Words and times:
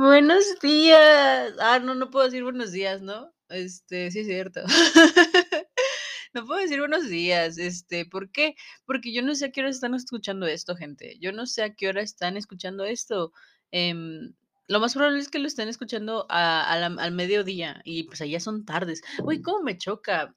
Buenos 0.00 0.58
días. 0.62 1.52
Ah, 1.60 1.78
no, 1.78 1.94
no 1.94 2.10
puedo 2.10 2.24
decir 2.24 2.42
buenos 2.42 2.72
días, 2.72 3.02
¿no? 3.02 3.32
Este, 3.48 4.10
sí 4.10 4.20
es 4.20 4.26
cierto. 4.26 4.62
No 6.34 6.46
puedo 6.46 6.60
decir 6.60 6.78
buenos 6.80 7.08
días, 7.08 7.58
este, 7.58 8.06
¿por 8.06 8.30
qué? 8.30 8.54
Porque 8.86 9.12
yo 9.12 9.22
no 9.22 9.34
sé 9.34 9.46
a 9.46 9.52
qué 9.52 9.60
hora 9.62 9.70
están 9.70 9.94
escuchando 9.94 10.46
esto, 10.46 10.76
gente. 10.76 11.18
Yo 11.20 11.32
no 11.32 11.46
sé 11.46 11.62
a 11.64 11.74
qué 11.74 11.88
hora 11.88 12.02
están 12.02 12.36
escuchando 12.36 12.84
esto. 12.84 13.32
Em, 13.72 14.34
lo 14.68 14.80
más 14.80 14.94
probable 14.94 15.18
es 15.20 15.28
que 15.28 15.40
lo 15.40 15.48
estén 15.48 15.68
escuchando 15.68 16.26
a, 16.30 16.76
la- 16.78 17.02
al 17.02 17.12
mediodía 17.12 17.80
y 17.84 18.04
pues 18.04 18.20
allá 18.20 18.40
son 18.40 18.64
tardes. 18.64 19.02
Uy, 19.24 19.42
cómo 19.42 19.62
me 19.62 19.76
choca 19.78 20.36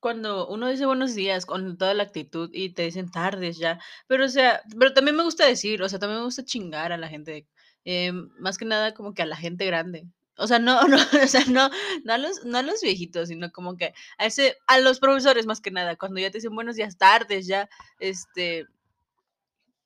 cuando 0.00 0.46
uno 0.48 0.68
dice 0.68 0.86
buenos 0.86 1.14
días 1.14 1.46
con 1.46 1.78
toda 1.78 1.94
la 1.94 2.04
actitud 2.04 2.50
y 2.52 2.70
te 2.74 2.82
dicen 2.82 3.10
tardes 3.10 3.58
ya. 3.58 3.80
Pero 4.06 4.24
o 4.26 4.28
sea, 4.28 4.60
pero 4.78 4.92
también 4.94 5.16
me 5.16 5.24
gusta 5.24 5.46
decir, 5.46 5.82
o 5.82 5.88
sea, 5.88 5.98
también 5.98 6.20
me 6.20 6.24
gusta 6.26 6.44
chingar 6.44 6.92
a 6.92 6.98
la 6.98 7.08
gente. 7.08 7.46
Em, 7.86 8.28
más 8.38 8.58
que 8.58 8.66
nada 8.66 8.94
como 8.94 9.14
que 9.14 9.22
a 9.22 9.26
la 9.26 9.36
gente 9.36 9.64
grande. 9.66 10.06
O 10.38 10.46
sea, 10.46 10.58
no, 10.58 10.80
no, 10.88 10.96
o 10.96 11.26
sea, 11.28 11.44
no, 11.46 11.70
no 12.04 12.12
a 12.12 12.18
los, 12.18 12.44
no 12.44 12.58
a 12.58 12.62
los 12.62 12.82
viejitos, 12.82 13.28
sino 13.28 13.50
como 13.52 13.76
que 13.76 13.94
a 14.18 14.26
ese, 14.26 14.56
a 14.66 14.78
los 14.80 15.00
profesores 15.00 15.46
más 15.46 15.60
que 15.60 15.70
nada, 15.70 15.96
cuando 15.96 16.20
ya 16.20 16.30
te 16.30 16.38
dicen 16.38 16.54
buenos 16.54 16.76
días, 16.76 16.98
tardes, 16.98 17.46
ya, 17.46 17.68
este, 18.00 18.66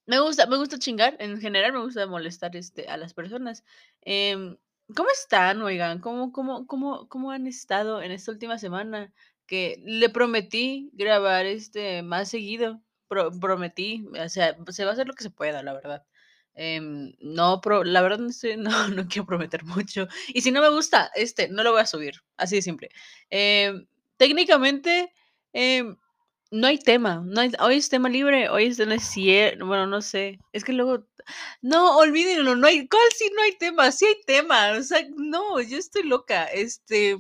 me 0.07 0.19
gusta, 0.21 0.47
me 0.47 0.57
gusta 0.57 0.79
chingar, 0.79 1.17
en 1.21 1.41
general 1.41 1.73
me 1.73 1.81
gusta 1.81 2.07
molestar, 2.07 2.57
este, 2.57 2.89
a 2.89 2.97
las 2.97 3.15
personas. 3.15 3.65
Em, 4.03 4.57
¿cómo 4.97 5.11
están, 5.11 5.63
oigan? 5.63 6.01
¿Cómo 6.01 6.33
cómo 6.33 6.67
cómo 6.67 7.09
cómo 7.09 7.31
han 7.31 7.47
estado 7.47 8.03
en 8.03 8.11
esta 8.13 8.33
última 8.33 8.59
semana? 8.59 9.13
Que 9.47 9.81
le 9.85 10.09
prometí 10.11 10.91
grabar, 10.95 11.47
este, 11.47 12.03
más 12.03 12.29
seguido, 12.31 12.81
pro 13.09 13.31
prometí, 13.41 14.07
o 14.19 14.29
sea, 14.29 14.57
se 14.71 14.85
va 14.85 14.91
a 14.91 14.95
hacer 14.95 15.07
lo 15.09 15.15
que 15.15 15.25
se 15.25 15.31
pueda, 15.31 15.63
la 15.63 15.75
verdad. 15.75 16.05
Em, 16.55 17.15
no 17.21 17.61
pro 17.61 17.85
la 17.85 18.03
verdad 18.03 18.19
no 18.59 18.89
no 18.89 19.09
quiero 19.09 19.27
prometer 19.27 19.65
mucho, 19.65 20.09
y 20.29 20.41
si 20.43 20.51
no 20.51 20.61
me 20.61 20.71
gusta, 20.71 21.11
este, 21.15 21.49
no 21.49 21.63
lo 21.63 21.73
voy 21.73 21.83
a 21.83 21.87
subir, 21.87 22.15
así 22.37 22.57
de 22.57 22.63
simple. 22.63 22.91
Em, 23.31 23.87
técnicamente, 24.17 25.13
em 25.53 25.97
no 26.53 26.67
hay 26.67 26.79
tema, 26.79 27.23
no 27.25 27.43
hoy 27.61 27.77
es 27.77 27.89
tema 27.89 28.09
libre, 28.09 28.49
hoy 28.49 28.67
es 28.67 28.79
no 28.79 28.93
es 28.93 29.05
cier 29.05 29.63
bueno, 29.65 29.87
no 29.87 30.03
sé, 30.03 30.41
es 30.53 30.65
que 30.65 30.73
luego 30.73 31.07
no, 31.63 31.97
olvídenlo, 31.99 32.57
no 32.57 32.67
hay 32.67 32.89
¿cuál 32.89 33.09
sí 33.17 33.31
no 33.35 33.43
hay 33.43 33.57
tema? 33.57 33.93
Sí 33.93 34.07
hay 34.07 34.21
tema, 34.27 34.73
o 34.73 34.83
sea, 34.83 35.07
no, 35.17 35.61
yo 35.61 35.79
estoy 35.79 36.03
loca, 36.05 36.47
este, 36.47 37.19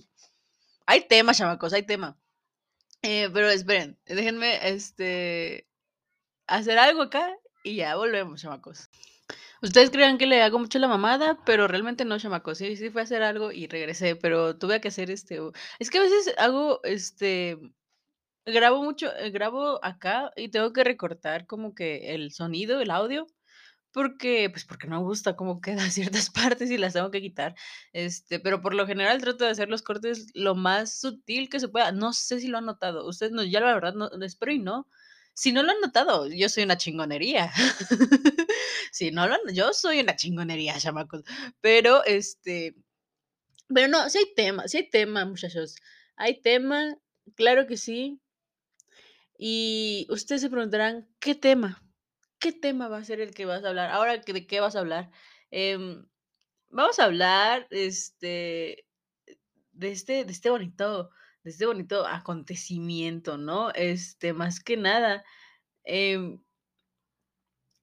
hay 0.86 1.06
tema, 1.08 1.34
chamacos, 1.34 1.72
hay 1.72 1.84
tema. 1.84 2.18
Eh, 3.02 3.30
pero 3.32 3.48
esperen, 3.50 3.98
déjenme, 4.06 4.68
este, 4.68 5.66
hacer 6.46 6.78
algo 6.78 7.02
acá 7.02 7.32
y 7.62 7.76
ya 7.76 7.96
volvemos, 7.96 8.42
chamacos. 8.42 8.90
Ustedes 9.62 9.90
crean 9.90 10.18
que 10.18 10.26
le 10.26 10.42
hago 10.42 10.58
mucho 10.58 10.78
la 10.78 10.88
mamada, 10.88 11.38
pero 11.44 11.68
realmente 11.68 12.04
no, 12.04 12.18
chamacos, 12.18 12.58
sí, 12.58 12.76
sí 12.76 12.90
fue 12.90 13.02
a 13.02 13.04
hacer 13.04 13.22
algo 13.22 13.52
y 13.52 13.66
regresé, 13.66 14.16
pero 14.16 14.56
tuve 14.56 14.80
que 14.80 14.88
hacer, 14.88 15.10
este, 15.10 15.38
es 15.78 15.90
que 15.90 15.98
a 15.98 16.02
veces 16.02 16.34
hago, 16.38 16.80
este 16.84 17.58
Grabo 18.46 18.82
mucho, 18.82 19.14
eh, 19.16 19.30
grabo 19.30 19.84
acá 19.84 20.32
y 20.36 20.48
tengo 20.50 20.72
que 20.72 20.84
recortar 20.84 21.46
como 21.46 21.74
que 21.74 22.14
el 22.14 22.32
sonido, 22.32 22.80
el 22.80 22.90
audio, 22.90 23.26
porque, 23.92 24.48
pues, 24.50 24.64
porque 24.64 24.86
no 24.88 25.00
gusta 25.02 25.36
cómo 25.36 25.60
quedan 25.62 25.90
ciertas 25.90 26.30
partes 26.30 26.70
y 26.70 26.78
las 26.78 26.94
tengo 26.94 27.10
que 27.10 27.20
quitar. 27.20 27.54
Este, 27.92 28.40
pero 28.40 28.60
por 28.62 28.74
lo 28.74 28.86
general 28.86 29.20
trato 29.20 29.44
de 29.44 29.50
hacer 29.50 29.68
los 29.68 29.82
cortes 29.82 30.28
lo 30.34 30.54
más 30.54 30.98
sutil 31.00 31.48
que 31.50 31.60
se 31.60 31.68
pueda. 31.68 31.92
No 31.92 32.12
sé 32.12 32.40
si 32.40 32.48
lo 32.48 32.58
han 32.58 32.66
notado. 32.66 33.06
Ustedes 33.08 33.32
no, 33.32 33.44
ya 33.44 33.60
la 33.60 33.74
verdad 33.74 33.94
no, 33.94 34.10
espero 34.24 34.52
y 34.52 34.58
no. 34.58 34.86
Si 35.34 35.52
no 35.52 35.62
lo 35.62 35.72
han 35.72 35.80
notado, 35.80 36.28
yo 36.28 36.48
soy 36.48 36.64
una 36.64 36.76
chingonería. 36.76 37.50
Si 38.92 39.12
no 39.12 39.28
lo 39.28 39.34
han, 39.34 39.54
yo 39.54 39.72
soy 39.72 40.00
una 40.00 40.16
chingonería, 40.16 40.76
chamacos. 40.78 41.22
Pero, 41.60 42.04
este, 42.04 42.74
pero 43.72 43.88
no, 43.88 44.10
sí 44.10 44.18
hay 44.18 44.34
tema, 44.34 44.66
sí 44.66 44.78
hay 44.78 44.90
tema, 44.90 45.24
muchachos. 45.24 45.76
Hay 46.16 46.40
tema, 46.42 46.96
claro 47.36 47.66
que 47.66 47.76
sí. 47.76 48.20
Y 49.38 50.06
ustedes 50.10 50.42
se 50.42 50.50
preguntarán, 50.50 51.08
¿qué 51.20 51.34
tema? 51.34 51.82
¿Qué 52.38 52.52
tema 52.52 52.88
va 52.88 52.98
a 52.98 53.04
ser 53.04 53.20
el 53.20 53.32
que 53.32 53.46
vas 53.46 53.64
a 53.64 53.68
hablar? 53.68 53.90
Ahora, 53.90 54.18
¿de 54.18 54.46
qué 54.46 54.60
vas 54.60 54.76
a 54.76 54.80
hablar? 54.80 55.10
Em, 55.50 56.06
vamos 56.68 56.98
a 56.98 57.04
hablar, 57.04 57.66
este, 57.70 58.86
de 59.72 59.92
este, 59.92 60.24
de 60.24 60.32
este 60.32 60.50
bonito, 60.50 61.10
de 61.44 61.50
este 61.50 61.66
bonito 61.66 62.06
acontecimiento, 62.06 63.38
¿no? 63.38 63.70
Este, 63.72 64.32
más 64.32 64.60
que 64.60 64.76
nada, 64.76 65.24
em, 65.84 66.40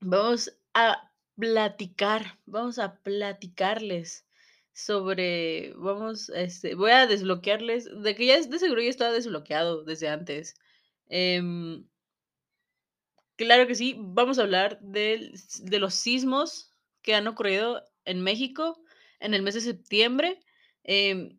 vamos 0.01 0.51
a 0.73 1.11
platicar, 1.35 2.39
vamos 2.45 2.79
a 2.79 2.95
platicarles 3.03 4.25
sobre, 4.73 5.73
vamos, 5.75 6.29
este, 6.29 6.75
voy 6.75 6.91
a 6.91 7.07
desbloquearles, 7.07 7.89
de 8.03 8.15
que 8.15 8.25
ya 8.27 8.39
de 8.41 8.59
seguro 8.59 8.81
ya 8.81 8.89
estaba 8.89 9.11
desbloqueado 9.11 9.83
desde 9.83 10.09
antes. 10.09 10.55
Em, 11.09 11.87
Claro 13.37 13.67
que 13.67 13.75
sí, 13.75 13.95
vamos 13.99 14.39
a 14.39 14.43
hablar 14.43 14.79
del 14.81 15.33
s 15.35 15.63
de 15.63 15.77
los 15.79 15.93
sismos 15.93 16.71
que 17.03 17.13
han 17.13 17.27
ocurrido 17.27 17.83
en 18.03 18.21
México 18.21 18.81
en 19.19 19.35
el 19.35 19.43
mes 19.43 19.53
de 19.53 19.61
septiembre. 19.61 20.39
Em, 20.83 21.37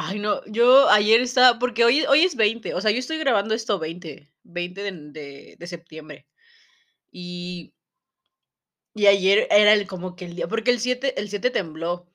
ay, 0.00 0.18
no, 0.18 0.42
yo 0.46 0.88
ayer 0.88 1.20
estaba 1.20 1.58
porque 1.58 1.84
hoy 1.84 2.04
hoy 2.08 2.22
es 2.22 2.34
20, 2.36 2.74
o 2.74 2.80
sea, 2.80 2.90
yo 2.90 2.98
estoy 2.98 3.18
grabando 3.18 3.54
esto 3.54 3.78
20, 3.78 4.32
20 4.44 4.82
de 4.82 4.92
de 5.12 5.56
de 5.58 5.66
septiembre. 5.66 6.26
Y 7.12 7.74
y 8.94 9.06
ayer 9.06 9.46
era 9.50 9.72
el 9.72 9.86
como 9.86 10.16
que 10.16 10.24
el 10.24 10.34
día 10.36 10.48
porque 10.48 10.70
el 10.70 10.80
7 10.80 11.18
el 11.20 11.28
7 11.28 11.50
tembló. 11.50 12.08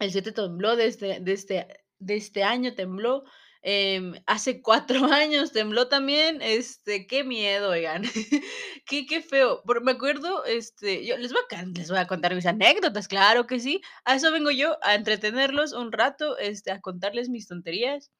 El 0.00 0.12
7 0.12 0.32
tembló 0.32 0.76
de 0.76 0.86
este 0.86 1.20
de 1.20 1.32
este 1.32 1.66
de 1.98 2.16
este 2.16 2.44
año 2.44 2.74
tembló, 2.74 3.24
em, 3.62 4.14
hace 4.26 4.62
4 4.62 5.04
años 5.12 5.52
tembló 5.52 5.88
también, 5.88 6.40
este, 6.42 7.06
qué 7.06 7.24
miedo, 7.24 7.70
oigan, 7.70 8.02
qué 8.86 9.06
qué 9.06 9.22
feo. 9.22 9.62
Pero 9.66 9.80
me 9.80 9.92
acuerdo, 9.92 10.44
este, 10.44 11.06
yo 11.06 11.16
les 11.18 11.32
voy 11.32 11.42
a 11.50 11.64
les 11.64 11.88
voy 11.88 11.98
a 11.98 12.06
contar 12.06 12.34
mis 12.34 12.46
anécdotas, 12.46 13.08
claro 13.08 13.46
que 13.46 13.60
sí, 13.60 13.80
a 14.04 14.16
eso 14.16 14.32
vengo 14.32 14.50
yo, 14.50 14.78
a 14.82 14.94
entretenerlos 14.94 15.72
un 15.72 15.92
rato, 15.92 16.38
este, 16.38 16.70
a 16.72 16.80
contarles 16.80 17.28
mis 17.28 17.46
tonterías 17.48 18.10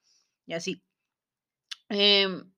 y 0.47 0.55
así. 0.55 0.83
Em, 1.89 2.53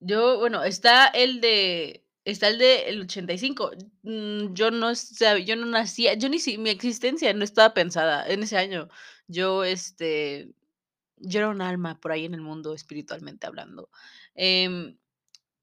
yo, 0.00 0.38
bueno, 0.38 0.62
está 0.64 1.06
el 1.08 1.40
de 1.40 2.04
está 2.24 2.48
el 2.48 2.58
de 2.58 2.88
el 2.88 3.02
85. 3.02 3.72
Mm, 4.02 4.54
yo 4.54 4.70
no 4.70 4.94
sab 4.94 5.38
yo 5.38 5.56
no 5.56 5.66
nacía, 5.66 6.14
yo 6.14 6.28
ni 6.28 6.38
si 6.38 6.58
mi 6.58 6.70
existencia 6.70 7.32
no 7.34 7.44
estaba 7.44 7.74
pensada 7.74 8.26
en 8.28 8.42
ese 8.42 8.56
año. 8.58 8.88
Yo, 9.28 9.64
este, 9.64 10.50
yo 11.20 11.40
era 11.40 11.48
un 11.48 11.62
alma 11.62 12.00
por 12.00 12.12
ahí 12.12 12.24
en 12.24 12.34
el 12.34 12.40
mundo 12.40 12.74
espiritualmente 12.74 13.46
hablando. 13.46 13.90
Em, 14.34 14.98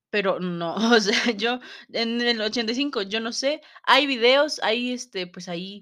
pero 0.10 0.40
no, 0.40 0.76
o 0.96 1.00
sea, 1.00 1.32
yo 1.32 1.60
en 1.92 2.22
el 2.22 2.42
85, 2.42 3.04
yo 3.04 3.20
no 3.20 3.32
sé, 3.34 3.62
hay 3.84 4.08
videos, 4.08 4.60
hay, 4.64 4.92
este, 4.94 5.28
pues 5.28 5.50
ahí 5.50 5.82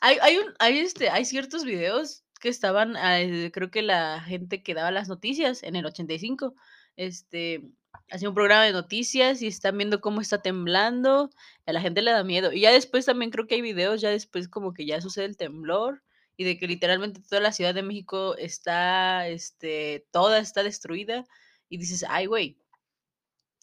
hay 0.00 0.18
hay 0.22 0.38
hay, 0.58 0.78
este, 0.78 1.10
hay 1.10 1.24
ciertos 1.24 1.64
videos 1.64 2.24
que 2.40 2.48
estaban, 2.48 2.96
ah, 2.96 3.20
eh, 3.20 3.50
creo 3.52 3.70
que 3.70 3.82
la 3.82 4.20
gente 4.20 4.62
que 4.62 4.74
daba 4.74 4.90
las 4.90 5.08
noticias 5.08 5.62
en 5.62 5.76
el 5.76 5.86
85, 5.86 6.54
este, 6.96 7.62
hacía 8.10 8.28
un 8.28 8.34
programa 8.34 8.64
de 8.64 8.72
noticias 8.72 9.42
y 9.42 9.46
están 9.46 9.76
viendo 9.78 10.00
cómo 10.00 10.20
está 10.20 10.42
temblando, 10.42 11.30
a 11.66 11.72
la 11.72 11.80
gente 11.80 12.02
le 12.02 12.12
da 12.12 12.24
miedo. 12.24 12.52
Y 12.52 12.60
ya 12.62 12.72
después 12.72 13.06
también 13.06 13.30
creo 13.30 13.46
que 13.46 13.56
hay 13.56 13.62
videos, 13.62 14.00
ya 14.00 14.10
después 14.10 14.48
como 14.48 14.72
que 14.74 14.86
ya 14.86 15.00
sucede 15.00 15.26
el 15.26 15.36
temblor 15.36 16.02
y 16.36 16.44
de 16.44 16.58
que 16.58 16.66
literalmente 16.68 17.20
toda 17.22 17.40
la 17.42 17.52
Ciudad 17.52 17.74
de 17.74 17.82
México 17.82 18.36
está, 18.36 19.28
este, 19.28 20.06
toda 20.12 20.38
está 20.40 20.62
destruida 20.62 21.24
y 21.68 21.78
dices: 21.78 22.04
"Ay, 22.08 22.26
güey". 22.26 22.58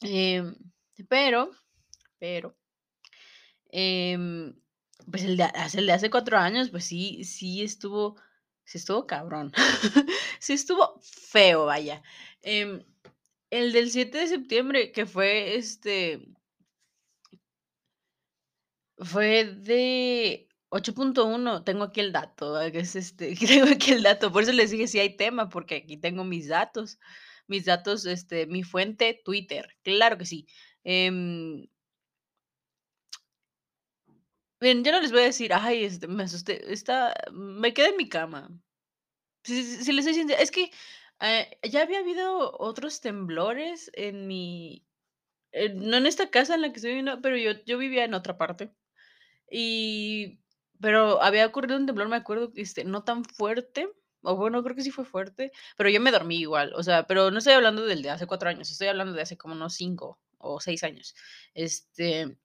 Em, 0.01 0.55
pero 1.09 1.49
pero 2.19 2.55
Em, 3.71 4.55
pues 5.11 5.23
el 5.23 5.37
de 5.37 5.43
hace 5.43 5.79
el 5.79 5.87
de 5.87 5.93
hace 5.93 6.09
4 6.09 6.37
años, 6.37 6.69
pues 6.69 6.85
sí 6.85 7.23
sí 7.23 7.63
estuvo 7.63 8.15
sí 8.65 8.77
estuvo 8.77 9.07
cabrón. 9.07 9.51
Sí 10.39 10.53
estuvo 10.53 10.99
feo, 11.01 11.65
vaya. 11.65 12.03
Em, 12.41 12.83
el 13.49 13.71
del 13.73 13.91
7 13.91 14.17
de 14.19 14.27
septiembre, 14.27 14.91
que 14.91 15.05
fue, 15.05 15.55
este, 15.55 16.27
fue 18.97 19.45
de 19.45 20.47
ocho 20.73 20.93
punto 20.93 21.25
uno 21.25 21.63
tengo 21.63 21.83
aquí 21.85 21.99
el 22.01 22.11
dato, 22.11 22.55
que 22.71 22.79
es, 22.79 22.95
este, 22.95 23.35
tengo 23.37 23.67
aquí 23.71 23.91
el 23.93 24.03
dato, 24.03 24.31
por 24.31 24.43
eso 24.43 24.53
les 24.53 24.71
dije 24.71 24.87
si 24.87 24.99
hay 24.99 25.15
tema, 25.17 25.49
porque 25.49 25.75
aquí 25.77 25.97
tengo 25.97 26.23
mis 26.25 26.47
datos, 26.49 26.99
mis 27.47 27.65
datos, 27.65 28.05
este, 28.05 28.47
mi 28.47 28.63
fuente, 28.63 29.21
Twitter, 29.25 29.67
claro 29.83 30.17
que 30.17 30.25
sí. 30.25 30.47
Em 30.83 31.67
Miren, 34.61 34.83
yo 34.83 34.91
no 34.91 35.01
les 35.01 35.11
voy 35.11 35.21
a 35.21 35.25
decir: 35.25 35.53
"Ay, 35.53 35.83
este, 35.83 36.07
me 36.07 36.23
asusté", 36.23 36.71
está 36.73 37.13
me 37.31 37.73
quedé 37.73 37.89
en 37.89 37.97
mi 37.97 38.07
cama. 38.09 38.49
Si 39.43 39.91
les 39.93 40.05
soy 40.05 40.13
sincera, 40.15 40.41
es 40.41 40.51
que, 40.51 40.71
eh, 41.21 41.59
ya 41.63 41.83
había 41.83 41.99
habido 41.99 42.51
otros 42.59 43.01
temblores 43.01 43.91
en 43.95 44.27
mi 44.27 44.85
eh, 45.53 45.69
no 45.75 45.97
en 45.97 46.07
esta 46.07 46.29
casa 46.31 46.55
en 46.55 46.61
la 46.63 46.69
que 46.71 46.77
estoy 46.77 46.91
viviendo, 46.91 47.21
pero 47.21 47.37
yo 47.37 47.53
yo 47.65 47.77
vivía 47.79 48.05
en 48.05 48.13
otra 48.15 48.37
parte. 48.37 48.73
Y 49.51 50.41
Pero 50.81 51.21
había 51.21 51.45
ocurrido 51.45 51.77
un 51.77 51.85
temblor, 51.85 52.09
me 52.09 52.15
acuerdo, 52.17 52.51
este, 52.55 52.83
no 52.83 53.03
tan 53.03 53.23
fuerte, 53.25 53.89
o 54.21 54.35
bueno, 54.35 54.63
creo 54.63 54.75
que 54.75 54.81
sí 54.83 54.91
fue 54.91 55.05
fuerte, 55.05 55.51
pero 55.77 55.89
yo 55.89 56.01
me 56.01 56.11
dormí 56.11 56.37
igual, 56.39 56.73
o 56.75 56.83
sea, 56.83 57.05
pero 57.07 57.31
no 57.31 57.37
estoy 57.39 57.53
hablando 57.53 57.85
del 57.85 58.01
de 58.01 58.09
hace 58.09 58.27
4 58.27 58.49
años, 58.49 58.69
estoy 58.71 58.87
hablando 58.87 59.13
de 59.13 59.21
hace 59.21 59.37
como 59.37 59.53
unos 59.55 59.73
5 59.75 60.19
o 60.37 60.59
6 60.59 60.83
años. 60.83 61.15
Este, 61.53 62.37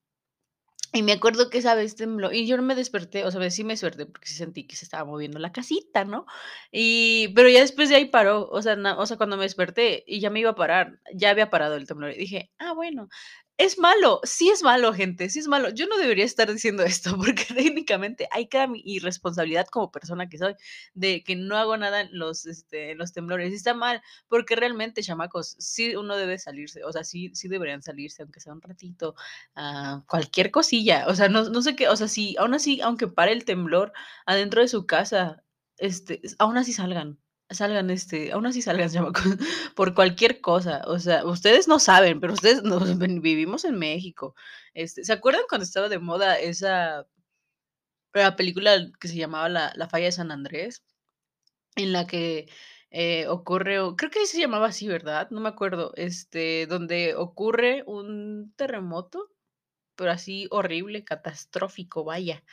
y 0.95 1.03
me 1.03 1.13
acuerdo 1.13 1.51
que 1.51 1.59
esa 1.59 1.75
vez 1.75 1.97
tembló 1.97 2.33
y 2.33 2.47
yo 2.47 2.57
no 2.57 2.63
me 2.63 2.75
desperté, 2.75 3.25
o 3.25 3.31
sea, 3.31 3.51
sí 3.51 3.63
me 3.63 3.75
desperté 3.75 4.07
porque 4.07 4.27
sí 4.27 4.35
sentí 4.35 4.67
que 4.67 4.75
se 4.77 4.87
estaba 4.87 5.05
moviendo 5.05 5.39
la 5.39 5.53
casita, 5.53 6.05
¿no? 6.07 6.25
Y 6.73 7.29
pero 7.35 7.49
ya 7.51 7.61
después 7.61 7.91
de 7.91 7.97
ahí 7.97 8.07
paró, 8.07 8.49
o 8.51 8.63
sea, 8.63 8.75
na 8.77 8.99
o 8.99 9.05
sea, 9.07 9.19
cuando 9.19 9.37
me 9.37 9.43
desperté 9.45 10.03
y 10.07 10.21
ya 10.21 10.31
me 10.31 10.41
iba 10.41 10.51
a 10.51 10.55
parar, 10.55 10.99
ya 11.15 11.31
había 11.31 11.51
parado 11.51 11.75
el 11.77 11.87
temblor 11.87 12.13
y 12.13 12.19
dije: 12.19 12.51
"Ah, 12.59 12.73
bueno, 12.73 13.09
es 13.59 13.79
malo". 13.79 14.21
Sí 14.25 14.49
es 14.51 14.63
malo, 14.63 14.93
gente, 14.95 15.29
sí 15.31 15.41
es 15.41 15.49
malo. 15.49 15.69
Yo 15.71 15.87
no 15.87 15.99
debería 15.99 16.25
estar 16.25 16.53
diciendo 16.53 16.83
esto 16.85 17.17
porque 17.19 17.45
técnicamente 17.45 18.29
queda 18.51 18.67
mi 18.67 18.81
irresponsabilidad 18.85 19.67
como 19.69 19.91
persona 19.93 20.29
que 20.29 20.39
soy, 20.39 20.55
de 20.95 21.23
que 21.25 21.37
no 21.37 21.57
hago 21.57 21.77
nada 21.77 22.01
en 22.03 22.09
los, 22.19 22.47
este, 22.47 22.95
los 22.95 23.13
temblores. 23.13 23.53
Y 23.53 23.57
está 23.57 23.75
mal, 23.75 24.03
porque 24.29 24.57
realmente, 24.57 25.03
chamacos, 25.03 25.57
sí 25.59 25.97
uno 25.97 26.17
debe 26.17 26.39
salirse, 26.39 26.85
o 26.85 26.93
sea, 26.93 27.05
sí 27.05 27.31
sí 27.35 27.49
deberían 27.49 27.83
salirse, 27.83 28.23
aunque 28.23 28.41
sea 28.41 28.53
un 28.55 28.63
ratito, 28.63 29.15
a 29.55 30.03
cualquier 30.09 30.51
cosilla, 30.51 31.07
o 31.09 31.15
sea, 31.15 31.29
no 31.29 31.49
no 31.51 31.63
sé 31.63 31.77
qué, 31.77 31.89
o 31.89 31.97
sea, 31.97 32.09
si 32.09 32.37
aún 32.39 32.55
así, 32.55 32.81
aunque 32.81 33.09
pare 33.09 33.33
el 33.33 33.45
temblor 33.45 33.93
adentro 34.27 34.61
de 34.63 34.69
su 34.69 34.87
casa, 34.87 35.43
este, 35.79 36.21
aún 36.39 36.57
así 36.59 36.73
salgan, 36.73 37.19
salgan, 37.51 37.91
este, 37.91 38.33
aún 38.33 38.47
así 38.47 38.63
salgan, 38.63 38.91
por 39.75 39.95
cualquier 39.95 40.41
cosa, 40.41 40.83
o 40.87 40.99
sea, 40.99 41.25
ustedes 41.25 41.69
no 41.69 41.79
saben, 41.79 42.21
pero 42.21 42.35
ustedes 42.35 42.63
no 42.63 42.79
ven 42.99 43.21
vivimos 43.23 43.65
en 43.65 43.79
México. 43.79 44.35
Este, 44.75 45.05
¿se 45.05 45.13
acuerdan 45.13 45.43
cuando 45.49 45.65
estaba 45.65 45.89
de 45.89 45.99
moda 45.99 46.39
esa 46.39 47.07
la 48.15 48.37
película 48.37 48.91
que 49.01 49.09
se 49.09 49.17
llamaba 49.17 49.49
La 49.49 49.73
La 49.77 49.89
falla 49.89 50.07
de 50.07 50.13
San 50.13 50.31
Andrés? 50.33 50.83
En 51.77 51.93
la 51.93 52.07
que, 52.07 52.49
eh, 52.91 53.27
ocurre, 53.29 53.77
creo 53.97 54.11
que 54.11 54.27
se 54.27 54.41
llamaba 54.41 54.69
así, 54.69 54.89
¿verdad? 54.89 55.29
No 55.31 55.41
me 55.41 55.49
acuerdo, 55.51 55.93
este, 55.97 56.67
donde 56.67 57.15
ocurre 57.15 57.85
un 57.87 58.53
terremoto, 58.57 59.31
pero 59.97 60.13
así 60.13 60.49
horrible, 60.51 61.05
catastrófico, 61.05 62.05
vaya, 62.05 62.45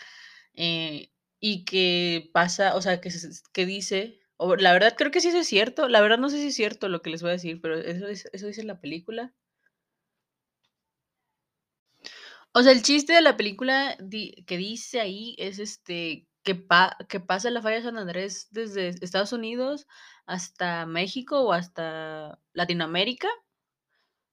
eh, 0.55 1.11
y 1.39 1.65
que 1.65 2.29
pasa, 2.33 2.75
o 2.75 2.81
sea, 2.81 3.01
que 3.01 3.11
que 3.53 3.65
dice, 3.65 4.19
la 4.57 4.73
verdad 4.73 4.95
creo 4.97 5.11
que 5.11 5.21
sí 5.21 5.29
eso 5.29 5.39
es 5.39 5.47
cierto, 5.47 5.87
la 5.87 6.01
verdad 6.01 6.17
no 6.17 6.29
sé 6.29 6.37
si 6.37 6.47
es 6.47 6.55
cierto 6.55 6.89
lo 6.89 7.01
que 7.01 7.09
les 7.09 7.21
voy 7.21 7.29
a 7.31 7.33
decir, 7.33 7.61
pero 7.61 7.75
eso 7.77 8.07
eso 8.07 8.47
dice 8.47 8.63
la 8.63 8.79
película. 8.81 9.33
O 12.57 12.63
sea, 12.63 12.71
el 12.71 12.83
chiste 12.83 13.11
de 13.11 13.21
la 13.21 13.35
película 13.35 13.97
que 14.47 14.57
dice 14.57 15.01
ahí 15.01 15.35
es, 15.37 15.59
este, 15.59 16.25
que 16.43 16.55
pa 16.55 16.95
que 17.09 17.19
pasa 17.19 17.49
la 17.49 17.61
falla 17.61 17.75
de 17.77 17.81
San 17.83 17.97
Andrés 17.97 18.47
desde 18.51 18.89
Estados 19.01 19.33
Unidos 19.33 19.87
hasta 20.25 20.85
México 20.85 21.41
o 21.41 21.51
hasta 21.51 22.39
Latinoamérica. 22.53 23.27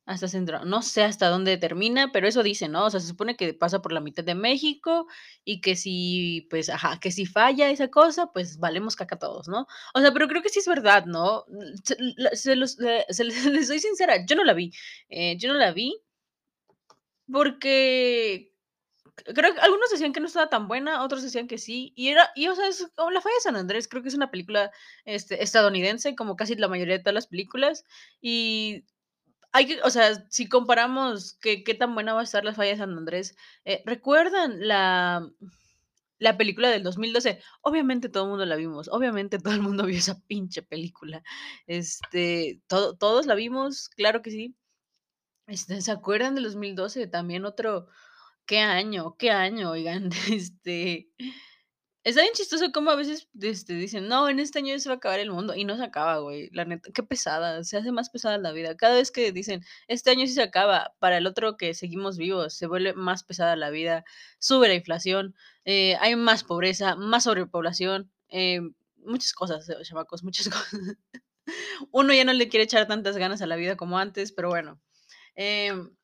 Hasta 0.05 0.27
Centro 0.27 0.65
no 0.65 0.83
sé 0.83 1.05
hasta 1.05 1.29
dónde 1.29 1.57
termina, 1.59 2.11
pero 2.13 2.27
eso 2.27 2.43
dice, 2.43 2.69
¿no? 2.69 2.87
O 2.87 2.91
sea, 2.91 2.99
se 3.01 3.07
supone 3.07 3.37
que 3.37 3.55
pasa 3.55 3.81
por 3.83 3.93
la 3.93 4.01
mitad 4.01 4.25
de 4.25 4.35
México 4.35 5.07
y 5.45 5.61
que 5.61 5.77
si, 5.77 6.47
pues, 6.51 6.69
ajá, 6.71 6.99
que 7.01 7.13
si 7.13 7.25
falla 7.27 7.71
esa 7.71 7.89
cosa, 7.89 8.33
pues 8.33 8.59
valemos 8.59 8.97
caca 8.97 9.19
todos, 9.19 9.47
¿no? 9.49 9.67
O 9.95 10.01
sea, 10.01 10.13
pero 10.13 10.27
creo 10.29 10.43
que 10.43 10.49
sí 10.49 10.59
es 10.59 10.67
verdad, 10.67 11.07
¿no? 11.07 11.45
Mm, 11.49 11.77
se 11.85 11.97
se 12.37 12.57
los 12.57 12.81
eh, 12.81 13.05
se 13.11 13.25
les 13.25 13.45
les 13.47 13.69
soy 13.69 13.79
sincera, 13.79 14.25
yo 14.27 14.35
no 14.37 14.45
la 14.45 14.55
vi, 14.55 14.73
eh, 15.09 15.37
yo 15.39 15.53
no 15.53 15.59
la 15.59 15.73
vi 15.73 15.95
porque 17.31 18.53
creo 19.35 19.55
que 19.55 19.61
algunos 19.61 19.91
decían 19.91 20.13
que 20.13 20.21
no 20.21 20.27
estaba 20.27 20.51
tan 20.51 20.69
buena, 20.69 21.05
otros 21.05 21.23
decían 21.23 21.49
que 21.49 21.59
sí, 21.59 21.93
y 21.97 22.09
era 22.09 22.31
y, 22.37 22.49
o 22.49 22.55
sea, 22.57 22.69
es 22.69 22.91
como 22.97 23.11
La 23.11 23.21
falla 23.21 23.37
de 23.37 23.41
San 23.43 23.57
Andrés, 23.57 23.89
creo 23.89 24.03
que 24.03 24.09
es 24.09 24.15
una 24.15 24.31
película, 24.31 24.71
este, 25.05 25.43
estadounidense, 25.43 26.17
como 26.17 26.37
casi 26.37 26.55
la 26.57 26.69
mayoría 26.69 26.97
de 26.99 27.03
todas 27.05 27.15
las 27.15 27.27
películas, 27.29 27.85
y 28.21 28.85
hay 29.53 29.67
que 29.67 29.83
o 29.83 29.91
sea, 29.91 30.27
si 30.31 30.49
comparamos 30.49 31.35
qué 31.35 31.65
qué 31.65 31.75
tan 31.75 31.95
buena 31.95 32.15
va 32.15 32.21
a 32.21 32.25
estar 32.25 32.45
La 32.45 32.55
falla 32.55 32.71
de 32.71 32.79
San 32.79 32.97
Andrés, 32.97 33.37
eh, 33.65 33.83
¿recuerdan 33.87 34.67
la 34.67 35.29
la 36.19 36.37
película 36.39 36.71
del 36.71 36.85
2012? 36.85 37.41
Obviamente 37.63 38.09
todo 38.09 38.25
el 38.25 38.31
mundo 38.31 38.47
la 38.47 38.57
vimos, 38.57 38.89
obviamente 38.89 39.39
todo 39.39 39.55
el 39.55 39.63
mundo 39.63 39.85
vio 39.87 39.99
esa 39.99 40.21
pinche 40.27 40.63
película, 40.63 41.23
este, 41.67 42.63
todo 42.69 42.97
todos 42.97 43.27
la 43.27 43.35
vimos, 43.35 43.89
claro 43.91 44.23
que 44.23 44.31
sí. 44.31 44.57
Este, 45.47 45.81
¿se 45.83 45.91
acuerdan 45.91 46.35
del 46.35 46.45
2012? 46.45 47.07
También 47.09 47.45
otro 47.45 47.89
qué 48.47 48.61
año, 48.61 49.17
qué 49.19 49.31
año, 49.31 49.71
oigan, 49.71 50.11
este, 50.31 51.11
está 52.05 52.23
bien 52.23 52.35
chistoso 52.35 52.73
cómo 52.73 52.91
a 52.91 52.97
veces, 52.97 53.29
este, 53.41 53.75
dicen: 53.75 54.09
"No, 54.09 54.29
en 54.29 54.39
este 54.41 54.59
año 54.61 54.79
se 54.79 54.89
va 54.89 54.95
a 54.95 54.99
acabar 54.99 55.21
el 55.21 55.31
mundo", 55.31 55.55
y 55.55 55.65
no 55.65 55.77
se 55.77 55.85
acaba, 55.85 56.19
güey, 56.19 56.49
la 56.53 56.65
neta, 56.65 56.91
qué 56.93 57.03
pesada, 57.03 57.63
se 57.65 57.77
hace 57.77 57.93
más 57.93 58.11
pesada 58.11 58.39
la 58.39 58.53
vida. 58.53 58.77
Cada 58.77 58.95
vez 58.97 59.11
que 59.13 59.33
dicen: 59.33 59.63
"Este 59.89 60.11
año 60.11 60.27
sí 60.27 60.33
se 60.35 60.43
acaba", 60.43 60.95
para 60.99 61.19
el 61.19 61.27
otro 61.27 61.57
que 61.57 61.75
seguimos 61.75 62.17
vivos, 62.19 62.55
se 62.55 62.67
vuelve 62.67 62.95
más 62.95 63.25
pesada 63.25 63.57
la 63.57 63.71
vida, 63.71 64.05
sube 64.39 64.69
la 64.69 64.75
inflación, 64.75 65.35
eh, 65.65 65.97
hay 66.01 66.17
más 66.17 66.45
pobreza, 66.45 66.97
más 66.97 67.25
sobrepoblación, 67.25 68.11
eh, 68.31 68.61
muchas 69.05 69.33
cosas, 69.33 69.69
eh, 69.69 69.77
chamacos, 69.83 70.23
muchas 70.25 70.49
cosas. 70.49 70.97
Uno 71.91 72.13
ya 72.15 72.25
no 72.25 72.33
le 72.33 72.49
quiere 72.49 72.65
echar 72.65 72.87
tantas 72.89 73.17
ganas 73.17 73.43
a 73.43 73.47
la 73.47 73.57
vida 73.57 73.77
como 73.77 73.99
antes, 73.99 74.33
pero 74.33 74.49
bueno, 74.49 74.81
em, 75.35 75.95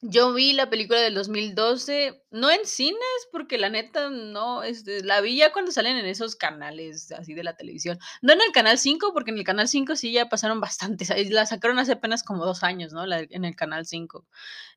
yo 0.00 0.32
vi 0.32 0.52
la 0.52 0.70
película 0.70 1.00
del 1.00 1.14
2012, 1.14 2.22
no 2.30 2.50
en 2.50 2.64
cines, 2.66 2.98
porque 3.32 3.58
la 3.58 3.68
neta 3.70 4.10
no, 4.10 4.62
este, 4.62 5.02
la 5.04 5.20
vi 5.20 5.36
ya 5.38 5.52
cuando 5.52 5.72
salen 5.72 5.96
en 5.96 6.06
esos 6.06 6.36
canales 6.36 7.10
así 7.12 7.34
de 7.34 7.42
la 7.44 7.56
televisión. 7.56 7.98
No 8.22 8.32
en 8.32 8.40
el 8.40 8.52
canal 8.52 8.78
5, 8.78 9.12
porque 9.12 9.30
en 9.32 9.38
el 9.38 9.44
canal 9.44 9.68
5 9.68 9.96
sí 9.96 10.12
ya 10.12 10.28
pasaron 10.28 10.60
bastantes, 10.60 11.12
la 11.30 11.46
sacaron 11.46 11.78
hace 11.78 11.92
apenas 11.92 12.22
como 12.22 12.44
2 12.46 12.62
años, 12.62 12.92
¿no? 12.92 13.04
En 13.12 13.44
el 13.44 13.56
canal 13.56 13.86
5, 13.86 14.26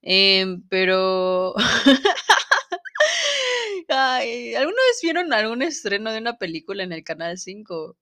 em, 0.01 0.63
pero 0.69 1.53
Ay, 3.89 4.55
¿alguna 4.55 4.77
vez 4.89 4.99
vieron 5.03 5.33
algún 5.33 5.61
estreno 5.61 6.11
de 6.11 6.19
una 6.19 6.37
película 6.37 6.83
en 6.83 6.93
el 6.93 7.03
canal 7.03 7.37
5? 7.37 7.95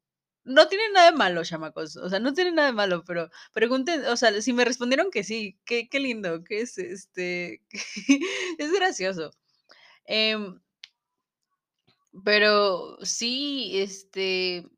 No 0.50 0.68
tiene 0.68 0.86
nada 0.92 1.12
de 1.12 1.16
malo, 1.18 1.44
chamacos, 1.44 1.96
o 1.96 2.10
sea, 2.10 2.20
no 2.20 2.34
tiene 2.34 2.52
nada 2.52 2.70
de 2.70 2.74
malo, 2.74 3.04
pero 3.06 3.30
pregunten, 3.54 4.04
o 4.08 4.18
sea, 4.18 4.42
si 4.42 4.52
me 4.52 4.66
respondieron 4.66 5.12
que 5.12 5.24
sí, 5.24 5.60
qué 5.64 5.88
qué 5.90 6.00
lindo, 6.00 6.44
que 6.44 6.62
es, 6.62 6.80
este, 6.80 7.62
es 8.58 8.72
gracioso, 8.74 9.30
em 10.06 10.60
pero 12.24 12.98
sí, 13.04 13.72
este 13.80 14.70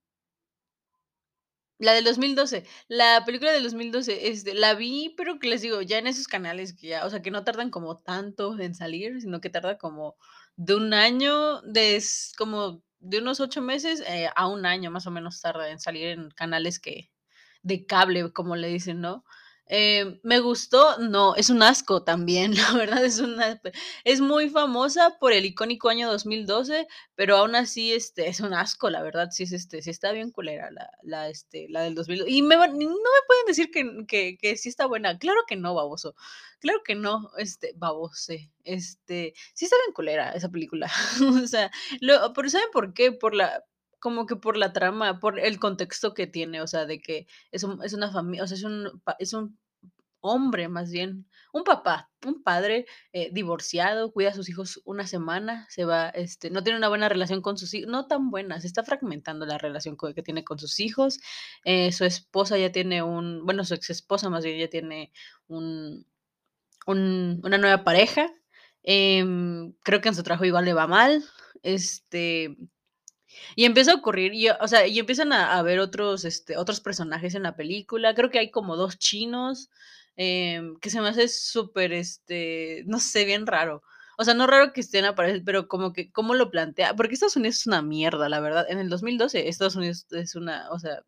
la 1.80 1.94
del 1.94 2.04
2012, 2.04 2.64
la 2.90 3.24
película 3.26 3.52
del 3.52 3.64
2012, 3.64 4.28
este, 4.30 4.54
la 4.54 4.76
vi, 4.76 5.14
pero 5.18 5.40
que 5.40 5.48
les 5.48 5.62
digo, 5.64 5.82
ya 5.82 5.98
en 5.98 6.06
esos 6.08 6.28
canales 6.28 6.74
que 6.74 6.88
ya, 6.90 7.06
o 7.06 7.10
sea, 7.10 7.22
que 7.24 7.32
no 7.32 7.44
tardan 7.44 7.72
como 7.72 7.98
tanto 7.98 8.58
en 8.60 8.76
salir, 8.76 9.20
sino 9.22 9.42
que 9.42 9.50
tarda 9.50 9.78
como 9.80 10.16
de 10.58 10.76
1 10.76 10.94
año, 10.94 11.62
des 11.64 12.34
como 12.38 12.84
de 13.02 13.20
unos 13.20 13.40
8 13.42 13.62
meses, 13.62 14.02
eh, 14.08 14.30
a 14.36 14.48
1 14.48 14.66
año, 14.66 14.92
más 14.92 15.08
o 15.08 15.12
menos, 15.12 15.42
tarda 15.42 15.70
en 15.72 15.80
salir 15.80 16.08
en 16.10 16.30
canales 16.32 16.80
que 16.80 17.12
de 17.64 17.86
cable, 17.86 18.32
como 18.34 18.56
le 18.56 18.68
dicen, 18.70 19.02
¿no? 19.02 19.26
Eh, 19.68 20.20
¿me 20.24 20.40
gustó? 20.40 20.98
No, 20.98 21.36
es 21.36 21.50
un 21.50 21.64
asco 21.64 22.04
también, 22.04 22.54
la 22.56 22.74
verdad 22.74 23.06
es 23.06 23.20
una 23.20 23.62
es 24.04 24.20
muy 24.20 24.50
famosa 24.50 25.18
por 25.20 25.32
el 25.34 25.46
icónico 25.46 25.88
año 25.90 26.10
2012, 26.12 26.88
pero 27.16 27.38
aún 27.38 27.56
así, 27.56 27.94
este, 27.94 28.28
es 28.28 28.40
un 28.42 28.54
asco, 28.54 28.90
la 28.90 29.02
verdad, 29.02 29.30
sí 29.32 29.44
es, 29.44 29.52
este, 29.54 29.82
sí 29.82 29.90
está 29.90 30.12
bien 30.12 30.32
culera 30.32 30.70
la 30.72 30.90
la, 31.04 31.30
este, 31.30 31.68
la 31.70 31.84
del 31.84 31.96
2000 31.96 32.24
y 32.28 32.42
me 32.42 32.56
no 32.58 32.66
me 32.68 32.78
pueden 33.28 33.46
decir 33.48 33.72
que 33.72 34.06
que 34.08 34.38
que 34.38 34.58
sí 34.58 34.68
está 34.70 34.88
buena, 34.88 35.18
claro 35.20 35.40
que 35.48 35.56
no, 35.56 35.74
baboso, 35.76 36.16
claro 36.60 36.82
que 36.84 36.96
no, 36.96 37.30
este, 37.38 37.74
babose, 37.76 38.52
este, 38.66 39.34
sí 39.54 39.66
está 39.66 39.78
bien 39.86 39.94
culera 39.94 40.32
esa 40.32 40.50
película, 40.50 40.92
o 41.44 41.48
sea, 41.48 41.72
lo 42.02 42.34
pero, 42.34 42.50
¿saben 42.50 42.68
por 42.74 42.94
qué? 42.94 43.12
Por 43.14 43.36
la 43.36 43.64
como 44.02 44.26
que 44.28 44.36
por 44.36 44.58
la 44.58 44.74
trama, 44.74 45.20
por 45.22 45.40
el 45.40 45.60
contexto 45.60 46.14
que 46.14 46.28
tiene, 46.28 46.62
o 46.62 46.68
sea, 46.68 46.86
de 46.86 47.00
que 47.02 47.28
es 47.52 47.64
un 47.64 47.84
es 47.84 47.94
una 47.94 48.12
fami 48.12 48.42
o 48.42 48.48
sea, 48.48 48.58
es 48.58 48.64
un 48.66 49.02
es 49.20 49.34
un 49.34 49.58
hombre, 50.22 50.68
más 50.70 50.92
bien, 50.92 51.28
un 51.54 51.64
papá, 51.64 52.12
un 52.26 52.44
padre, 52.44 52.86
eh, 53.14 53.30
divorciado, 53.34 54.12
cuida 54.14 54.30
a 54.30 54.34
sus 54.34 54.50
hijos 54.50 54.82
una 54.86 55.08
semana, 55.08 55.66
se 55.70 55.86
va, 55.86 56.10
este, 56.10 56.50
no 56.52 56.64
tiene 56.64 56.78
una 56.78 56.90
buena 56.90 57.10
relación 57.10 57.42
con 57.42 57.58
sus 57.58 57.74
hi 57.74 57.86
no 57.88 58.08
tan 58.08 58.30
buena, 58.32 58.62
se 58.62 58.68
está 58.68 58.84
fragmentando 58.84 59.46
la 59.46 59.58
relación 59.58 59.98
que 60.16 60.24
tiene 60.24 60.44
con 60.44 60.60
sus 60.60 60.80
hijos, 60.80 61.20
eh, 61.66 61.92
su 61.92 62.06
esposa 62.06 62.58
ya 62.58 62.72
tiene 62.72 63.02
un 63.04 63.46
bueno, 63.46 63.66
su 63.66 63.74
exesposa, 63.74 64.30
más 64.30 64.44
bien, 64.46 64.60
ya 64.60 64.70
tiene 64.70 65.12
un 65.48 66.06
un 66.88 67.42
una 67.44 67.58
nueva 67.58 67.84
pareja, 67.84 68.32
em, 68.84 69.74
creo 69.84 70.02
que 70.02 70.10
en 70.10 70.16
su 70.16 70.24
trabajo 70.24 70.46
igual 70.46 70.66
le 70.66 70.74
va 70.74 70.88
mal, 70.88 71.24
este, 71.64 72.58
y 73.56 73.66
empieza 73.66 73.92
a 73.94 73.96
ocurrir, 73.96 74.34
y, 74.34 74.50
o 74.50 74.68
sea, 74.68 74.88
y 74.88 75.00
empiezan 75.00 75.34
a 75.34 75.58
haber 75.58 75.80
otros, 75.80 76.26
este, 76.26 76.58
otros 76.58 76.80
personajes 76.82 77.36
en 77.36 77.44
la 77.44 77.56
película, 77.56 78.14
creo 78.16 78.30
que 78.30 78.40
hay 78.40 78.52
como 78.52 78.76
2 78.78 78.98
chinos, 78.98 79.70
em, 80.16 80.78
que 80.80 80.90
se 80.90 81.02
me 81.02 81.10
hace 81.10 81.28
súper, 81.28 81.94
este, 81.94 82.84
no 82.88 83.00
sé, 83.00 83.26
bien 83.26 83.48
raro. 83.48 83.84
O 84.18 84.24
sea, 84.26 84.34
no 84.34 84.46
raro 84.48 84.74
que 84.74 84.82
estén 84.82 85.06
apareciendo, 85.06 85.46
pero 85.46 85.68
como 85.68 85.94
que, 85.94 86.12
¿cómo 86.12 86.36
lo 86.36 86.52
plantea? 86.52 86.96
Porque 86.96 87.14
Estados 87.16 87.36
Unidos 87.38 87.58
es 87.58 87.68
una 87.68 87.82
mierda, 87.82 88.30
la 88.30 88.40
verdad. 88.40 88.66
En 88.70 88.78
el 88.80 88.90
2012, 88.90 89.48
Estados 89.50 89.76
Unidos 89.76 90.06
es 90.12 90.36
una, 90.36 90.70
o 90.72 90.80
sea, 90.80 91.02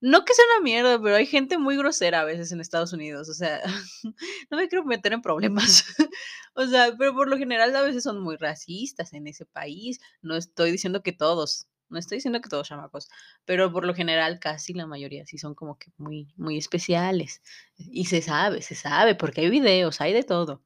no 0.00 0.24
que 0.24 0.34
sea 0.34 0.44
una 0.56 0.64
mierda, 0.64 1.00
pero 1.00 1.16
hay 1.16 1.26
gente 1.26 1.58
muy 1.58 1.76
grosera 1.76 2.20
a 2.20 2.24
veces 2.24 2.52
en 2.52 2.60
Estados 2.60 2.92
Unidos. 2.92 3.28
O 3.28 3.34
sea, 3.34 3.60
no 4.50 4.56
me 4.56 4.68
quiero 4.68 4.84
meter 4.84 5.12
en 5.12 5.22
problemas. 5.22 5.84
o 6.54 6.66
sea, 6.66 6.94
pero 6.98 7.14
por 7.14 7.28
lo 7.28 7.36
general 7.36 7.74
a 7.76 7.82
veces 7.82 8.02
son 8.02 8.20
muy 8.20 8.36
racistas 8.36 9.12
en 9.12 9.26
ese 9.26 9.44
país. 9.46 10.00
No 10.22 10.36
estoy 10.36 10.70
diciendo 10.72 11.02
que 11.02 11.12
todos, 11.12 11.68
no 11.90 11.98
estoy 11.98 12.16
diciendo 12.18 12.40
que 12.40 12.48
todos 12.48 12.68
chamacos, 12.68 13.08
pero 13.44 13.72
por 13.72 13.84
lo 13.86 13.94
general 13.94 14.40
casi 14.40 14.72
la 14.72 14.86
mayoría 14.86 15.26
sí 15.26 15.38
son 15.38 15.54
como 15.54 15.78
que 15.78 15.92
muy, 15.98 16.32
muy 16.36 16.56
especiales. 16.56 17.42
Y 17.76 18.06
se 18.06 18.22
sabe, 18.22 18.62
se 18.62 18.74
sabe, 18.74 19.14
porque 19.14 19.42
hay 19.42 19.50
videos, 19.50 20.00
hay 20.00 20.12
de 20.14 20.22
todo. 20.22 20.62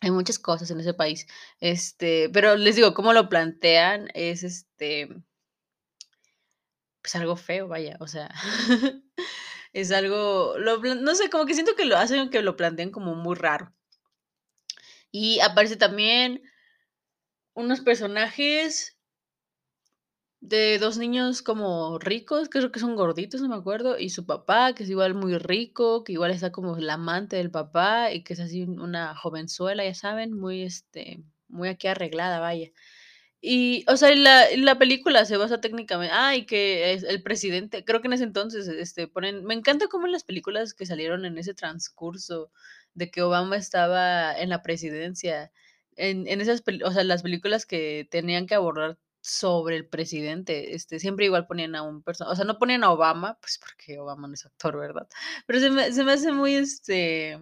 Hay 0.00 0.10
muchas 0.10 0.38
cosas 0.38 0.70
en 0.70 0.80
ese 0.80 0.92
país. 0.92 1.26
Este, 1.60 2.28
pero 2.30 2.56
les 2.56 2.76
digo, 2.76 2.94
cómo 2.94 3.12
lo 3.14 3.28
plantean 3.28 4.08
es 4.14 4.42
este 4.42 5.08
pues 7.04 7.16
algo 7.16 7.36
feo, 7.36 7.68
vaya, 7.68 7.98
o 8.00 8.06
sea, 8.08 8.34
es 9.74 9.92
algo, 9.92 10.56
lo 10.56 10.78
no 10.78 11.14
sé, 11.14 11.28
como 11.28 11.44
que 11.44 11.52
siento 11.52 11.76
que 11.76 11.84
lo 11.84 11.98
hacen, 11.98 12.30
que 12.30 12.40
lo 12.40 12.56
plantean 12.56 12.90
como 12.90 13.14
muy 13.14 13.36
raro. 13.36 13.74
Y 15.10 15.38
aparece 15.40 15.76
también 15.76 16.42
unos 17.52 17.82
personajes 17.82 18.96
de 20.40 20.78
dos 20.78 20.96
niños 20.96 21.42
como 21.42 21.98
ricos, 21.98 22.48
creo 22.48 22.72
que 22.72 22.80
son 22.80 22.96
gorditos, 22.96 23.42
no 23.42 23.50
me 23.50 23.56
acuerdo, 23.56 23.98
y 23.98 24.08
su 24.08 24.24
papá, 24.24 24.74
que 24.74 24.84
es 24.84 24.88
igual 24.88 25.12
muy 25.12 25.36
rico, 25.36 26.04
que 26.04 26.12
igual 26.12 26.30
está 26.30 26.52
como 26.52 26.78
el 26.78 26.88
amante 26.88 27.36
del 27.36 27.50
papá 27.50 28.12
y 28.12 28.24
que 28.24 28.32
es 28.32 28.40
así 28.40 28.62
una 28.62 29.14
jovenzuela, 29.14 29.84
ya 29.84 29.94
saben, 29.94 30.32
muy 30.32 30.62
este, 30.62 31.22
muy 31.48 31.68
aquí 31.68 31.86
arreglada, 31.86 32.40
vaya. 32.40 32.70
Y, 33.46 33.84
o 33.88 33.98
sea, 33.98 34.14
la, 34.14 34.46
la 34.56 34.78
película 34.78 35.26
se 35.26 35.36
basa 35.36 35.60
técnicamente, 35.60 36.14
ah, 36.16 36.32
que 36.48 36.94
el 36.94 37.22
presidente, 37.22 37.84
creo 37.84 38.00
que 38.00 38.06
en 38.06 38.14
ese 38.14 38.24
entonces, 38.24 38.66
este, 38.68 39.06
ponen, 39.06 39.44
me 39.44 39.52
encanta 39.52 39.86
cómo 39.88 40.06
en 40.06 40.12
las 40.12 40.24
películas 40.24 40.72
que 40.72 40.86
salieron 40.86 41.26
en 41.26 41.36
ese 41.36 41.52
transcurso 41.52 42.50
de 42.94 43.10
que 43.10 43.20
Obama 43.20 43.58
estaba 43.58 44.32
en 44.34 44.48
la 44.48 44.62
presidencia, 44.62 45.52
en, 45.94 46.26
en 46.26 46.40
esas, 46.40 46.62
o 46.86 46.90
sea, 46.90 47.04
las 47.04 47.22
películas 47.22 47.66
que 47.66 48.08
tenían 48.10 48.46
que 48.46 48.54
abordar 48.54 48.98
sobre 49.20 49.76
el 49.76 49.86
presidente, 49.86 50.74
este, 50.74 50.98
siempre 50.98 51.26
igual 51.26 51.46
ponían 51.46 51.74
a 51.76 51.82
un 51.82 52.02
personaje, 52.02 52.32
o 52.32 52.36
sea, 52.36 52.46
no 52.46 52.58
ponían 52.58 52.82
a 52.82 52.92
Obama, 52.92 53.36
pues 53.42 53.58
porque 53.58 53.98
Obama 53.98 54.26
no 54.26 54.32
es 54.32 54.46
actor, 54.46 54.78
¿verdad? 54.78 55.06
Pero 55.46 55.60
se 55.60 55.70
me, 55.70 55.92
se 55.92 56.02
me 56.02 56.12
hace 56.12 56.32
muy, 56.32 56.54
este, 56.54 57.38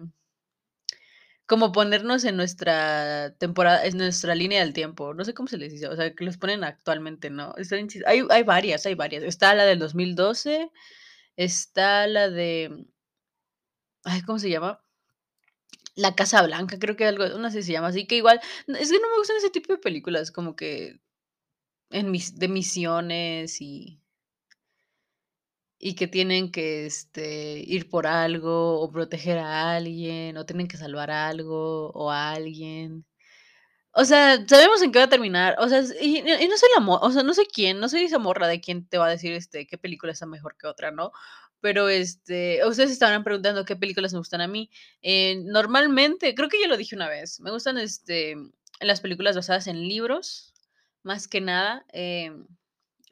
como 1.53 1.71
ponernos 1.71 2.23
en 2.23 2.35
nuestra 2.35 3.35
temporada, 3.37 3.85
en 3.85 3.95
nuestra 3.97 4.33
línea 4.33 4.61
del 4.61 4.73
tiempo. 4.73 5.13
No 5.13 5.23
sé 5.23 5.35
cómo 5.35 5.47
se 5.47 5.59
les 5.59 5.71
dice, 5.71 5.87
o 5.87 5.95
sea, 5.95 6.15
que 6.15 6.25
los 6.25 6.37
ponen 6.37 6.63
actualmente, 6.63 7.29
¿no? 7.29 7.53
hay, 8.07 8.23
hay 8.31 8.43
varias, 8.43 8.87
hay 8.87 8.95
varias. 8.95 9.23
Está 9.23 9.53
la 9.53 9.63
del 9.65 9.77
2012, 9.77 10.71
está 11.37 12.07
la 12.07 12.31
de. 12.31 12.87
Ay, 14.03 14.23
¿cómo 14.23 14.39
se 14.39 14.49
llama? 14.49 14.81
La 15.95 16.15
Casa 16.15 16.41
Blanca, 16.41 16.79
creo 16.79 16.95
que 16.95 17.05
algo, 17.05 17.25
una 17.35 17.51
se 17.51 17.61
llama 17.61 17.89
así, 17.89 18.07
que 18.07 18.15
igual. 18.15 18.41
Es 18.67 18.89
que 18.91 18.99
no 18.99 19.11
me 19.11 19.17
gustan 19.19 19.37
ese 19.37 19.51
tipo 19.51 19.73
de 19.73 19.79
películas, 19.79 20.31
como 20.31 20.55
que. 20.55 21.01
En 21.91 22.09
mis, 22.09 22.39
de 22.39 22.47
misiones 22.47 23.61
y 23.61 24.02
y 25.85 25.95
que 25.95 26.07
tienen 26.07 26.49
que 26.49 26.85
este, 26.85 27.59
ir 27.59 27.89
por 27.89 28.07
algo 28.07 28.79
o 28.79 28.89
proteger 28.89 29.37
a 29.39 29.75
alguien 29.75 30.37
o 30.37 30.45
tienen 30.45 30.69
que 30.69 30.77
salvar 30.77 31.11
algo 31.11 31.89
o 31.91 32.09
a 32.09 32.31
alguien. 32.31 33.05
O 33.91 34.05
sea, 34.05 34.45
sabemos 34.47 34.81
en 34.81 34.93
qué 34.93 34.99
va 34.99 35.05
a 35.05 35.09
terminar. 35.09 35.55
O 35.59 35.67
sea, 35.69 35.83
y, 36.01 36.21
no 36.21 36.57
soy 36.57 36.69
la 36.77 36.85
o 36.87 37.11
sea, 37.11 37.23
no 37.23 37.33
sé 37.33 37.45
quién, 37.47 37.81
no 37.81 37.89
soy 37.89 38.03
esa 38.05 38.19
morra 38.19 38.47
de 38.47 38.61
quién 38.61 38.87
te 38.87 38.97
va 38.97 39.07
a 39.07 39.09
decir 39.09 39.33
este 39.33 39.67
qué 39.67 39.77
película 39.77 40.13
está 40.13 40.25
mejor 40.25 40.55
que 40.57 40.67
otra, 40.67 40.91
¿no? 40.91 41.11
Pero 41.61 41.89
este, 41.89 42.65
ustedes 42.65 42.91
estaban 42.91 43.23
preguntando 43.25 43.65
qué 43.65 43.75
películas 43.75 44.13
me 44.13 44.19
gustan 44.19 44.41
a 44.41 44.47
mí. 44.47 44.69
Eh, 45.01 45.41
normalmente, 45.45 46.33
creo 46.35 46.49
que 46.49 46.61
ya 46.61 46.67
lo 46.69 46.77
dije 46.77 46.95
una 46.95 47.09
vez, 47.09 47.41
me 47.41 47.51
gustan 47.51 47.77
este 47.77 48.37
las 48.79 49.01
películas 49.01 49.35
basadas 49.35 49.67
en 49.67 49.87
libros, 49.87 50.53
más 51.03 51.27
que 51.27 51.41
nada. 51.41 51.85
Eh, 51.93 52.31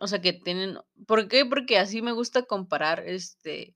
o 0.01 0.07
sea, 0.07 0.21
que 0.21 0.33
tienen 0.33 0.77
¿por 1.07 1.27
qué? 1.29 1.45
Porque 1.45 1.77
así 1.79 2.01
me 2.01 2.11
gusta 2.13 2.43
comparar, 2.43 3.03
este 3.07 3.75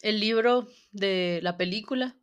el 0.00 0.20
libro 0.20 0.68
de 0.90 1.40
la 1.42 1.56
película, 1.56 2.16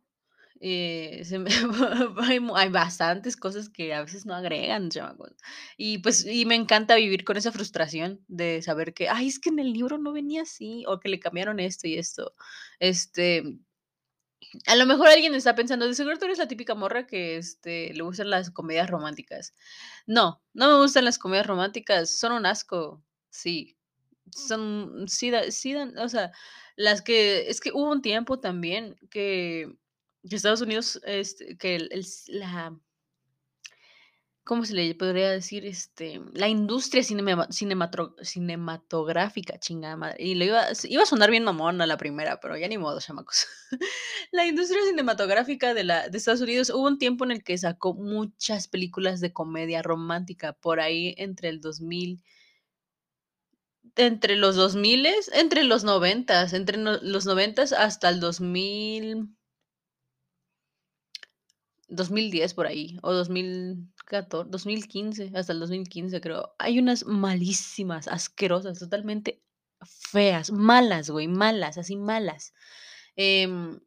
eh, 0.60 1.24
hay 2.56 2.68
bastantes 2.70 3.36
cosas 3.36 3.68
que 3.70 3.94
a 3.94 4.02
veces 4.02 4.26
no 4.26 4.34
agregan, 4.34 4.90
chamacos. 4.90 5.32
Y, 5.78 5.98
pues, 5.98 6.26
y 6.26 6.46
me 6.46 6.54
encanta 6.56 6.96
vivir 6.96 7.24
con 7.24 7.36
esa 7.38 7.52
frustración 7.52 8.24
de 8.28 8.62
saber 8.62 8.94
que: 8.94 9.08
"Ay, 9.08 9.28
es 9.28 9.38
que 9.40 9.50
en 9.50 9.58
el 9.60 9.72
libro 9.72 9.98
no 9.98 10.12
venía 10.12 10.42
así, 10.42 10.84
o 10.88 11.00
que 11.00 11.08
le 11.10 11.20
cambiaron 11.20 11.60
esto 11.60 11.88
y 11.88 11.96
esto". 11.98 12.34
Este 12.80 13.44
a 14.66 14.76
lo 14.76 14.86
mejor 14.86 15.08
alguien 15.08 15.34
está 15.34 15.54
pensando, 15.54 15.86
de 15.86 15.94
seguro 15.94 16.18
tú 16.18 16.26
eres 16.26 16.38
la 16.38 16.48
típica 16.48 16.74
morra 16.74 17.06
que, 17.06 17.36
este, 17.36 17.92
le 17.94 18.02
gustan 18.02 18.30
las 18.30 18.50
comedias 18.50 18.90
románticas. 18.90 19.54
No, 20.06 20.42
no 20.54 20.68
me 20.68 20.76
gustan 20.78 21.04
las 21.04 21.18
comedias 21.18 21.46
románticas, 21.46 22.10
son 22.18 22.32
un 22.32 22.46
asco. 22.46 23.02
Sí, 23.30 23.76
son, 24.30 25.06
sí, 25.08 25.32
sí 25.50 25.72
dan, 25.72 25.96
o 25.98 26.08
sea, 26.08 26.32
las 26.76 27.02
que, 27.02 27.48
es 27.48 27.60
que 27.60 27.72
hubo 27.72 27.90
un 27.90 28.02
tiempo 28.02 28.40
también 28.40 28.96
que, 29.10 29.72
Estados 30.22 30.60
Unidos, 30.60 31.00
este, 31.04 31.56
que 31.56 31.76
el, 31.76 32.06
la, 32.28 32.76
¿cómo 34.44 34.64
se 34.64 34.74
le 34.74 34.94
podría 34.94 35.30
decir? 35.30 35.66
Este, 35.66 36.20
la 36.34 36.48
industria 36.48 37.02
cinematográfica, 37.04 39.58
chingada 39.58 39.96
madre. 39.96 40.16
Y 40.18 40.34
le 40.34 40.46
iba, 40.46 40.62
iba 40.84 41.02
a 41.02 41.06
sonar 41.06 41.30
bien 41.30 41.44
mamón 41.44 41.80
a 41.80 41.86
la 41.86 41.96
primera, 41.96 42.40
pero 42.40 42.56
ya 42.56 42.68
ni 42.68 42.78
modo, 42.78 43.00
chamacos. 43.00 43.46
la 44.32 44.46
industria 44.46 44.80
cinematográfica 44.88 45.74
de, 45.74 45.84
la, 45.84 46.08
de 46.08 46.18
Estados 46.18 46.40
Unidos 46.40 46.70
hubo 46.70 46.86
un 46.86 46.98
tiempo 46.98 47.24
en 47.24 47.32
el 47.32 47.44
que 47.44 47.58
sacó 47.58 47.94
muchas 47.94 48.68
películas 48.68 49.20
de 49.20 49.32
comedia 49.32 49.82
romántica, 49.82 50.52
por 50.54 50.80
ahí 50.80 51.14
entre 51.18 51.48
el 51.48 51.60
2000 51.60 52.22
entre 53.96 54.36
los 54.36 54.56
2000, 54.56 55.06
entre 55.32 55.64
los 55.64 55.84
90, 55.84 56.48
entre 56.52 56.78
los 56.78 57.26
90 57.26 57.62
hasta 57.62 58.08
el 58.08 58.20
2000 58.20 59.28
2010 61.90 62.54
por 62.54 62.66
ahí, 62.66 62.98
o 63.02 63.12
2014, 63.12 64.50
2015, 64.50 65.32
hasta 65.34 65.52
el 65.52 65.60
2015 65.60 66.20
creo. 66.20 66.54
Hay 66.58 66.78
unas 66.78 67.04
malísimas, 67.06 68.08
asquerosas, 68.08 68.78
totalmente 68.78 69.42
feas, 69.82 70.50
malas, 70.52 71.10
güey, 71.10 71.28
malas, 71.28 71.78
así 71.78 71.96
malas. 71.96 72.54
Em, 73.16 73.80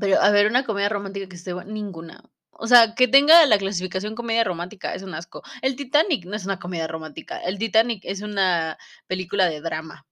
pero 0.00 0.20
a 0.20 0.30
ver, 0.30 0.46
una 0.48 0.64
comedia 0.64 0.88
romántica 0.88 1.28
que 1.28 1.36
esté 1.36 1.54
ninguna. 1.66 2.22
O 2.50 2.66
sea, 2.66 2.94
que 2.94 3.08
tenga 3.08 3.46
la 3.46 3.58
clasificación 3.58 4.14
comedia 4.16 4.44
romántica 4.44 4.94
es 4.94 5.02
un 5.02 5.14
asco. 5.14 5.42
El 5.62 5.76
Titanic 5.76 6.24
no 6.26 6.34
es 6.36 6.44
una 6.44 6.58
comedia 6.58 6.88
romántica. 6.88 7.38
El 7.40 7.58
Titanic 7.58 8.04
es 8.04 8.20
una 8.22 8.78
película 9.06 9.46
de 9.48 9.60
drama, 9.60 10.06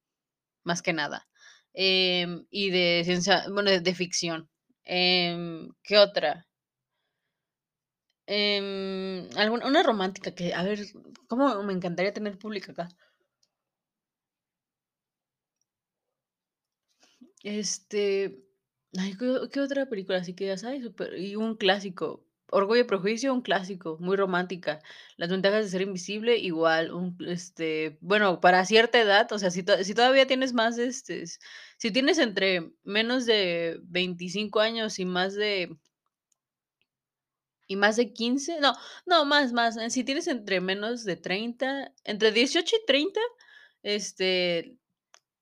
más 0.64 0.83
que 0.83 0.93
nada. 0.93 1.28
Em, 1.75 2.47
y 2.50 2.71
de 2.71 3.02
ciencia, 3.05 3.45
bueno, 3.50 3.71
de, 3.71 3.95
ficción. 3.95 4.49
Em, 4.85 5.71
¿Qué 5.83 5.99
otra? 5.99 6.47
Em, 8.26 9.28
alguna 9.37 9.66
una 9.66 9.83
romántica 9.83 10.35
que, 10.35 10.52
a 10.54 10.62
ver, 10.64 10.80
cómo 11.28 11.62
me 11.62 11.73
encantaría 11.73 12.12
tener 12.12 12.38
pública 12.38 12.73
acá. 12.73 12.88
Este, 17.42 18.42
ay, 18.99 19.14
¿qué, 19.52 19.61
otra 19.61 19.87
película 19.87 20.18
así 20.18 20.35
que 20.35 20.47
ya 20.47 20.59
sabes? 20.59 20.83
y 21.16 21.37
un 21.37 21.56
clásico. 21.56 22.25
Orgullo 22.49 22.83
y 22.83 22.85
Prejuicio, 22.85 23.35
un 23.35 23.42
clásico, 23.42 23.97
muy 24.00 24.16
romántica. 24.16 24.80
Las 25.16 25.30
ventajas 25.30 25.64
de 25.64 25.71
ser 25.71 25.83
invisible, 25.83 26.38
igual, 26.38 26.92
un, 26.92 27.16
este, 27.26 27.99
bueno, 28.00 28.40
para 28.40 28.64
cierta 28.64 29.00
edad, 29.00 29.30
o 29.33 29.38
sea, 29.38 29.50
si, 29.50 29.64
si 29.83 29.95
todavía 29.95 30.26
tienes 30.28 30.52
más, 30.52 30.78
este, 30.78 31.25
si 31.76 31.90
tienes 31.90 32.18
entre 32.18 32.73
menos 32.85 33.26
de 33.26 33.80
25 33.85 34.61
años 34.61 34.99
y 35.00 35.04
más 35.04 35.35
de 35.35 35.76
¿Y 37.66 37.76
más 37.76 37.96
de 37.96 38.12
15? 38.12 38.61
No, 38.61 38.75
no, 39.06 39.25
más, 39.25 39.52
más. 39.52 39.76
Eh, 39.76 39.90
si 39.90 40.04
tienes 40.04 40.28
entre 40.28 40.61
menos 40.61 41.04
de 41.04 41.16
30, 41.16 41.92
entre 42.04 42.30
18 42.32 42.76
y 42.76 42.87
30, 42.87 43.20
este, 43.82 44.76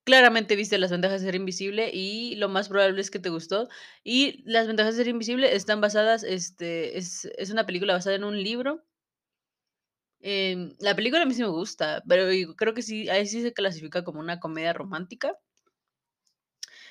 claramente 0.04 0.57
viste 0.57 0.78
las 0.78 0.90
ventajas 0.93 1.21
de 1.23 1.26
ser 1.28 1.37
invisible 1.37 1.90
y 1.93 2.37
lo 2.37 2.49
más 2.49 2.69
probable 2.69 3.00
es 3.00 3.11
que 3.11 3.21
te 3.21 3.31
gustó. 3.31 3.69
Y 4.04 4.43
las 4.50 4.66
ventajas 4.69 4.97
de 4.97 5.04
ser 5.04 5.09
invisible 5.11 5.54
están 5.57 5.81
basadas, 5.81 6.25
este, 6.25 6.99
es, 6.99 7.26
es 7.38 7.50
una 7.50 7.66
película 7.66 7.95
basada 7.95 8.16
en 8.16 8.25
un 8.25 8.43
libro. 8.43 8.85
Em, 10.21 10.75
la 10.81 10.95
película 10.97 11.23
a 11.23 11.26
mí 11.26 11.35
sí 11.35 11.43
me 11.43 11.49
gusta, 11.49 12.02
pero 12.09 12.25
creo 12.57 12.75
que 12.75 12.83
sí, 12.83 13.09
ahí 13.11 13.26
sí 13.26 13.43
se 13.43 13.52
clasifica 13.52 14.02
como 14.04 14.21
una 14.21 14.40
comedia 14.40 14.73
romántica. 14.73 15.37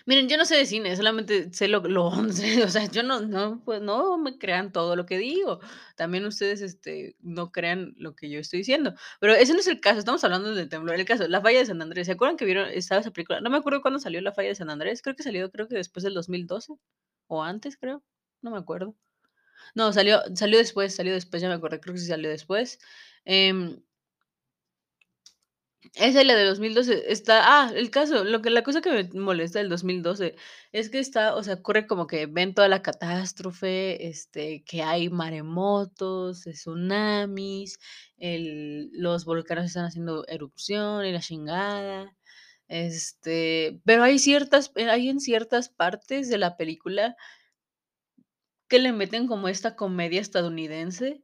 Miren, 0.06 0.28
yo 0.28 0.36
no 0.36 0.44
sé 0.44 0.58
de 0.58 0.66
cine, 0.66 0.94
solamente 0.98 1.54
sé 1.54 1.70
lo 1.70 1.80
lo 1.80 2.08
o 2.66 2.68
sea, 2.68 2.86
yo 2.92 3.04
no 3.04 3.22
no, 3.22 3.62
pues, 3.64 3.82
no 3.82 4.18
me 4.18 4.38
crean 4.38 4.74
todo 4.74 4.98
lo 4.98 5.06
que 5.06 5.18
digo. 5.18 5.60
También 5.96 6.26
ustedes, 6.26 6.62
este, 6.62 7.16
no 7.22 7.52
crean 7.54 7.94
lo 7.98 8.14
que 8.14 8.30
yo 8.30 8.40
estoy 8.40 8.60
diciendo. 8.60 8.94
Pero 9.22 9.34
ese 9.34 9.54
no 9.54 9.60
es 9.60 9.68
el 9.68 9.80
caso, 9.80 10.00
estamos 10.00 10.24
hablando 10.26 10.54
del 10.54 10.68
temblor. 10.68 10.96
El 10.96 11.06
caso, 11.06 11.26
La 11.30 11.40
Falla 11.42 11.60
de 11.60 11.66
San 11.68 11.82
Andrés, 11.82 12.08
¿se 12.08 12.14
acuerdan 12.14 12.36
que 12.36 12.44
vieron 12.46 12.68
estaba 12.70 13.00
esa 13.00 13.12
película? 13.12 13.40
No 13.40 13.50
me 13.50 13.58
acuerdo 13.58 13.82
cuándo 13.82 14.00
salió 14.00 14.20
La 14.22 14.34
Falla 14.34 14.50
de 14.50 14.56
San 14.56 14.70
Andrés, 14.70 15.02
creo 15.02 15.16
que 15.16 15.24
salió, 15.24 15.50
creo 15.52 15.68
que 15.70 15.76
después 15.76 16.04
del 16.04 16.14
2012 16.14 16.74
o 17.28 17.42
antes, 17.44 17.78
creo, 17.78 18.04
no 18.42 18.52
me 18.52 18.58
acuerdo. 18.58 18.96
No, 19.76 19.94
salió 19.94 20.22
salió 20.36 20.58
después, 20.60 20.96
salió 20.96 21.14
después, 21.14 21.42
ya 21.42 21.50
me 21.50 21.56
acordé, 21.56 21.80
creo 21.80 21.94
que 21.96 22.02
sí 22.02 22.08
salió 22.08 22.30
después. 22.30 22.80
Em 23.26 23.82
esa 25.96 26.22
es 26.22 26.28
la 26.28 26.36
de 26.36 26.46
2012, 26.46 27.12
está 27.12 27.42
ah, 27.44 27.72
el 27.75 27.90
caso, 27.92 28.24
lo 28.24 28.42
que 28.42 28.50
la 28.50 28.63
cosa 28.63 28.82
que 28.82 28.92
me 28.92 29.10
molesta 29.20 29.60
del 29.60 29.70
2012 29.70 30.36
es 30.72 30.90
que 30.90 31.00
está, 31.00 31.36
o 31.36 31.44
sea, 31.44 31.56
ocurre 31.56 31.88
como 31.88 32.08
que 32.08 32.25
ven 32.25 32.54
toda 32.54 32.68
la 32.68 32.82
catástrofe, 32.82 34.08
este, 34.08 34.63
que 34.66 34.84
hay 34.84 35.10
maremotos, 35.10 36.44
tsunamis, 36.44 37.80
el 38.18 38.90
los 38.94 39.25
volcanes 39.25 39.66
están 39.66 39.86
haciendo 39.86 40.25
erupción 40.28 41.06
y 41.06 41.12
la 41.12 41.20
chingada, 41.20 42.16
este, 42.68 43.82
pero 43.86 44.04
hay 44.04 44.20
ciertas 44.20 44.72
eh, 44.75 44.90
hay 44.90 45.10
en 45.10 45.20
ciertas 45.20 45.70
partes 45.70 46.30
de 46.30 46.38
la 46.38 46.58
película 46.58 47.16
que 48.68 48.80
le 48.80 48.94
meten 48.94 49.28
como 49.28 49.48
esta 49.48 49.75
comedia 49.75 50.22
estadounidense 50.22 51.24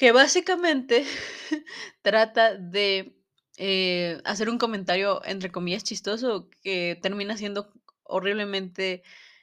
Que 0.00 0.12
básicamente 0.12 1.04
trata 2.02 2.56
de, 2.56 3.14
eh, 3.58 4.18
hacer 4.24 4.48
un 4.48 4.56
comentario, 4.56 5.22
entre 5.26 5.52
comillas, 5.52 5.84
chistoso, 5.84 6.48
que 6.62 6.98
termina 7.02 7.36
siendo 7.36 7.70
horriblemente, 8.04 9.02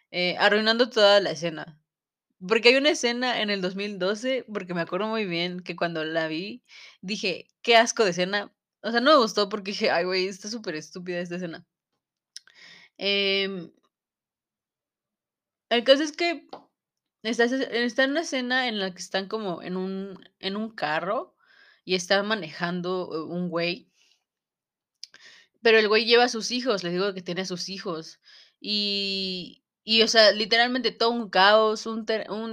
eh, 0.09 0.35
arruinando 0.39 0.89
toda 0.89 1.19
la 1.19 1.29
escena. 1.29 1.79
Porque 2.47 2.69
hay 2.69 2.77
una 2.77 2.89
escena 2.89 3.41
en 3.43 3.51
el 3.51 3.61
2012, 3.61 4.45
porque 4.51 4.73
me 4.73 4.81
acuerdo 4.81 5.07
muy 5.07 5.25
bien 5.25 5.61
que 5.61 5.75
cuando 5.75 6.03
la 6.05 6.27
vi, 6.27 6.63
dije: 7.01 7.47
"Qué 7.61 7.75
asco 7.77 8.03
de 8.03 8.11
escena". 8.11 8.51
O 8.81 8.91
sea, 8.91 9.01
no 9.01 9.11
me 9.11 9.17
gustó 9.19 9.49
porque 9.49 9.71
dije: 9.73 9.91
"Ay, 9.91 10.05
güey, 10.05 10.27
está 10.27 10.49
súper 10.49 10.75
estúpida 10.75 11.19
esta 11.19 11.35
escena". 11.35 11.67
Em 12.97 13.71
el 15.69 15.83
caso 15.83 16.03
es 16.03 16.11
que 16.11 16.47
Está 17.27 17.46
está 17.46 18.03
en 18.03 18.12
una 18.12 18.22
escena 18.22 18.67
en 18.67 18.79
la 18.79 18.93
que 18.93 19.00
están 19.00 19.27
como 19.27 19.62
en 19.62 19.77
un 19.77 20.19
en 20.39 20.55
un 20.55 20.69
carro 20.72 21.36
y 21.86 21.96
está 21.96 22.24
manejando, 22.24 23.10
u 23.10 23.34
un 23.34 23.50
güey 23.50 23.88
pero 25.62 25.79
el 25.79 25.88
güey 25.88 26.05
lleva 26.05 26.25
a 26.25 26.29
sus 26.29 26.51
hijos, 26.51 26.84
les 26.84 26.93
digo 26.93 27.13
que 27.13 27.22
tiene 27.22 27.41
a 27.41 27.46
sus 27.46 27.69
hijos. 27.69 28.19
Y 28.60 29.63
y, 29.84 30.01
o 30.01 30.07
sea, 30.10 30.34
literalmente 30.34 30.91
todo 30.91 31.12
un 31.12 31.29
caos, 31.29 31.86
un 31.86 32.05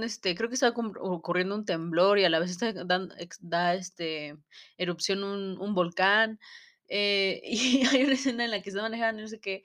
este, 0.03 0.35
creo 0.35 0.49
que 0.49 0.57
como 0.73 0.91
ocurriendo 1.01 1.55
un 1.55 1.65
temblor 1.65 2.17
y 2.17 2.23
a 2.23 2.29
la 2.29 2.39
vez 2.39 2.51
está 2.51 2.71
dan 2.85 3.09
ex 3.17 3.39
da, 3.41 3.73
este, 3.75 4.37
erupción 4.77 5.23
un 5.23 5.57
un 5.59 5.75
volcán, 5.75 6.39
eh, 6.87 7.41
y 7.45 7.85
hay 7.87 8.03
una 8.03 8.13
escena 8.13 8.45
en 8.45 8.51
la 8.51 8.61
que 8.61 8.69
está 8.69 8.81
manejando 8.81 9.21
no 9.21 9.27
sé 9.27 9.39
qué, 9.39 9.63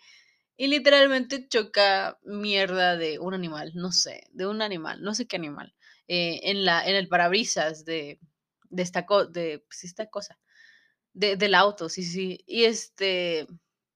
y 0.61 0.69
literalmente 0.69 1.49
choca 1.49 2.19
mierda 2.25 2.97
de 2.97 3.19
un 3.21 3.35
animal, 3.35 3.73
no 3.75 3.93
sé, 3.93 4.25
de 4.33 4.47
un 4.47 4.63
animal, 4.63 5.03
no 5.03 5.15
sé 5.15 5.27
qué 5.29 5.37
animal, 5.37 5.75
eh, 6.09 6.41
en 6.51 6.65
la 6.67 6.87
en 6.89 6.97
el 6.97 7.09
parabrisas 7.09 7.85
de 7.87 8.21
de 8.71 8.83
esta 8.85 9.07
de, 9.31 9.61
pues, 9.69 9.85
esta 9.85 10.07
cosa, 10.11 10.39
de 11.15 11.37
del 11.37 11.55
auto, 11.57 11.89
sí, 11.91 12.03
sí. 12.05 12.41
Y, 12.47 12.65
este, 12.65 13.47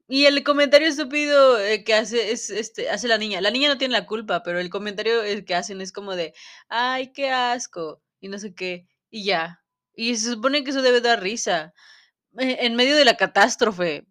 y 0.08 0.26
el 0.26 0.44
comentario 0.44 0.88
estúpido, 0.88 1.58
eh, 1.60 1.84
que 1.84 1.94
hace 1.94 2.32
es, 2.32 2.50
este, 2.50 2.90
hace 2.90 3.08
la 3.08 3.18
niña. 3.18 3.40
La 3.42 3.50
niña 3.52 3.68
no 3.70 3.78
tiene 3.78 3.92
la 3.94 4.06
culpa, 4.06 4.42
pero 4.44 4.60
el 4.60 4.70
comentario, 4.70 5.22
eh, 5.24 5.44
que 5.46 5.54
hacen 5.56 5.80
es 5.82 5.92
como 5.92 6.16
de: 6.16 6.34
"Ay, 6.68 7.12
qué 7.14 7.30
asco", 7.30 8.02
y 8.20 8.28
no 8.28 8.38
sé 8.38 8.54
qué, 8.54 8.88
y 9.10 9.24
ya. 9.26 9.62
Y 9.94 10.16
se 10.16 10.32
supone 10.32 10.64
que 10.64 10.70
eso 10.72 10.82
debe 10.82 11.00
dar 11.02 11.22
risa, 11.22 11.74
en 12.38 12.76
medio 12.76 12.96
de 12.96 13.04
la 13.06 13.16
catástrofe. 13.18 14.06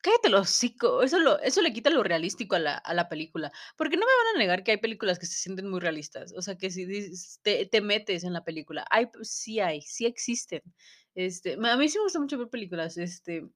Cállate 0.00 0.28
el 0.28 0.34
hocico, 0.34 1.02
eso 1.02 1.18
lo 1.18 1.40
eso 1.40 1.60
le 1.60 1.72
quita 1.72 1.90
lo 1.90 2.02
realístico 2.04 2.54
a 2.54 2.60
la 2.60 2.74
a 2.76 2.94
la 2.94 3.08
película, 3.08 3.50
porque 3.76 3.96
no 3.96 4.06
me 4.06 4.12
van 4.24 4.36
a 4.36 4.38
negar 4.38 4.62
que 4.62 4.70
hay 4.72 4.76
películas 4.78 5.18
que 5.18 5.26
se 5.26 5.36
sienten 5.38 5.68
muy 5.68 5.80
realistas, 5.80 6.32
o 6.36 6.42
sea, 6.42 6.56
que 6.56 6.70
si 6.70 6.86
te 7.42 7.66
te 7.66 7.80
metes 7.80 8.24
en 8.24 8.32
la 8.32 8.44
película. 8.44 8.84
Hay, 8.90 9.08
sí 9.22 9.60
hay, 9.60 9.82
sí 9.82 10.06
existen. 10.06 10.62
Este, 11.14 11.54
a 11.54 11.76
mí 11.76 11.88
sí 11.88 11.98
me 11.98 12.04
gusta 12.04 12.20
mucho 12.20 12.38
ver 12.38 12.48
películas, 12.48 12.96
este 12.96 13.48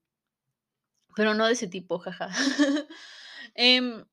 pero 1.17 1.35
no 1.35 1.47
de 1.47 1.53
ese 1.53 1.69
tipo, 1.69 1.99
jaja. 1.99 2.29
Em, 3.55 4.05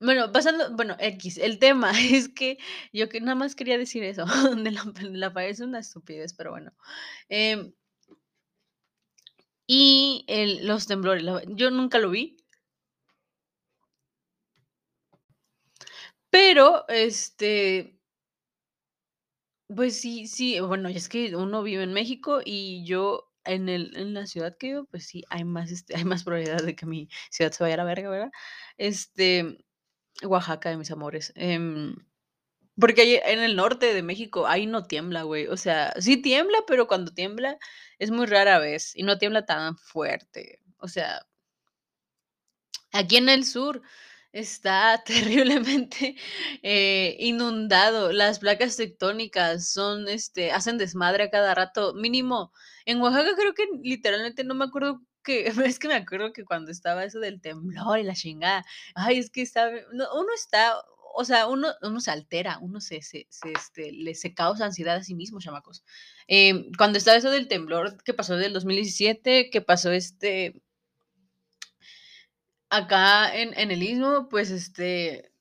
bueno, 0.00 0.32
pasando, 0.32 0.74
bueno, 0.76 0.96
equis, 1.00 1.38
el 1.38 1.58
tema 1.58 1.92
es 2.12 2.28
que 2.28 2.58
yo 2.92 3.08
que 3.08 3.20
nada 3.20 3.34
más 3.36 3.54
quería 3.54 3.78
decir 3.78 4.04
eso, 4.04 4.26
de 4.56 4.70
la 4.70 4.82
de 4.84 5.10
la 5.10 5.32
es 5.46 5.60
una 5.60 5.80
estupidez, 5.80 6.34
pero 6.34 6.50
bueno. 6.52 6.72
Em 7.28 7.72
y 9.66 10.24
el 10.28 10.66
los 10.66 10.86
temblores, 10.86 11.24
yo 11.48 11.70
nunca 11.70 11.98
lo 11.98 12.10
vi. 12.10 12.36
Pero, 16.32 16.86
este 16.88 17.98
pues 19.68 20.00
sí 20.00 20.26
sí, 20.26 20.60
bueno, 20.60 20.88
es 20.88 21.08
que 21.08 21.34
uno 21.36 21.62
vive 21.62 21.82
en 21.82 21.92
México 21.92 22.40
y 22.44 22.84
yo 22.84 23.30
en 23.44 23.68
el 23.68 23.96
en 23.96 24.12
la 24.14 24.26
ciudad 24.26 24.56
que 24.58 24.68
vivo, 24.68 24.84
pues 24.90 25.06
sí, 25.06 25.24
hay 25.30 25.44
más, 25.44 25.70
este, 25.72 25.96
hay 25.96 26.04
más 26.04 26.24
probabilidad 26.24 26.62
de 26.62 26.76
que 26.76 26.86
mi 26.86 27.08
ciudad 27.30 27.52
se 27.52 27.62
vaya 27.64 27.74
a 27.74 27.78
la 27.78 27.84
verga, 27.84 28.10
¿verdad? 28.10 28.30
Este, 28.76 29.58
Oaxaca 30.24 30.70
de 30.70 30.76
mis 30.78 30.90
amores, 30.90 31.32
em, 31.36 31.96
porque 32.82 33.02
ahí 33.02 33.20
en 33.24 33.38
el 33.38 33.54
norte 33.54 33.94
de 33.94 34.02
México, 34.02 34.48
ahí 34.48 34.66
no 34.66 34.82
tiembla, 34.86 35.22
güey, 35.22 35.46
o 35.46 35.56
sea, 35.56 35.94
sí 36.00 36.16
tiembla, 36.16 36.58
pero 36.66 36.88
cuando 36.88 37.14
tiembla 37.14 37.56
es 38.00 38.10
muy 38.10 38.26
rara 38.26 38.58
vez 38.58 38.90
y 38.96 39.04
no 39.04 39.18
tiembla 39.18 39.46
tan 39.46 39.76
fuerte, 39.78 40.58
o 40.78 40.88
sea 40.88 41.24
aquí 42.90 43.18
en 43.18 43.28
el 43.28 43.44
sur 43.44 43.82
está 44.32 45.00
terriblemente, 45.06 46.16
eh, 46.64 47.16
inundado, 47.20 48.10
las 48.10 48.40
placas 48.40 48.76
tectónicas 48.76 49.68
son, 49.68 50.08
este, 50.08 50.50
hacen 50.50 50.76
desmadre 50.76 51.24
a 51.24 51.30
cada 51.30 51.54
rato, 51.54 51.94
mínimo, 51.94 52.52
en 52.84 53.00
Oaxaca 53.00 53.36
creo 53.36 53.54
que 53.54 53.68
literalmente 53.84 54.42
no 54.42 54.54
me 54.54 54.64
acuerdo 54.64 55.02
que 55.22 55.46
es 55.64 55.78
que 55.78 55.88
me 55.88 55.94
acuerdo 55.94 56.32
que 56.32 56.44
cuando 56.44 56.72
estaba 56.72 57.04
eso 57.04 57.20
del 57.20 57.40
temblor 57.40 58.00
y 58.00 58.02
la 58.02 58.14
chingada, 58.14 58.64
ay, 58.96 59.18
es 59.18 59.30
que 59.30 59.42
está 59.42 59.70
no, 59.92 60.06
uno 60.14 60.28
está, 60.34 60.74
o 61.14 61.24
sea, 61.24 61.46
uno 61.48 61.68
uno 61.82 62.00
se 62.00 62.10
altera, 62.10 62.58
uno 62.60 62.80
se 62.80 63.02
se 63.02 63.26
este, 63.44 63.92
le 63.92 64.14
se 64.14 64.34
causa 64.34 64.64
ansiedad 64.66 64.96
a 64.96 65.02
sí 65.04 65.14
mismo, 65.14 65.40
chamacos. 65.40 65.84
Em, 66.26 66.70
cuando 66.78 66.98
estaba 66.98 67.16
eso 67.18 67.30
del 67.30 67.48
temblor 67.48 68.02
que 68.04 68.14
pasó 68.14 68.36
del 68.36 68.52
2017, 68.52 69.50
que 69.50 69.60
pasó, 69.62 69.90
este 69.92 70.62
acá 72.70 73.34
en 73.36 73.52
en 73.58 73.70
el 73.70 73.82
Istmo, 73.82 74.28
pues, 74.28 74.50
este, 74.50 75.32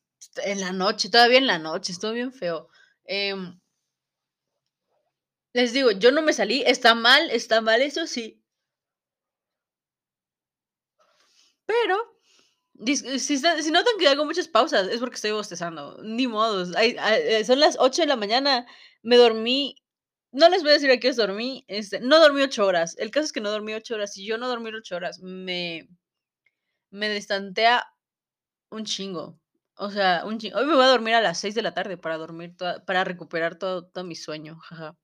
en 0.44 0.60
la 0.62 0.72
noche, 0.74 1.10
todavía 1.10 1.38
en 1.40 1.48
la 1.48 1.60
noche, 1.60 1.92
estuvo 1.94 2.12
bien 2.12 2.32
feo, 2.34 2.68
em 3.06 3.60
les 5.54 5.74
digo, 5.74 5.92
yo 5.92 6.12
no 6.12 6.22
me 6.22 6.34
salí, 6.34 6.64
está 6.66 6.96
mal, 6.96 7.30
está 7.32 7.62
mal, 7.62 7.82
eso 7.82 8.08
sí. 8.08 8.42
Pero, 11.70 11.98
si 12.86 13.34
está 13.34 13.62
si 13.62 13.72
notan 13.72 13.94
que 14.00 14.08
hago 14.08 14.26
muchas 14.26 14.48
pausas, 14.48 14.88
es 14.88 15.00
porque 15.00 15.16
estoy 15.16 15.32
bostezando, 15.32 15.98
ni 16.04 16.28
modos, 16.28 16.76
hay 16.76 16.96
hay 17.00 17.22
eh, 17.24 17.46
son 17.46 17.60
las 17.60 17.78
8 17.80 18.02
de 18.04 18.08
la 18.08 18.16
mañana, 18.16 18.66
me 19.04 19.18
dormí, 19.18 19.76
no 20.32 20.50
les 20.50 20.64
voy 20.64 20.72
a 20.72 20.74
decir 20.76 20.92
a 20.92 20.98
qué 20.98 21.08
horas 21.08 21.18
dormí, 21.18 21.66
este, 21.68 22.00
no 22.00 22.20
dormí 22.20 22.42
8 22.42 22.66
horas, 22.66 22.96
el 22.98 23.12
caso 23.12 23.26
es 23.26 23.34
que 23.34 23.42
no 23.42 23.52
dormí 23.52 23.74
8 23.74 23.96
horas, 23.96 24.18
y 24.18 24.26
yo 24.26 24.38
no 24.38 24.48
dormir 24.48 24.76
8 24.76 24.96
horas 24.96 25.20
me 25.22 25.88
me 26.92 27.10
destantea 27.10 27.88
un 28.72 28.86
chingo, 28.86 29.40
o 29.78 29.92
sea, 29.92 30.24
un 30.26 30.40
chingo. 30.40 30.60
Hoy 30.60 30.66
me 30.66 30.76
voy 30.76 30.84
a 30.86 30.88
dormir 30.90 31.16
a 31.16 31.22
las 31.22 31.40
6 31.40 31.56
de 31.56 31.62
la 31.64 31.74
tarde 31.74 31.98
para 31.98 32.18
dormir 32.18 32.56
toda 32.58 32.86
para 32.86 33.04
recuperar 33.04 33.58
todo 33.58 33.86
todo 33.88 34.04
mi 34.06 34.16
sueño, 34.16 34.58
jaja. 34.60 34.96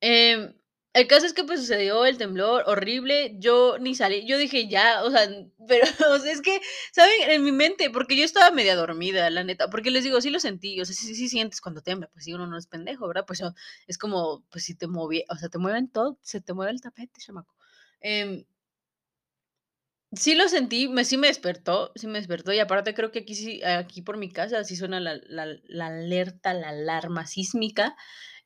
Em, 0.00 0.54
el 0.98 1.06
caso 1.08 1.26
es 1.26 1.32
que, 1.34 1.44
pues, 1.44 1.60
sucedió 1.60 2.04
el 2.06 2.18
temblor 2.18 2.64
horrible, 2.66 3.34
yo 3.38 3.78
ni 3.78 3.94
salí, 3.94 4.26
yo 4.26 4.38
dije: 4.38 4.68
"Ya", 4.68 5.02
o 5.04 5.10
sea, 5.10 5.28
pero, 5.68 5.86
es 6.26 6.40
que, 6.42 6.60
¿saben? 6.92 7.30
En 7.30 7.44
mi 7.44 7.52
mente, 7.52 7.90
porque 7.90 8.16
yo 8.16 8.24
estaba 8.24 8.50
media 8.50 8.76
dormida, 8.76 9.30
la 9.30 9.44
neta, 9.44 9.70
porque 9.70 9.90
les 9.90 10.04
digo, 10.04 10.20
sí 10.20 10.30
lo 10.30 10.40
sentí, 10.40 10.80
o 10.80 10.84
sea, 10.84 10.94
sí 10.94 11.14
sí 11.14 11.28
sientes 11.28 11.60
cuando 11.60 11.82
tiembla, 11.82 12.08
pues 12.12 12.24
sí, 12.24 12.34
uno 12.34 12.46
no 12.46 12.58
es 12.58 12.66
pendejo, 12.66 13.08
¿verdad? 13.08 13.24
Pues, 13.26 13.42
es 13.86 13.98
como, 13.98 14.44
pues, 14.50 14.64
si 14.64 14.74
te 14.74 14.86
movi 14.88 15.24
o 15.30 15.36
sea, 15.36 15.48
te 15.48 15.58
mueven 15.58 15.88
todo, 15.90 16.18
se 16.22 16.40
te 16.40 16.54
mueve 16.54 16.72
el 16.72 16.80
tapete, 16.80 17.20
chamaco. 17.20 17.54
Em 18.00 18.44
sí 20.12 20.34
lo 20.34 20.48
sentí, 20.48 20.88
me 20.88 21.04
sí 21.04 21.18
me 21.18 21.26
despertó, 21.26 21.92
sí 21.94 22.06
me 22.06 22.18
despertó, 22.18 22.52
y 22.54 22.58
aparte 22.60 22.94
creo 22.94 23.10
que 23.12 23.18
aquí 23.20 23.34
sí 23.34 23.62
aquí 23.62 24.00
por 24.00 24.16
mi 24.16 24.30
casa 24.30 24.64
sí 24.64 24.74
suena 24.74 25.00
la 25.00 25.20
la 25.28 25.86
alerta, 25.86 26.54
la 26.54 26.70
alarma 26.70 27.26
sísmica, 27.26 27.94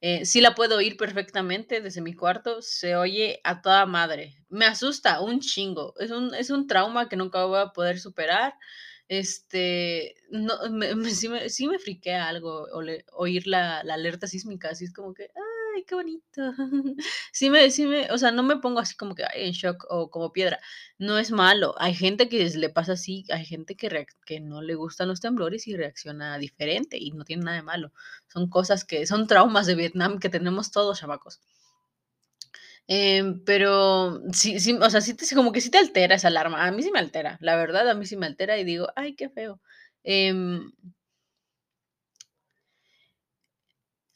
Eh, 0.04 0.26
sí 0.26 0.40
la 0.40 0.56
puedo 0.56 0.78
oír 0.78 0.96
perfectamente 0.96 1.80
desde 1.80 2.00
mi 2.00 2.12
cuarto, 2.12 2.60
se 2.60 2.96
oye 2.96 3.40
a 3.44 3.62
toda 3.62 3.86
madre. 3.86 4.34
Me 4.48 4.64
asusta 4.66 5.20
un 5.20 5.38
chingo, 5.38 5.94
es 6.00 6.10
un 6.10 6.34
es 6.34 6.50
un 6.50 6.66
trauma 6.66 7.08
que 7.08 7.14
nunca 7.16 7.44
voy 7.44 7.60
a 7.60 7.68
poder 7.72 8.00
superar. 8.00 8.54
Este, 9.06 10.16
no, 10.30 10.54
me 10.70 10.96
me 10.96 11.10
sí 11.10 11.28
me 11.28 11.48
sí 11.50 11.68
me 11.68 11.78
friquea 11.78 12.26
algo 12.28 12.66
oír 13.12 13.46
la 13.46 13.84
la 13.84 13.94
alerta 13.94 14.26
sísmica, 14.26 14.70
así 14.70 14.86
es 14.86 14.92
como 14.92 15.14
que, 15.14 15.28
ay, 15.74 15.84
qué 15.84 15.94
bonito. 15.94 16.42
Sí 17.32 17.50
me 17.50 17.70
sí 17.70 17.86
me 17.86 18.10
o 18.10 18.18
sea, 18.18 18.30
no 18.32 18.42
me 18.42 18.56
pongo 18.58 18.80
así 18.80 18.94
como 18.96 19.14
que, 19.14 19.24
ay, 19.24 19.46
en 19.46 19.52
shock 19.52 19.84
o 19.90 20.10
como 20.10 20.32
piedra. 20.32 20.58
No 20.98 21.18
es 21.18 21.30
malo. 21.32 21.74
Hay 21.78 21.94
gente 21.94 22.28
que 22.28 22.48
le 22.50 22.68
pasa 22.70 22.92
así, 22.92 23.24
hay 23.30 23.44
gente 23.46 23.76
que 23.76 24.06
que 24.26 24.40
no 24.40 24.62
le 24.62 24.74
gustan 24.74 25.08
los 25.08 25.20
temblores 25.20 25.66
y 25.68 25.76
reacciona 25.76 26.38
diferente, 26.38 26.96
y 26.98 27.10
no 27.12 27.24
tiene 27.24 27.44
nada 27.44 27.56
de 27.58 27.62
malo. 27.62 27.92
Son 28.32 28.48
cosas 28.50 28.84
que 28.84 29.06
son 29.06 29.26
traumas 29.26 29.66
de 29.66 29.74
Vietnam 29.76 30.18
que 30.18 30.28
tenemos 30.28 30.70
todos, 30.70 31.00
chamacos. 31.00 31.40
Em, 32.88 33.44
pero 33.44 34.20
sí 34.32 34.58
sí, 34.60 34.72
o 34.80 34.90
sea, 34.90 35.00
sí 35.00 35.14
como 35.34 35.52
que 35.52 35.60
sí 35.60 35.70
te 35.70 35.78
altera 35.78 36.16
esa 36.16 36.28
alarma. 36.28 36.64
A 36.66 36.72
mí 36.72 36.82
sí 36.82 36.90
me 36.90 36.98
altera, 36.98 37.38
la 37.40 37.56
verdad, 37.56 37.88
a 37.88 37.94
mí 37.94 38.06
sí 38.06 38.16
me 38.16 38.26
altera 38.26 38.58
y 38.58 38.64
digo: 38.64 38.88
"Ay, 38.96 39.14
qué 39.14 39.28
feo". 39.30 39.60
Em 40.04 40.72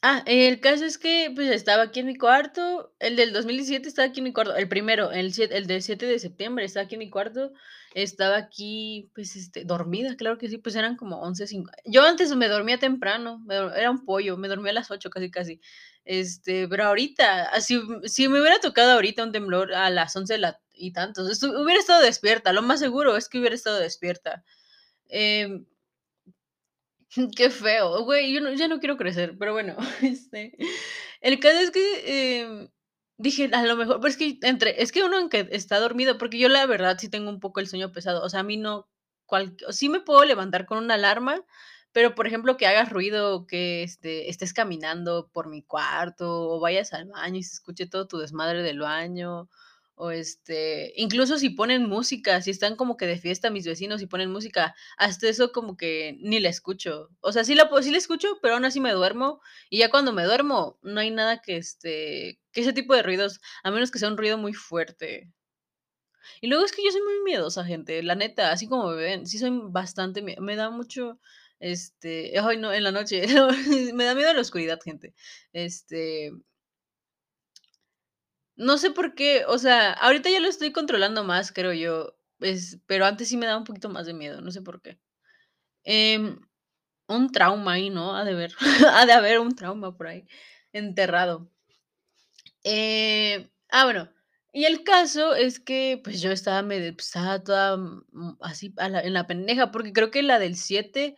Ah, 0.03 0.21
el 0.27 0.59
caso 0.59 0.85
es 0.85 0.99
que, 0.99 1.31
pues, 1.33 1.49
estaba 1.49 1.81
aquí 1.83 2.01
en 2.01 2.05
mi 2.05 2.15
cuarto, 2.15 2.93
el 2.99 3.15
del 3.15 3.33
2017 3.33 3.89
estaba 3.89 4.07
aquí 4.07 4.19
en 4.19 4.25
mi 4.25 4.31
cuarto, 4.33 4.55
el 4.55 4.67
primero, 4.69 5.11
el 5.11 5.33
siete 5.33 5.57
el 5.57 5.65
del 5.65 5.81
7 5.81 6.05
de 6.05 6.19
septiembre 6.19 6.65
estaba 6.65 6.85
aquí 6.85 6.93
en 6.95 6.99
mi 6.99 7.09
cuarto, 7.09 7.51
estaba 7.95 8.37
aquí, 8.37 9.09
pues, 9.15 9.35
este, 9.35 9.63
dormida, 9.65 10.15
claro 10.15 10.37
que 10.37 10.49
sí, 10.49 10.59
pues, 10.59 10.75
eran 10.75 10.97
como 10.97 11.19
11:05. 11.23 11.71
Yo 11.83 12.03
antes 12.03 12.35
me 12.35 12.47
dormía 12.47 12.77
temprano, 12.77 13.39
me 13.47 13.55
era 13.55 13.89
un 13.89 14.05
pollo, 14.05 14.37
me 14.37 14.47
dormía 14.47 14.69
a 14.69 14.75
las 14.75 14.91
8 14.91 15.09
casi, 15.09 15.31
casi. 15.31 15.59
Este, 16.05 16.67
pero 16.67 16.83
ahorita, 16.85 17.45
así, 17.49 17.81
si 18.05 18.27
me 18.29 18.39
hubiera 18.39 18.59
tocado 18.59 18.91
ahorita 18.93 19.23
un 19.23 19.31
temblor 19.31 19.73
a 19.73 19.89
las 19.89 20.15
11 20.15 20.37
la 20.37 20.59
y 20.79 20.91
tantos, 20.93 21.41
hubiera 21.43 21.79
estado 21.79 22.03
despierta, 22.03 22.53
lo 22.53 22.61
más 22.61 22.79
seguro 22.79 23.17
es 23.17 23.27
que 23.29 23.39
hubiera 23.39 23.55
estado 23.55 23.79
despierta. 23.79 24.43
Em 25.09 25.65
Qué 27.35 27.49
feo, 27.49 28.03
güey, 28.03 28.33
yo 28.33 28.41
no 28.41 28.51
ya 28.53 28.67
no 28.67 28.79
quiero 28.79 28.97
crecer, 28.97 29.37
pero 29.37 29.53
bueno, 29.53 29.75
este, 30.01 30.55
el 31.21 31.39
caso 31.39 31.59
es 31.59 31.71
que, 31.71 32.41
em, 32.41 32.69
dije: 33.17 33.49
"A 33.53 33.63
lo 33.65 33.75
mejor", 33.75 33.97
pero 33.99 34.09
es 34.09 34.17
que 34.17 34.37
entre 34.43 34.81
es 34.81 34.91
que 34.91 35.03
uno 35.03 35.29
que 35.29 35.47
está 35.51 35.79
dormido, 35.79 36.17
porque 36.17 36.37
yo 36.39 36.49
la 36.49 36.65
verdad 36.65 36.97
sí 36.99 37.09
tengo 37.09 37.29
un 37.29 37.39
poco 37.39 37.59
el 37.59 37.67
sueño 37.67 37.91
pesado, 37.91 38.23
o 38.23 38.29
sea, 38.29 38.41
a 38.41 38.43
mí 38.43 38.57
no 38.57 38.89
cual 39.25 39.55
sí 39.69 39.89
me 39.89 39.99
puedo 40.01 40.23
levantar 40.25 40.65
con 40.65 40.77
una 40.79 40.93
alarma, 40.95 41.43
pero, 41.93 42.13
por 42.15 42.27
ejemplo, 42.27 42.57
que 42.57 42.67
hagas 42.67 42.89
ruido, 42.91 43.47
que, 43.47 43.83
este, 43.83 44.29
estés 44.29 44.53
caminando 44.53 45.29
por 45.33 45.47
mi 45.49 45.63
cuarto, 45.63 46.49
o 46.51 46.59
vayas 46.59 46.93
al 46.93 47.05
baño 47.07 47.37
y 47.37 47.43
se 47.43 47.53
escuche 47.55 47.87
todo 47.87 48.07
tu 48.07 48.17
desmadre 48.19 48.61
del 48.63 48.79
baño, 48.79 49.49
o, 49.99 50.11
este, 50.11 50.93
incluso 50.95 51.39
si 51.39 51.49
ponen 51.49 51.89
música, 51.89 52.41
si 52.43 52.51
están 52.51 52.75
como 52.75 52.97
que 52.97 53.07
de 53.07 53.17
fiesta 53.17 53.49
mis 53.49 53.65
vecinos 53.65 54.01
y 54.01 54.05
ponen 54.05 54.31
música, 54.31 54.75
hasta 54.95 55.27
eso 55.27 55.51
como 55.51 55.75
que 55.75 56.17
ni 56.21 56.39
la 56.39 56.49
escucho. 56.49 57.09
O 57.19 57.31
sea, 57.31 57.43
sí 57.43 57.55
la 57.55 57.67
sí 57.81 57.91
la 57.91 57.97
escucho, 57.97 58.37
pero 58.41 58.53
aún 58.55 58.65
así 58.65 58.79
me 58.79 58.91
duermo, 58.91 59.41
y 59.71 59.79
ya 59.79 59.89
cuando 59.89 60.13
me 60.13 60.23
duermo, 60.23 60.77
no 60.83 60.99
hay 60.99 61.09
nada 61.11 61.41
que, 61.41 61.57
este, 61.57 62.39
que 62.51 62.61
ese 62.61 62.73
tipo 62.73 62.93
de 62.95 63.01
ruidos, 63.01 63.41
a 63.63 63.71
menos 63.71 63.89
que 63.91 63.99
sea 63.99 64.09
un 64.09 64.17
ruido 64.17 64.37
muy 64.37 64.53
fuerte. 64.53 65.31
Y 66.41 66.47
luego 66.47 66.63
es 66.65 66.71
que 66.73 66.83
yo 66.83 66.91
soy 66.91 67.01
muy 67.01 67.23
miedosa, 67.23 67.65
gente, 67.65 68.03
la 68.03 68.15
neta, 68.15 68.51
así 68.51 68.67
como 68.67 68.89
me 68.89 68.95
ven, 68.97 69.25
sí 69.25 69.39
soy 69.39 69.49
bastante 69.63 70.21
me 70.21 70.55
da 70.55 70.69
mucho, 70.69 71.19
este, 71.59 72.37
ay 72.39 72.57
no, 72.57 72.71
en 72.71 72.83
la 72.83 72.91
noche, 72.91 73.25
me 73.93 74.03
da 74.05 74.13
miedo 74.15 74.33
la 74.33 74.41
oscuridad, 74.41 74.79
gente. 74.83 75.13
Este 75.53 76.31
no 78.57 78.77
sé 78.77 78.91
por 78.91 79.15
qué, 79.15 79.45
o 79.47 79.57
sea, 79.59 79.93
ahorita 79.93 80.29
ya 80.29 80.39
lo 80.39 80.47
estoy 80.49 80.71
controlando 80.71 81.23
más, 81.23 81.51
creo 81.51 81.73
yo, 81.73 82.17
es 82.39 82.79
pero 82.87 83.05
antes 83.05 83.29
sí 83.29 83.37
me 83.37 83.45
daba 83.45 83.59
un 83.59 83.63
poquito 83.65 83.89
más 83.89 84.05
de 84.07 84.13
miedo, 84.13 84.41
no 84.41 84.51
sé 84.51 84.61
por 84.61 84.81
qué. 84.81 84.99
Em, 85.85 86.39
un 87.07 87.31
trauma 87.31 87.73
ahí, 87.73 87.89
¿no? 87.89 88.15
Ha 88.15 88.25
de 88.25 88.31
haber, 88.33 88.53
ha 88.93 89.05
de 89.05 89.13
haber 89.13 89.39
un 89.39 89.55
trauma 89.55 89.95
por 89.97 90.07
ahí 90.07 90.25
enterrado. 90.73 91.49
Eh, 92.63 93.49
ah, 93.69 93.85
bueno, 93.85 94.09
y 94.53 94.65
el 94.65 94.83
caso 94.83 95.35
es 95.35 95.59
que, 95.59 96.01
pues, 96.03 96.21
yo 96.21 96.31
estaba 96.31 96.61
medio, 96.63 96.93
pues, 96.95 97.07
estaba 97.07 97.43
toda, 97.43 97.77
mm, 97.77 98.37
así 98.41 98.73
en 98.77 99.13
la 99.13 99.27
pendeja, 99.27 99.71
porque 99.71 99.93
creo 99.93 100.11
que 100.11 100.23
la 100.23 100.39
del 100.39 100.55
7 100.55 101.15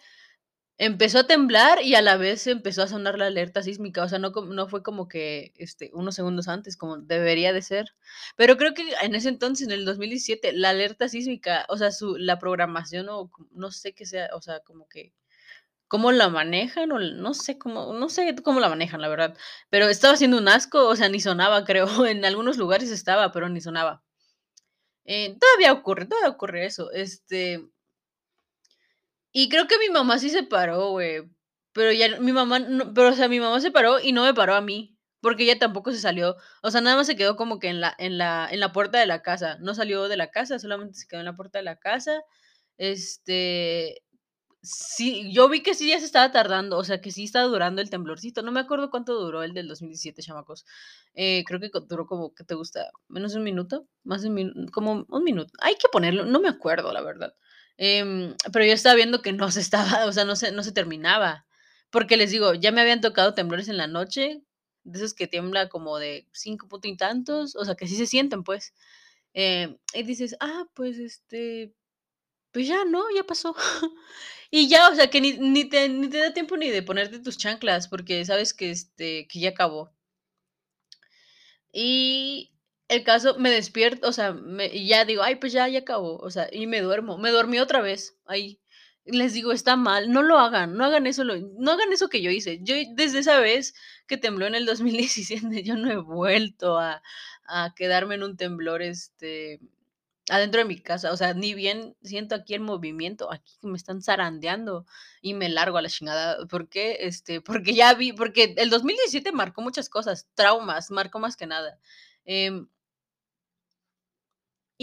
empezó 0.80 1.20
a 1.20 1.28
temblar 1.28 1.84
y 1.84 1.96
a 1.96 2.02
la 2.02 2.18
vez 2.18 2.48
empezó 2.48 2.82
a 2.84 2.88
sonar 2.88 3.18
la 3.20 3.28
alerta 3.28 3.62
sísmica, 3.62 4.04
o 4.04 4.10
sea, 4.10 4.18
no 4.18 4.32
no 4.32 4.68
fue 4.70 4.82
como 4.82 5.08
que, 5.10 5.54
este, 5.58 5.92
unos 5.94 6.16
segundos 6.16 6.48
antes, 6.48 6.78
como 6.78 6.98
debería 6.98 7.54
de 7.54 7.62
ser. 7.62 7.94
Pero 8.38 8.58
creo 8.58 8.74
que 8.74 8.84
en 9.04 9.14
ese 9.16 9.30
entonces, 9.30 9.68
en 9.68 9.74
el 9.74 9.86
2017, 9.86 10.54
la 10.54 10.70
alerta 10.70 11.10
sísmica, 11.10 11.66
o 11.70 11.78
sea, 11.78 11.92
su 11.92 12.18
la 12.18 12.40
programación 12.40 13.10
o 13.10 13.30
no 13.52 13.72
sé 13.72 13.94
qué 13.94 14.06
sea, 14.06 14.30
o 14.34 14.42
sea, 14.42 14.62
como 14.62 14.88
que 14.88 15.14
cómo 15.88 16.12
la 16.14 16.30
manejan 16.30 16.92
o 16.94 17.00
no 17.00 17.34
sé 17.34 17.58
cómo 17.60 17.94
no 17.94 18.10
sé 18.10 18.36
cómo 18.44 18.60
la 18.62 18.70
manejan, 18.70 19.02
la 19.02 19.10
verdad, 19.10 19.38
pero 19.70 19.88
estaba 19.90 20.16
haciendo 20.16 20.38
un 20.40 20.48
asco, 20.50 20.88
o 20.88 20.96
sea, 20.96 21.10
ni 21.10 21.20
sonaba, 21.22 21.66
creo, 21.66 22.06
en 22.08 22.26
algunos 22.26 22.58
lugares 22.58 22.92
estaba, 22.92 23.32
pero 23.34 23.50
ni 23.50 23.62
sonaba. 23.62 24.04
Eh, 25.06 25.38
todavía 25.40 25.74
ocurre, 25.74 26.06
todavía 26.06 26.30
ocurre 26.30 26.66
eso, 26.66 26.92
este 26.92 27.68
y 29.32 29.50
creo 29.50 29.68
que 29.68 29.78
mi 29.80 29.90
mamá 29.90 30.20
sí 30.20 30.30
se 30.30 30.44
paró, 30.44 30.92
güey, 30.92 31.24
pero 31.74 31.92
ya 31.92 32.20
mi 32.20 32.32
mamá 32.34 32.60
no 32.60 32.94
pero, 32.94 33.10
o 33.10 33.14
sea, 33.14 33.28
mi 33.30 33.40
mamá 33.40 33.60
se 33.62 33.72
paró 33.72 34.00
y 34.00 34.12
no 34.14 34.24
me 34.24 34.34
paró 34.34 34.56
a 34.56 34.62
mí, 34.62 34.98
porque 35.22 35.44
ella 35.44 35.60
tampoco 35.60 35.92
se 35.92 36.00
salió, 36.00 36.36
o 36.64 36.72
sea, 36.72 36.82
nada 36.82 36.96
más 36.98 37.08
se 37.08 37.16
quedó 37.16 37.36
como 37.36 37.60
que 37.60 37.70
en 37.70 37.82
la 37.82 37.94
en 38.00 38.18
la 38.18 38.48
en 38.52 38.60
la 38.60 38.72
puerta 38.74 39.00
de 39.00 39.06
la 39.08 39.22
casa, 39.22 39.58
no 39.60 39.74
salió 39.76 40.08
de 40.08 40.18
la 40.18 40.32
casa, 40.32 40.60
solamente 40.60 40.96
se 41.00 41.08
quedó 41.08 41.20
en 41.22 41.26
la 41.26 41.36
puerta 41.36 41.60
de 41.60 41.64
la 41.66 41.78
casa, 41.78 42.22
este, 42.78 44.02
sí, 44.62 45.32
yo 45.34 45.50
vi 45.50 45.64
que 45.64 45.74
sí 45.76 45.90
ya 45.90 46.00
se 46.00 46.06
estaba 46.06 46.32
tardando, 46.32 46.78
o 46.78 46.84
sea, 46.84 47.02
que 47.02 47.12
sí 47.12 47.26
estaba 47.26 47.46
durando 47.48 47.82
el 47.82 47.90
temblorcito, 47.90 48.42
no 48.44 48.52
me 48.52 48.60
acuerdo 48.62 48.90
cuánto 48.92 49.14
duró 49.20 49.44
el 49.44 49.54
del 49.54 49.68
2017, 49.68 50.22
chamacos, 50.24 50.66
eh, 51.16 51.44
creo 51.48 51.60
que 51.60 51.70
duró 51.88 52.06
como, 52.08 52.34
¿qué 52.36 52.44
te 52.44 52.56
gusta? 52.56 52.90
¿Menos 53.08 53.36
un 53.36 53.44
minuto? 53.44 53.88
¿Más 54.04 54.22
de 54.24 54.30
un 54.30 54.36
minu? 54.36 54.54
Como 54.72 55.06
un 55.10 55.24
minuto, 55.24 55.52
hay 55.62 55.76
que 55.76 55.88
ponerlo, 55.92 56.26
no 56.26 56.40
me 56.42 56.50
acuerdo, 56.50 56.92
la 56.94 57.02
verdad. 57.02 57.34
Em, 57.82 58.36
pero 58.52 58.66
yo 58.66 58.74
estaba 58.74 58.96
viendo 58.96 59.22
que 59.22 59.32
no 59.32 59.50
se 59.52 59.62
estaba, 59.62 60.06
o 60.06 60.12
sea, 60.12 60.26
no 60.26 60.36
se 60.36 60.52
no 60.52 60.64
se 60.64 60.74
terminaba, 60.74 61.46
porque 61.92 62.18
les 62.18 62.30
digo, 62.32 62.54
ya 62.54 62.72
me 62.74 62.82
habían 62.82 63.00
tocado 63.02 63.34
temblores 63.36 63.70
en 63.70 63.78
la 63.78 63.88
noche, 63.88 64.42
de 64.84 65.00
esos 65.00 65.14
que 65.14 65.28
tiembla 65.28 65.70
como 65.70 65.98
de 65.98 66.28
5 66.34 66.68
punto 66.68 66.90
y 66.90 66.98
tantos, 66.98 67.56
o 67.56 67.64
sea, 67.66 67.76
que 67.76 67.88
sí 67.88 67.96
se 67.96 68.06
sienten, 68.08 68.44
pues, 68.44 68.74
em, 69.34 69.78
y 69.94 70.04
dices: 70.04 70.36
"Ah, 70.42 70.66
pues, 70.76 70.98
este, 71.00 71.74
pues 72.54 72.68
ya, 72.68 72.86
¿no? 72.86 73.04
Ya 73.16 73.24
pasó". 73.26 73.56
Y 74.52 74.70
ya, 74.70 74.90
o 74.92 74.96
sea, 74.96 75.10
que 75.12 75.22
ni 75.22 75.34
ni 75.40 75.66
te 75.70 75.90
ni 75.90 76.10
te 76.10 76.20
da 76.20 76.34
tiempo 76.34 76.58
ni 76.58 76.70
de 76.72 76.84
ponerte 76.84 77.20
tus 77.20 77.38
chanclas, 77.38 77.88
porque 77.90 78.26
sabes 78.26 78.54
que, 78.56 78.72
este, 78.72 79.28
que 79.30 79.40
ya 79.42 79.50
acabó. 79.52 79.92
Y 81.74 82.52
el 82.90 83.04
caso, 83.04 83.38
me 83.40 83.52
despierto, 83.52 84.08
o 84.10 84.12
sea, 84.14 84.34
me 84.34 84.86
ya 84.86 85.06
digo: 85.06 85.24
"Ay, 85.24 85.36
pues 85.38 85.54
ya, 85.54 85.68
ya 85.70 85.80
acabó", 85.80 86.18
o 86.20 86.32
sea, 86.32 86.50
y 86.52 86.68
me 86.68 86.82
duermo, 86.82 87.18
me 87.18 87.32
dormí 87.32 87.60
otra 87.60 87.82
vez 87.82 88.18
ahí. 88.26 88.60
Les 89.06 89.34
digo: 89.34 89.52
"Está 89.54 89.76
mal, 89.78 90.12
no 90.12 90.24
lo 90.24 90.40
hagan, 90.40 90.76
no 90.78 90.86
hagan 90.86 91.08
eso 91.08 91.24
no 91.26 91.72
hagan 91.72 91.94
eso 91.94 92.10
que 92.10 92.22
yo 92.22 92.32
hice". 92.32 92.60
Yo 92.64 92.76
desde 92.96 93.20
esa 93.20 93.40
vez 93.40 93.74
que 94.08 94.18
tembló 94.18 94.48
en 94.48 94.56
el 94.56 94.66
2017, 94.66 95.64
yo 95.64 95.76
no 95.78 95.92
he 95.92 95.98
vuelto 95.98 96.78
a 96.80 97.02
a 97.52 97.74
quedarme 97.76 98.16
en 98.16 98.24
un 98.24 98.38
temblor, 98.38 98.82
este, 98.84 99.60
adentro 100.30 100.60
de 100.62 100.66
mi 100.66 100.80
casa, 100.82 101.12
o 101.12 101.18
sea, 101.18 101.34
ni 101.34 101.54
bien 101.56 101.96
siento 102.04 102.36
aquí 102.36 102.54
el 102.54 102.62
movimiento, 102.62 103.32
aquí 103.34 103.58
me 103.64 103.78
están 103.78 104.02
zarandeando 104.04 104.86
y 105.22 105.34
me 105.34 105.50
largo 105.50 105.78
a 105.78 105.82
la 105.82 105.90
chingada, 105.90 106.46
¿por 106.48 106.70
qué? 106.70 106.98
Este, 107.02 107.42
porque 107.42 107.74
ya 107.74 107.94
vi 107.96 108.14
porque 108.14 108.54
el 108.58 108.70
2017 108.70 109.32
marcó 109.32 109.62
muchas 109.62 109.90
cosas, 109.90 110.28
traumas, 110.36 110.92
marcó 110.92 111.20
más 111.20 111.36
que 111.38 111.48
nada, 111.48 111.80
em 112.26 112.68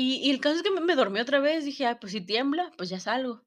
y 0.05 0.31
el 0.31 0.41
caso 0.41 0.57
es 0.57 0.63
que 0.63 0.71
me 0.71 0.95
dormí 0.97 1.21
otra 1.21 1.41
vez, 1.41 1.65
dije: 1.65 1.87
"Ay, 1.87 1.97
pues 2.01 2.13
si 2.13 2.21
tiembla, 2.21 2.71
pues 2.77 2.89
ya 2.91 3.01
salgo". 3.01 3.43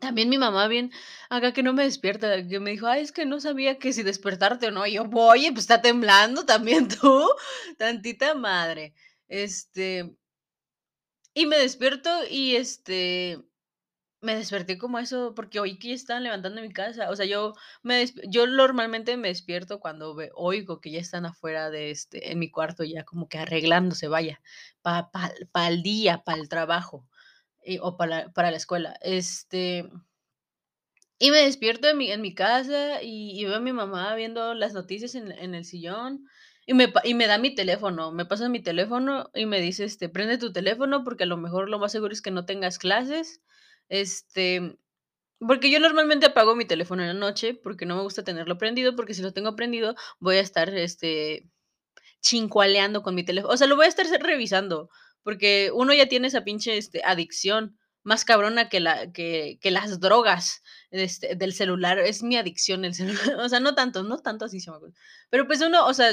También 0.00 0.28
mi 0.30 0.38
mamá 0.38 0.68
bien 0.68 0.92
acá 1.30 1.52
que 1.52 1.62
no 1.64 1.72
me 1.74 1.84
despierta, 1.84 2.46
que 2.48 2.60
me 2.60 2.72
dijo: 2.72 2.86
"Ay, 2.88 3.02
es 3.02 3.12
que 3.12 3.26
no 3.26 3.40
sabía 3.40 3.78
que 3.78 3.92
si 3.92 4.02
despertarte 4.04 4.68
o 4.68 4.70
no", 4.72 4.86
y 4.86 4.94
yo: 4.94 5.04
"Oye, 5.14 5.50
pues 5.52 5.62
está 5.64 5.82
temblando 5.82 6.46
también 6.46 6.88
tú, 7.02 7.28
tantita 7.78 8.34
madre". 8.34 8.94
Este 9.28 10.16
y 11.34 11.46
me 11.46 11.58
despierto 11.58 12.10
y, 12.28 12.56
este, 12.56 13.38
me 14.22 14.34
desperté 14.36 14.78
como 14.78 14.98
eso, 14.98 15.34
porque 15.36 15.60
oí 15.60 15.78
que 15.78 15.88
ya 15.88 15.94
estaban 15.94 16.24
levantando 16.24 16.60
mi 16.62 16.72
casa, 16.72 17.10
o 17.10 17.16
sea, 17.16 17.26
yo 17.26 17.54
me 17.82 18.04
yo 18.28 18.46
normalmente 18.48 19.16
me 19.16 19.28
despierto 19.28 19.80
cuando 19.80 20.16
oigo 20.34 20.80
que 20.80 20.90
ya 20.90 20.98
están 21.00 21.26
afuera 21.26 21.70
de, 21.70 21.90
este, 21.92 22.32
en 22.32 22.38
mi 22.40 22.50
cuarto, 22.50 22.84
ya 22.84 23.04
como 23.04 23.28
que 23.28 23.38
arreglándose, 23.38 24.08
vaya, 24.08 24.40
pa 24.82 25.10
pa 25.12 25.32
para 25.52 25.68
el 25.68 25.82
día, 25.82 26.24
para 26.24 26.40
el 26.40 26.48
trabajo, 26.48 27.06
y 27.64 27.78
o 27.82 27.96
para 27.96 28.32
para 28.32 28.50
la 28.52 28.56
escuela, 28.58 28.96
este 29.02 29.88
Y 31.20 31.32
me 31.32 31.38
despierto 31.38 31.88
en 31.88 31.98
mi 31.98 32.12
en 32.12 32.20
mi 32.22 32.32
casa, 32.34 33.02
y 33.02 33.32
y 33.40 33.44
veo 33.44 33.56
a 33.56 33.60
mi 33.60 33.72
mamá 33.72 34.14
viendo 34.14 34.54
las 34.54 34.72
noticias 34.72 35.16
en 35.16 35.32
en 35.32 35.54
el 35.56 35.64
sillón, 35.64 36.26
y 36.64 36.74
me 36.74 36.86
pa 36.88 37.02
y 37.04 37.14
me 37.14 37.26
da 37.26 37.38
mi 37.38 37.52
teléfono, 37.54 38.12
me 38.12 38.24
pasa 38.24 38.48
mi 38.48 38.60
teléfono 38.62 39.28
y 39.34 39.46
me 39.46 39.60
dice, 39.60 39.82
este: 39.84 40.08
"Prende 40.08 40.38
tu 40.38 40.52
teléfono, 40.52 41.02
porque 41.02 41.24
a 41.24 41.26
lo 41.26 41.36
mejor 41.36 41.68
lo 41.70 41.80
más 41.80 41.90
seguro 41.92 42.12
es 42.12 42.22
que 42.22 42.30
no 42.30 42.44
tengas 42.46 42.78
clases", 42.78 43.42
este, 43.88 44.78
porque 45.40 45.70
yo 45.70 45.80
normalmente 45.80 46.26
apago 46.26 46.56
mi 46.56 46.64
teléfono 46.66 47.02
en 47.02 47.08
la 47.08 47.14
noche, 47.14 47.54
porque 47.54 47.86
no 47.86 47.96
me 47.96 48.02
gusta 48.02 48.24
tenerlo 48.24 48.58
prendido, 48.58 48.96
porque 48.96 49.14
si 49.14 49.22
lo 49.22 49.32
tengo 49.32 49.56
prendido 49.56 49.94
voy 50.20 50.36
a 50.36 50.40
estar, 50.40 50.74
este, 50.74 51.48
chincualeando 52.20 53.02
con 53.02 53.14
mi 53.14 53.24
teléfono, 53.24 53.54
o 53.54 53.56
sea, 53.56 53.66
lo 53.66 53.76
voy 53.76 53.86
a 53.86 53.88
estar 53.88 54.06
se 54.06 54.18
revisando, 54.18 54.90
porque 55.22 55.70
uno 55.74 55.94
ya 55.94 56.06
tiene 56.08 56.28
esa 56.28 56.44
pinche, 56.44 56.76
este, 56.78 57.02
adicción 57.04 57.78
más 58.04 58.24
cabrona 58.24 58.68
que 58.70 58.80
la 58.80 59.12
que 59.12 59.58
que 59.60 59.70
las 59.70 60.00
drogas, 60.00 60.62
este, 60.90 61.36
del 61.36 61.52
celular, 61.52 61.98
es 61.98 62.22
mi 62.22 62.36
adicción 62.36 62.84
el 62.84 62.94
celular, 62.94 63.16
o 63.40 63.48
sea, 63.48 63.60
no 63.60 63.74
tanto, 63.74 64.02
no 64.04 64.18
tanto 64.18 64.44
así, 64.46 64.60
chamacos, 64.60 64.94
pero, 65.30 65.46
pues, 65.46 65.60
uno, 65.62 65.86
o 65.86 65.94
sea, 65.94 66.12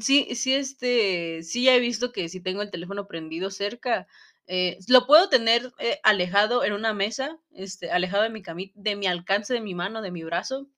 sí 0.00 0.34
sí, 0.34 0.54
este, 0.54 1.42
sí 1.42 1.64
ya 1.64 1.74
he 1.74 1.80
visto 1.80 2.12
que 2.12 2.28
si 2.28 2.40
tengo 2.40 2.62
el 2.62 2.70
teléfono 2.70 3.06
prendido 3.06 3.50
cerca, 3.50 4.06
eh, 4.46 4.78
lo 4.88 5.06
puedo 5.06 5.28
tener, 5.28 5.72
eh, 5.78 6.00
alejado 6.02 6.64
en 6.64 6.72
una 6.72 6.94
mesa, 6.94 7.38
este, 7.52 7.90
alejado 7.90 8.22
de 8.24 8.30
mi 8.30 8.42
de 8.74 8.96
mi 8.96 9.06
alcance 9.06 9.54
de 9.54 9.60
mi 9.60 9.74
mano, 9.74 10.02
de 10.02 10.10
mi 10.10 10.24
brazo, 10.24 10.68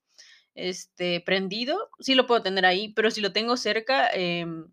este, 0.55 1.21
prendido, 1.21 1.89
sí 1.99 2.15
lo 2.15 2.27
puedo 2.27 2.43
tener 2.43 2.65
ahí, 2.65 2.93
pero 2.93 3.11
si 3.11 3.21
lo 3.21 3.33
tengo 3.33 3.57
cerca, 3.57 4.09
em 4.13 4.67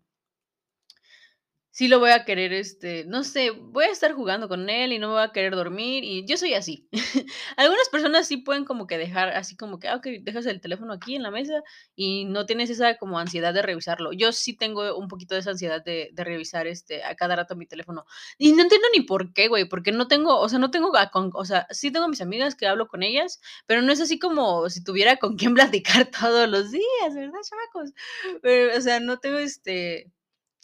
sí 1.75 1.89
lo 1.89 1.99
voy 1.99 2.11
a 2.11 2.23
querer, 2.23 2.53
este, 2.53 3.03
no 3.05 3.25
sé, 3.25 3.51
voy 3.51 3.83
a 3.83 3.91
estar 3.91 4.13
jugando 4.13 4.47
con 4.47 4.69
él 4.69 4.93
y 4.93 4.97
no 4.99 5.07
me 5.09 5.13
voy 5.15 5.23
a 5.23 5.33
querer 5.33 5.53
dormir, 5.57 6.05
y 6.05 6.25
yo 6.25 6.37
soy 6.37 6.53
así. 6.53 6.87
Algunas 7.57 7.89
personas 7.89 8.27
sí 8.27 8.37
pueden 8.37 8.63
como 8.63 8.87
que 8.87 8.97
dejar 8.97 9.27
así 9.31 9.57
como 9.57 9.77
que, 9.77 9.89
ah, 9.89 9.97
okey, 9.97 10.19
dejas 10.23 10.45
el 10.45 10.61
teléfono 10.61 10.93
aquí 10.93 11.15
en 11.15 11.23
la 11.23 11.31
mesa 11.31 11.61
y 11.93 12.23
no 12.23 12.45
tienes 12.45 12.69
esa 12.69 12.95
como 12.95 13.19
ansiedad 13.19 13.53
de 13.53 13.61
revisarlo. 13.61 14.13
Yo 14.13 14.31
sí 14.31 14.55
tengo 14.55 14.97
un 14.97 15.09
poquito 15.09 15.35
de 15.35 15.41
esa 15.41 15.49
ansiedad 15.51 15.83
de 15.83 16.11
de 16.13 16.23
revisar, 16.23 16.65
este, 16.65 17.03
a 17.03 17.13
cada 17.15 17.35
rato 17.35 17.57
mi 17.57 17.65
teléfono. 17.67 18.05
Y 18.37 18.53
no 18.53 18.61
entiendo 18.63 18.87
ni 18.93 19.01
por 19.01 19.33
qué, 19.33 19.49
güey, 19.49 19.65
porque 19.67 19.91
no 19.91 20.07
tengo, 20.07 20.39
o 20.39 20.47
sea, 20.47 20.59
no 20.59 20.71
tengo 20.71 20.95
a 20.97 21.09
con 21.09 21.29
o 21.33 21.43
sea, 21.43 21.67
sí 21.71 21.91
tengo 21.91 22.05
a 22.05 22.09
mis 22.09 22.21
amigas 22.21 22.55
que 22.55 22.67
hablo 22.67 22.87
con 22.87 23.03
ellas, 23.03 23.41
pero 23.65 23.81
no 23.81 23.91
es 23.91 23.99
así 23.99 24.17
como 24.17 24.69
si 24.69 24.81
tuviera 24.81 25.17
con 25.17 25.35
quién 25.35 25.53
platicar 25.75 26.05
todos 26.09 26.47
los 26.49 26.71
días, 26.71 27.13
¿verdad, 27.15 27.39
chamacos? 27.43 27.93
Pero, 28.41 28.77
o 28.77 28.81
sea, 28.81 28.99
no 29.01 29.17
tengo, 29.19 29.37
este, 29.39 30.11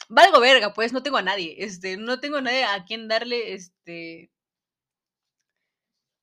valgo 0.08 0.40
verga, 0.40 0.72
pues, 0.74 0.92
no 0.92 1.02
tengo 1.02 1.16
a 1.18 1.22
nadie, 1.22 1.56
este, 1.58 1.96
no 1.96 2.20
tengo 2.20 2.38
a 2.38 2.42
nadie 2.42 2.64
a 2.64 2.84
quien 2.84 3.08
darle, 3.08 3.54
este 3.54 4.30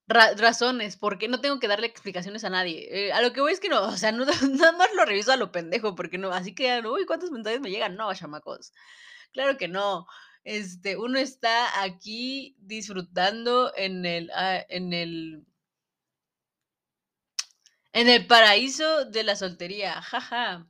ra 0.07 0.33
razones, 0.35 0.97
porque 0.97 1.27
no 1.27 1.39
tengo 1.39 1.59
que 1.59 1.67
darle 1.67 1.85
explicaciones 1.87 2.43
a 2.43 2.49
nadie, 2.49 2.87
eh, 3.07 3.13
a 3.13 3.21
lo 3.21 3.31
que 3.31 3.41
voy 3.41 3.51
es 3.53 3.59
que 3.59 3.69
no, 3.69 3.83
o 3.83 3.97
sea, 3.97 4.11
no 4.11 4.25
nada 4.49 4.71
más 4.73 4.89
lo 4.95 5.05
reviso 5.05 5.31
a 5.31 5.37
lo 5.37 5.51
pendejo, 5.51 5.95
porque 5.95 6.17
no, 6.17 6.31
así 6.31 6.55
que 6.55 6.81
"Uy, 6.81 7.05
¿cuántos 7.05 7.31
mensajes 7.31 7.61
me 7.61 7.69
llegan?". 7.69 7.95
No, 7.95 8.13
chamacos, 8.13 8.73
claro 9.33 9.57
que 9.57 9.67
no, 9.67 10.07
este, 10.43 10.97
uno 10.97 11.19
está 11.19 11.83
aquí 11.83 12.55
disfrutando 12.59 13.71
en 13.77 14.05
el, 14.05 14.31
ah, 14.35 14.63
en 14.69 14.93
el 14.93 15.45
en 17.93 18.07
el 18.09 18.25
paraíso 18.27 19.05
de 19.05 19.23
la 19.23 19.35
soltería, 19.35 20.01
ja, 20.01 20.21
ja, 20.21 20.67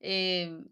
em 0.00 0.68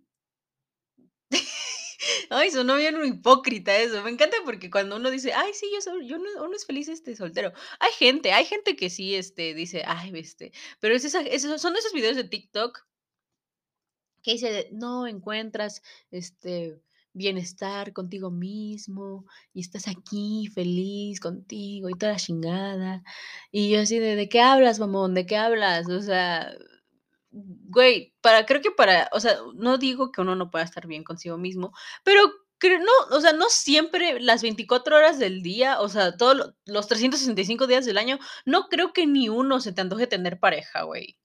Ay, 2.30 2.50
sonó 2.50 2.76
bien 2.76 2.96
hipócrita 3.04 3.76
eso. 3.78 4.02
Me 4.02 4.10
encanta 4.10 4.36
porque 4.44 4.70
cuando 4.70 4.96
uno 4.96 5.10
dice: 5.10 5.32
"Ay, 5.34 5.52
sí, 5.54 5.68
yo 5.74 5.80
soy 5.80 6.06
yo 6.08 6.16
uno 6.16 6.28
uno 6.44 6.56
es 6.56 6.66
feliz, 6.66 6.88
este, 6.88 7.16
soltero". 7.16 7.52
Hay 7.80 7.92
gente 7.92 8.32
hay 8.32 8.44
gente 8.46 8.76
que 8.76 8.90
sí, 8.90 9.14
este, 9.14 9.54
dice: 9.54 9.82
"Ay, 9.86 10.12
este", 10.16 10.52
pero 10.80 10.94
es 10.94 11.04
esa 11.04 11.22
son 11.58 11.76
esos 11.76 11.92
videos 11.92 12.16
de 12.16 12.24
TikTok 12.24 12.84
que 14.24 14.32
dice: 14.32 14.68
"No 14.72 15.06
encuentras, 15.06 15.82
este, 16.10 16.80
bienestar 17.12 17.92
contigo 17.92 18.30
mismo, 18.30 19.26
y 19.52 19.60
estás 19.60 19.88
aquí 19.88 20.46
feliz 20.54 21.20
contigo 21.20 21.88
y 21.90 21.94
toda 21.94 22.12
la 22.12 22.18
chingada". 22.18 23.02
Y 23.52 23.70
yo 23.70 23.80
así 23.80 23.98
de: 23.98 24.16
"¿De 24.16 24.28
qué 24.28 24.40
hablas, 24.40 24.78
mamón? 24.80 25.14
¿De 25.14 25.26
qué 25.26 25.36
hablas?". 25.36 25.88
O 25.88 26.00
sea, 26.02 26.52
güey, 27.68 28.14
para 28.20 28.46
creo 28.46 28.60
que 28.60 28.70
para, 28.70 29.08
o 29.12 29.20
sea, 29.20 29.36
no 29.54 29.78
digo 29.78 30.12
que 30.12 30.20
uno 30.20 30.34
no 30.36 30.50
pueda 30.50 30.64
estar 30.64 30.86
bien 30.86 31.04
consigo 31.04 31.38
mismo, 31.38 31.72
pero 32.04 32.32
no, 32.80 33.16
o 33.16 33.20
sea, 33.20 33.32
no 33.32 33.48
siempre 33.50 34.20
las 34.20 34.42
24 34.42 34.96
horas 34.96 35.18
del 35.18 35.42
día, 35.42 35.80
o 35.80 35.88
sea, 35.88 36.16
todos 36.16 36.36
lo 36.36 36.54
los 36.66 36.88
365 36.88 37.66
días 37.66 37.86
del 37.86 37.98
año, 37.98 38.18
no 38.44 38.68
creo 38.68 38.92
que 38.92 39.06
ni 39.06 39.28
uno 39.28 39.60
se 39.60 39.72
te 39.72 39.80
antoje 39.80 40.06
tener 40.06 40.40
pareja, 40.40 40.82
güey. 40.82 41.18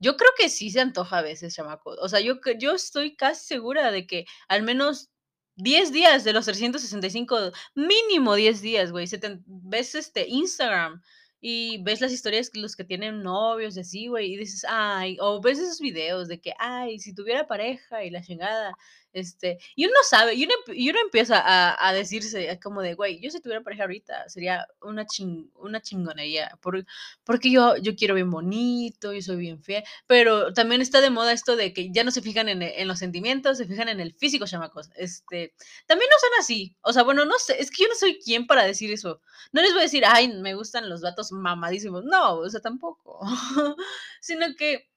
Yo 0.00 0.16
creo 0.16 0.30
que 0.36 0.48
sí 0.48 0.70
se 0.70 0.80
antoja 0.80 1.18
a 1.18 1.22
veces, 1.22 1.54
chamaco. 1.54 1.90
O 2.00 2.08
sea, 2.08 2.20
yo 2.20 2.40
yo 2.58 2.72
estoy 2.72 3.16
casi 3.16 3.46
segura 3.46 3.90
de 3.92 4.06
que 4.06 4.26
al 4.48 4.62
menos 4.62 5.10
10 5.56 5.92
días 5.92 6.24
de 6.24 6.32
los 6.32 6.46
365, 6.46 7.52
mínimo 7.74 8.34
10 8.34 8.62
días, 8.62 8.92
güey, 8.92 9.06
se 9.06 9.20
ves, 9.46 9.94
este, 9.94 10.26
Instagram 10.28 11.02
y 11.42 11.82
ves 11.84 12.00
las 12.00 12.12
historias, 12.12 12.50
los 12.54 12.76
que 12.76 12.84
tienen 12.84 13.22
novios 13.22 13.76
y 13.76 13.80
así, 13.80 14.08
güey, 14.08 14.32
y 14.34 14.38
dices: 14.38 14.64
"Ay", 14.70 15.18
o 15.20 15.42
ves 15.42 15.58
esos 15.60 15.80
videos 15.80 16.28
de 16.28 16.40
que: 16.40 16.54
"Ay, 16.58 17.00
si 17.00 17.14
tuviera 17.14 17.46
pareja 17.48 18.04
y 18.04 18.10
la 18.10 18.22
chingada", 18.22 18.78
este, 19.12 19.58
y 19.76 19.86
uno 19.86 19.94
sabe, 20.08 20.34
y 20.34 20.44
uno 20.44 20.54
y 20.74 20.90
uno 20.90 20.98
empieza 21.04 21.38
a 21.40 21.88
a 21.88 21.92
decirse 21.92 22.58
como 22.62 22.82
de: 22.82 22.94
"Güey, 22.94 23.20
yo 23.20 23.30
si 23.30 23.40
tuviera 23.40 23.62
pareja 23.62 23.82
ahorita 23.84 24.28
sería 24.28 24.66
una 24.80 25.06
chin 25.06 25.50
una 25.56 25.80
chingonería", 25.82 26.58
por 26.62 26.84
porque 27.24 27.50
yo 27.50 27.76
yo 27.76 27.94
quiero 27.96 28.14
bien 28.14 28.30
bonito, 28.30 29.12
yo 29.12 29.20
soy 29.22 29.36
bien 29.36 29.62
fiel, 29.62 29.84
pero 30.06 30.52
también 30.54 30.80
está 30.82 31.00
de 31.00 31.10
moda 31.10 31.32
esto 31.32 31.56
de 31.56 31.72
que 31.72 31.90
ya 31.92 32.04
no 32.04 32.10
se 32.10 32.22
fijan 32.22 32.48
en 32.48 32.62
en 32.62 32.88
los 32.88 32.98
sentimientos, 32.98 33.58
se 33.58 33.66
fijan 33.66 33.88
en 33.88 34.00
el 34.00 34.14
físico, 34.14 34.46
chamacos. 34.46 34.90
Este, 34.96 35.54
también 35.86 36.08
no 36.10 36.16
son 36.20 36.30
así, 36.40 36.76
o 36.82 36.92
sea, 36.92 37.02
bueno, 37.02 37.24
no 37.24 37.38
sé, 37.38 37.60
es 37.60 37.70
que 37.70 37.82
yo 37.84 37.88
no 37.88 37.94
soy 37.96 38.18
quién 38.24 38.46
para 38.46 38.64
decir 38.64 38.90
eso. 38.92 39.20
No 39.52 39.62
les 39.62 39.72
voy 39.72 39.80
a 39.80 39.82
decir: 39.84 40.04
"Ay, 40.06 40.28
me 40.28 40.54
gustan 40.54 40.88
los 40.88 41.00
vatos 41.02 41.32
mamadísimos". 41.32 42.04
No, 42.04 42.34
o 42.38 42.48
sea, 42.50 42.60
tampoco. 42.60 43.20
Sino 44.20 44.46
que 44.56 44.88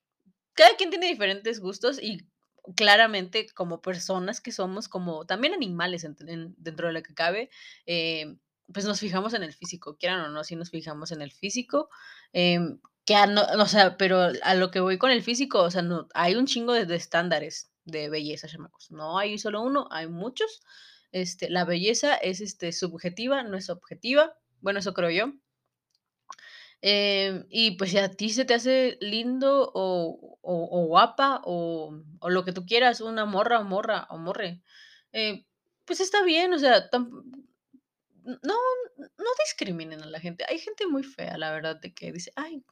cada 0.53 0.75
quien 0.77 0.89
tiene 0.91 1.07
diferentes 1.07 1.59
gustos 1.61 1.99
y 2.01 2.19
claramente 2.75 3.47
como 3.53 3.81
personas 3.81 4.41
que 4.41 4.51
somos, 4.51 4.87
como 4.89 5.25
también 5.25 5.53
animales 5.53 6.03
en 6.03 6.15
en 6.27 6.55
dentro 6.57 6.87
de 6.87 6.93
lo 6.93 7.03
que 7.03 7.13
cabe, 7.13 7.49
eh, 7.85 8.37
pues 8.73 8.85
nos 8.85 8.99
fijamos 8.99 9.33
en 9.33 9.43
el 9.43 9.53
físico, 9.53 9.97
quieran 9.97 10.21
o 10.21 10.29
no, 10.29 10.43
sí 10.43 10.55
nos 10.55 10.71
fijamos 10.71 11.11
en 11.11 11.21
el 11.21 11.31
físico, 11.31 11.89
em, 12.33 12.79
que 13.05 13.15
no 13.27 13.43
o 13.59 13.65
sea, 13.67 13.97
pero 13.97 14.31
a 14.43 14.55
lo 14.55 14.71
que 14.71 14.79
voy 14.79 14.97
con 14.97 15.11
el 15.11 15.21
físico, 15.23 15.61
o 15.61 15.71
sea, 15.71 15.81
no 15.83 16.07
hay 16.13 16.35
un 16.35 16.47
chingo 16.47 16.73
de 16.73 16.85
de 16.85 16.95
estándares 16.95 17.71
de 17.85 18.09
belleza, 18.09 18.47
chamacos. 18.47 18.91
No 18.91 19.17
hay 19.19 19.37
solo 19.37 19.61
uno, 19.61 19.87
hay 19.91 20.07
muchos. 20.07 20.61
Este, 21.11 21.49
la 21.49 21.65
belleza 21.65 22.15
es, 22.15 22.41
este, 22.41 22.71
subjetiva, 22.71 23.43
no 23.43 23.57
es 23.57 23.69
objetiva. 23.69 24.33
Bueno, 24.61 24.79
eso 24.79 24.93
creo 24.93 25.11
yo. 25.11 25.33
Em, 26.87 27.45
y 27.49 27.71
pues 27.77 27.89
si 27.91 27.97
a 27.97 28.09
ti 28.11 28.29
se 28.29 28.45
te 28.45 28.53
hace 28.53 28.97
lindo 29.01 29.71
o 29.73 30.37
o 30.43 30.85
guapa 30.87 31.41
o 31.45 31.93
o 32.19 32.29
lo 32.29 32.45
que 32.45 32.53
tú 32.53 32.65
quieras, 32.65 33.01
una 33.01 33.25
morra 33.25 33.59
o 33.59 33.63
morra 33.63 34.05
o 34.11 34.17
morre, 34.19 34.61
eh, 35.13 35.45
pues 35.85 35.99
está 35.99 36.23
bien, 36.23 36.53
o 36.53 36.59
sea, 36.59 36.89
no 38.23 38.55
no 38.97 39.29
discriminen 39.45 40.01
a 40.01 40.07
la 40.07 40.19
gente. 40.19 40.45
Hay 40.49 40.59
gente 40.59 40.87
muy 40.87 41.03
fea, 41.03 41.37
la 41.37 41.51
verdad, 41.51 41.79
de 41.79 41.93
que 41.93 42.11
dice: 42.11 42.31
"Ay, 42.35 42.63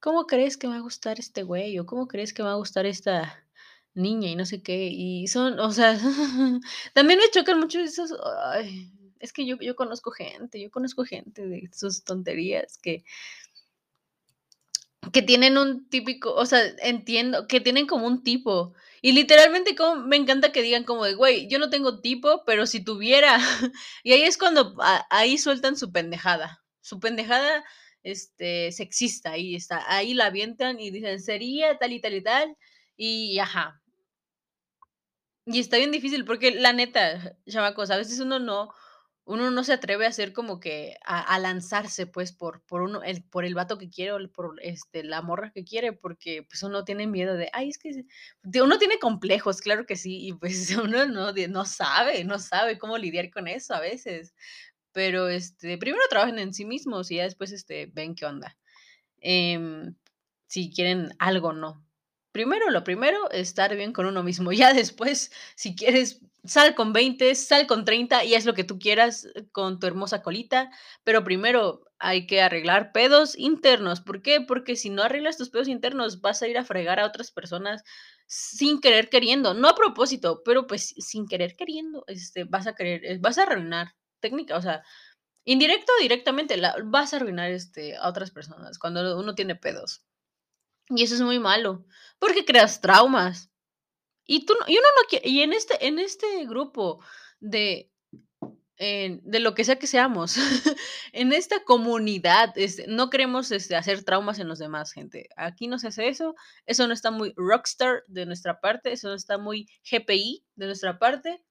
¿cómo 0.00 0.26
crees 0.26 0.56
que 0.58 0.68
me 0.68 0.74
va 0.74 0.80
a 0.80 0.82
gustar 0.82 1.18
este 1.20 1.42
güey? 1.44 1.78
O, 1.80 1.86
¿cómo 1.86 2.08
crees 2.08 2.34
que 2.34 2.42
me 2.42 2.48
va 2.48 2.54
a 2.54 2.58
gustar 2.58 2.86
esta 2.86 3.46
niña?", 3.94 4.30
y 4.30 4.36
no 4.36 4.46
sé 4.46 4.62
qué. 4.62 4.88
Y 4.92 5.28
son, 5.28 5.60
o 5.60 5.72
sea, 5.72 5.98
también 6.94 7.20
me 7.20 7.30
chocan 7.32 7.60
mucho 7.60 7.80
esos, 7.80 8.12
es 9.20 9.32
que 9.32 9.46
yo 9.46 9.56
yo 9.60 9.76
conozco 9.76 10.10
gente, 10.10 10.60
yo 10.60 10.70
conozco 10.70 11.04
gente 11.04 11.46
de 11.46 11.68
sus 11.72 12.04
tonterías 12.04 12.78
que 12.78 13.04
que 15.12 15.22
tienen 15.22 15.56
un 15.58 15.88
típico, 15.88 16.34
o 16.34 16.46
sea, 16.46 16.60
entiendo, 16.82 17.46
que 17.48 17.60
tienen 17.60 17.86
como 17.86 18.06
un 18.06 18.22
tipo. 18.22 18.74
Y 19.02 19.12
literalmente 19.12 19.74
como 19.74 19.96
me 20.06 20.16
encanta 20.16 20.52
que 20.52 20.62
digan 20.62 20.84
como 20.84 21.04
de: 21.04 21.14
"Güey, 21.14 21.48
yo 21.48 21.58
no 21.58 21.70
tengo 21.70 22.00
tipo, 22.00 22.44
pero 22.46 22.66
si 22.66 22.84
tuviera". 22.84 23.36
Y 24.04 24.12
ahí 24.12 24.22
es 24.22 24.36
cuando 24.38 24.74
ahí 25.10 25.38
sueltan 25.38 25.76
su 25.76 25.90
pendejada, 25.92 26.62
su 26.82 27.00
pendejada, 27.00 27.64
este, 28.02 28.72
sexista, 28.72 29.32
ahí 29.32 29.54
está, 29.56 29.82
ahí 29.94 30.14
la 30.14 30.26
avientan 30.26 30.78
y 30.80 30.90
dicen: 30.90 31.20
"Sería 31.20 31.78
tal 31.78 31.92
y 31.92 32.00
tal 32.00 32.14
y 32.14 32.22
tal", 32.22 32.56
y 32.96 33.38
ajá. 33.38 33.80
Y 35.46 35.58
está 35.60 35.78
bien 35.78 35.90
difícil 35.92 36.24
porque 36.24 36.50
la 36.52 36.72
neta, 36.72 37.36
chamacos, 37.48 37.90
a 37.90 37.96
veces 37.96 38.20
uno 38.20 38.38
no 38.38 38.70
uno 39.30 39.50
no 39.50 39.64
se 39.64 39.72
atreve 39.74 40.06
a 40.06 40.08
hacer 40.10 40.32
como 40.32 40.60
que 40.60 40.96
a 41.04 41.20
a 41.22 41.38
lanzarse, 41.38 42.06
pues, 42.06 42.32
por 42.32 42.62
por 42.64 42.82
uno 42.82 43.02
el 43.04 43.24
por 43.24 43.44
el 43.44 43.54
vato 43.54 43.78
que 43.78 43.90
quiere 43.90 44.12
o 44.12 44.32
por, 44.32 44.56
este, 44.62 45.04
la 45.04 45.22
morra 45.22 45.52
que 45.52 45.64
quiere, 45.64 45.92
porque, 45.92 46.42
pues, 46.48 46.62
uno 46.62 46.84
tiene 46.84 47.06
miedo 47.06 47.34
de: 47.36 47.50
"Ay, 47.52 47.68
es 47.70 47.78
que", 47.78 48.04
uno 48.62 48.78
tiene 48.78 48.98
complejos, 48.98 49.60
claro 49.60 49.86
que 49.86 49.96
sí, 49.96 50.26
y 50.28 50.32
pues 50.34 50.70
uno 50.84 51.06
no 51.06 51.32
no 51.32 51.64
sabe 51.64 52.24
no 52.24 52.38
sabe 52.38 52.78
cómo 52.78 52.98
lidiar 52.98 53.30
con 53.30 53.48
eso 53.48 53.74
a 53.74 53.80
veces. 53.80 54.34
Pero, 54.92 55.28
este, 55.28 55.78
primero 55.78 56.02
trabajen 56.10 56.38
en 56.40 56.52
sí 56.54 56.64
mismos 56.64 57.10
y 57.10 57.16
ya 57.16 57.24
después, 57.24 57.52
este, 57.52 57.86
ven 57.86 58.14
qué 58.16 58.26
onda. 58.26 58.58
em, 59.20 59.96
si 60.48 60.72
quieren 60.72 61.10
algo 61.18 61.52
no. 61.52 61.84
Primero, 62.32 62.70
lo 62.70 62.84
primero, 62.84 63.28
estar 63.32 63.74
bien 63.76 63.92
con 63.92 64.06
uno 64.06 64.22
mismo. 64.22 64.52
Ya 64.60 64.72
después, 64.72 65.32
si 65.56 65.74
quieres, 65.74 66.20
sal 66.44 66.74
con 66.74 66.92
20, 66.92 67.34
sal 67.34 67.66
con 67.66 67.84
30 67.84 68.24
y 68.24 68.34
haz 68.34 68.44
lo 68.44 68.54
que 68.54 68.64
tú 68.64 68.78
quieras 68.78 69.26
eh, 69.34 69.48
con 69.52 69.80
tu 69.80 69.86
hermosa 69.86 70.22
colita. 70.22 70.70
Pero 71.04 71.24
primero 71.24 71.82
hay 71.98 72.26
que 72.26 72.40
arreglar 72.40 72.92
pedos 72.92 73.36
internos. 73.36 74.00
¿Por 74.00 74.22
qué? 74.22 74.40
Porque 74.40 74.76
si 74.76 74.90
no 74.90 75.02
arreglas 75.02 75.36
tus 75.38 75.50
pedos 75.50 75.68
internos, 75.68 76.20
vas 76.20 76.42
a 76.42 76.48
ir 76.48 76.56
a 76.58 76.64
fregar 76.64 77.00
a 77.00 77.06
otras 77.06 77.30
personas 77.32 77.82
sin 78.26 78.80
querer 78.80 79.08
queriendo. 79.10 79.54
No 79.54 79.68
a 79.68 79.74
propósito, 79.74 80.42
pero 80.44 80.66
pues 80.66 80.94
sin 80.98 81.26
querer 81.26 81.56
queriendo, 81.56 82.04
este, 82.06 82.44
vas 82.44 82.66
a 82.68 82.74
querer, 82.74 83.04
eh, 83.04 83.18
vas 83.20 83.38
a 83.38 83.42
arruinar 83.42 83.94
técnica, 84.20 84.56
o 84.56 84.62
sea, 84.62 84.82
indirecto 85.44 85.92
o 85.98 86.02
directamente, 86.02 86.56
la, 86.56 86.76
vas 86.84 87.12
a 87.14 87.16
arruinar 87.18 87.50
este, 87.50 87.96
a 87.96 88.08
otras 88.08 88.30
personas 88.30 88.78
cuando 88.78 89.18
uno 89.18 89.34
tiene 89.34 89.56
pedos. 89.56 90.04
Y 90.90 91.04
eso 91.04 91.14
es 91.14 91.20
muy 91.20 91.38
malo, 91.38 91.84
porque 92.18 92.44
creas 92.44 92.80
traumas. 92.80 93.50
Y 94.26 94.44
tú 94.44 94.54
y 94.66 94.76
uno 94.76 94.86
no 94.96 95.18
y 95.24 95.40
en 95.40 95.52
este, 95.52 95.86
en 95.86 95.98
este 95.98 96.44
grupo 96.46 97.02
de, 97.40 97.90
de 98.78 99.40
lo 99.40 99.54
que 99.54 99.64
sea 99.64 99.78
que 99.78 99.86
seamos, 99.86 100.36
en 101.12 101.32
esta 101.32 101.64
comunidad, 101.64 102.52
este, 102.56 102.86
no 102.88 103.10
queremos 103.10 103.50
este, 103.52 103.76
hacer 103.76 104.04
traumas 104.04 104.38
en 104.38 104.48
los 104.48 104.58
demás, 104.58 104.92
gente. 104.92 105.28
Aquí 105.36 105.68
no 105.68 105.78
se 105.78 105.88
hace 105.88 106.08
eso. 106.08 106.34
Eso 106.66 106.86
no 106.86 106.94
está 106.94 107.10
muy 107.10 107.32
rockstar 107.36 108.04
de 108.08 108.26
nuestra 108.26 108.60
parte, 108.60 108.92
eso 108.92 109.08
no 109.08 109.14
está 109.14 109.38
muy 109.38 109.68
GPI 109.90 110.44
de 110.56 110.66
nuestra 110.66 110.98
parte. 110.98 111.44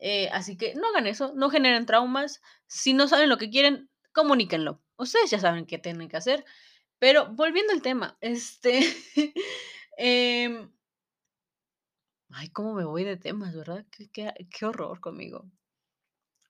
Eh, 0.00 0.28
así 0.32 0.56
que 0.56 0.74
no 0.74 0.88
hagan 0.88 1.06
eso, 1.06 1.32
no 1.34 1.50
generen 1.50 1.86
traumas. 1.86 2.40
Si 2.66 2.92
no 2.92 3.08
saben 3.08 3.28
lo 3.28 3.38
que 3.38 3.50
quieren, 3.50 3.90
comuníquenlo. 4.12 4.82
Ustedes 4.96 5.30
ya 5.30 5.38
saben 5.38 5.66
qué 5.66 5.78
tienen 5.78 6.08
que 6.08 6.16
hacer. 6.16 6.44
Pero 7.00 7.34
volviendo 7.34 7.72
al 7.72 7.82
tema, 7.82 8.16
este. 8.20 8.80
em, 9.96 10.70
ay, 12.28 12.50
cómo 12.50 12.74
me 12.74 12.84
voy 12.84 13.04
de 13.04 13.16
temas, 13.16 13.56
¿verdad? 13.56 13.86
Qué, 14.12 14.66
horror 14.66 15.00
conmigo. 15.00 15.50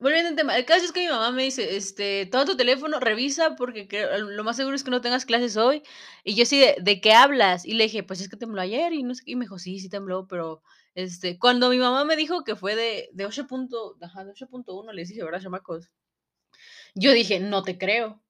Volviendo 0.00 0.30
al 0.30 0.36
tema, 0.36 0.56
el 0.56 0.64
caso 0.64 0.84
es 0.84 0.92
que 0.92 1.04
mi 1.04 1.08
mamá 1.08 1.30
me 1.30 1.44
dice, 1.44 1.76
este, 1.76 2.26
toma 2.26 2.46
tu 2.46 2.56
teléfono, 2.56 2.98
revisa, 3.00 3.54
porque 3.54 3.86
lo 4.18 4.44
más 4.44 4.56
seguro 4.56 4.74
es 4.74 4.82
que 4.82 4.90
no 4.90 5.00
tengas 5.00 5.24
clases 5.24 5.56
hoy. 5.56 5.82
Y 6.24 6.34
yo 6.34 6.44
sí, 6.46 6.58
¿de, 6.58 6.76
de 6.80 7.00
qué 7.00 7.12
hablas? 7.12 7.64
Y 7.64 7.74
le 7.74 7.84
dije, 7.84 8.02
pues 8.02 8.20
es 8.20 8.28
que 8.28 8.36
tembló 8.36 8.60
ayer, 8.60 8.92
y 8.92 9.02
no 9.04 9.14
sé. 9.14 9.22
Y 9.26 9.36
me 9.36 9.44
dijo, 9.44 9.58
sí, 9.58 9.78
sí 9.78 9.88
tembló, 9.88 10.26
pero 10.26 10.62
este, 10.94 11.38
cuando 11.38 11.70
mi 11.70 11.78
mamá 11.78 12.04
me 12.04 12.16
dijo 12.16 12.42
que 12.44 12.56
fue 12.56 12.74
de, 12.74 13.08
de 13.12 13.26
8 13.26 13.46
punto, 13.46 13.96
ajá, 14.00 14.24
de 14.24 14.32
8.1, 14.32 14.92
les 14.92 15.08
dije, 15.08 15.22
¿verdad, 15.22 15.42
chamacos? 15.42 15.90
Yo 16.94 17.12
dije, 17.12 17.40
no 17.40 17.62
te 17.62 17.78
creo. 17.78 18.20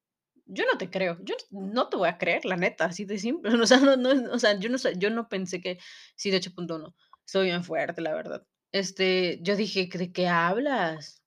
Yo 0.53 0.65
no 0.65 0.77
te 0.77 0.89
creo. 0.89 1.17
Yo 1.21 1.35
no 1.49 1.87
te 1.87 1.95
voy 1.97 2.09
a 2.09 2.17
creer, 2.17 2.43
la 2.45 2.57
neta, 2.57 2.85
así 2.85 3.05
de 3.05 3.17
simple. 3.17 3.51
O 3.63 3.65
sea, 3.65 3.77
no, 3.79 3.95
no, 3.95 4.33
o 4.33 4.39
sea, 4.39 4.59
yo 4.59 4.69
no, 4.69 4.77
yo 4.97 5.09
no 5.09 5.29
pensé 5.29 5.61
que 5.61 5.79
sí 6.15 6.29
de 6.29 6.37
8.1. 6.41 6.93
Estoy 7.25 7.45
bien 7.45 7.63
fuerte, 7.63 8.01
la 8.01 8.13
verdad. 8.13 8.45
Este, 8.73 9.39
yo 9.41 9.55
dije, 9.55 9.89
¿de 9.93 10.11
qué 10.11 10.27
hablas? 10.27 11.23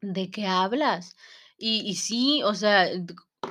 ¿De 0.00 0.30
qué 0.30 0.46
hablas? 0.46 1.16
Y, 1.56 1.88
y 1.88 1.94
sí, 1.96 2.42
o 2.42 2.54
sea, 2.54 2.88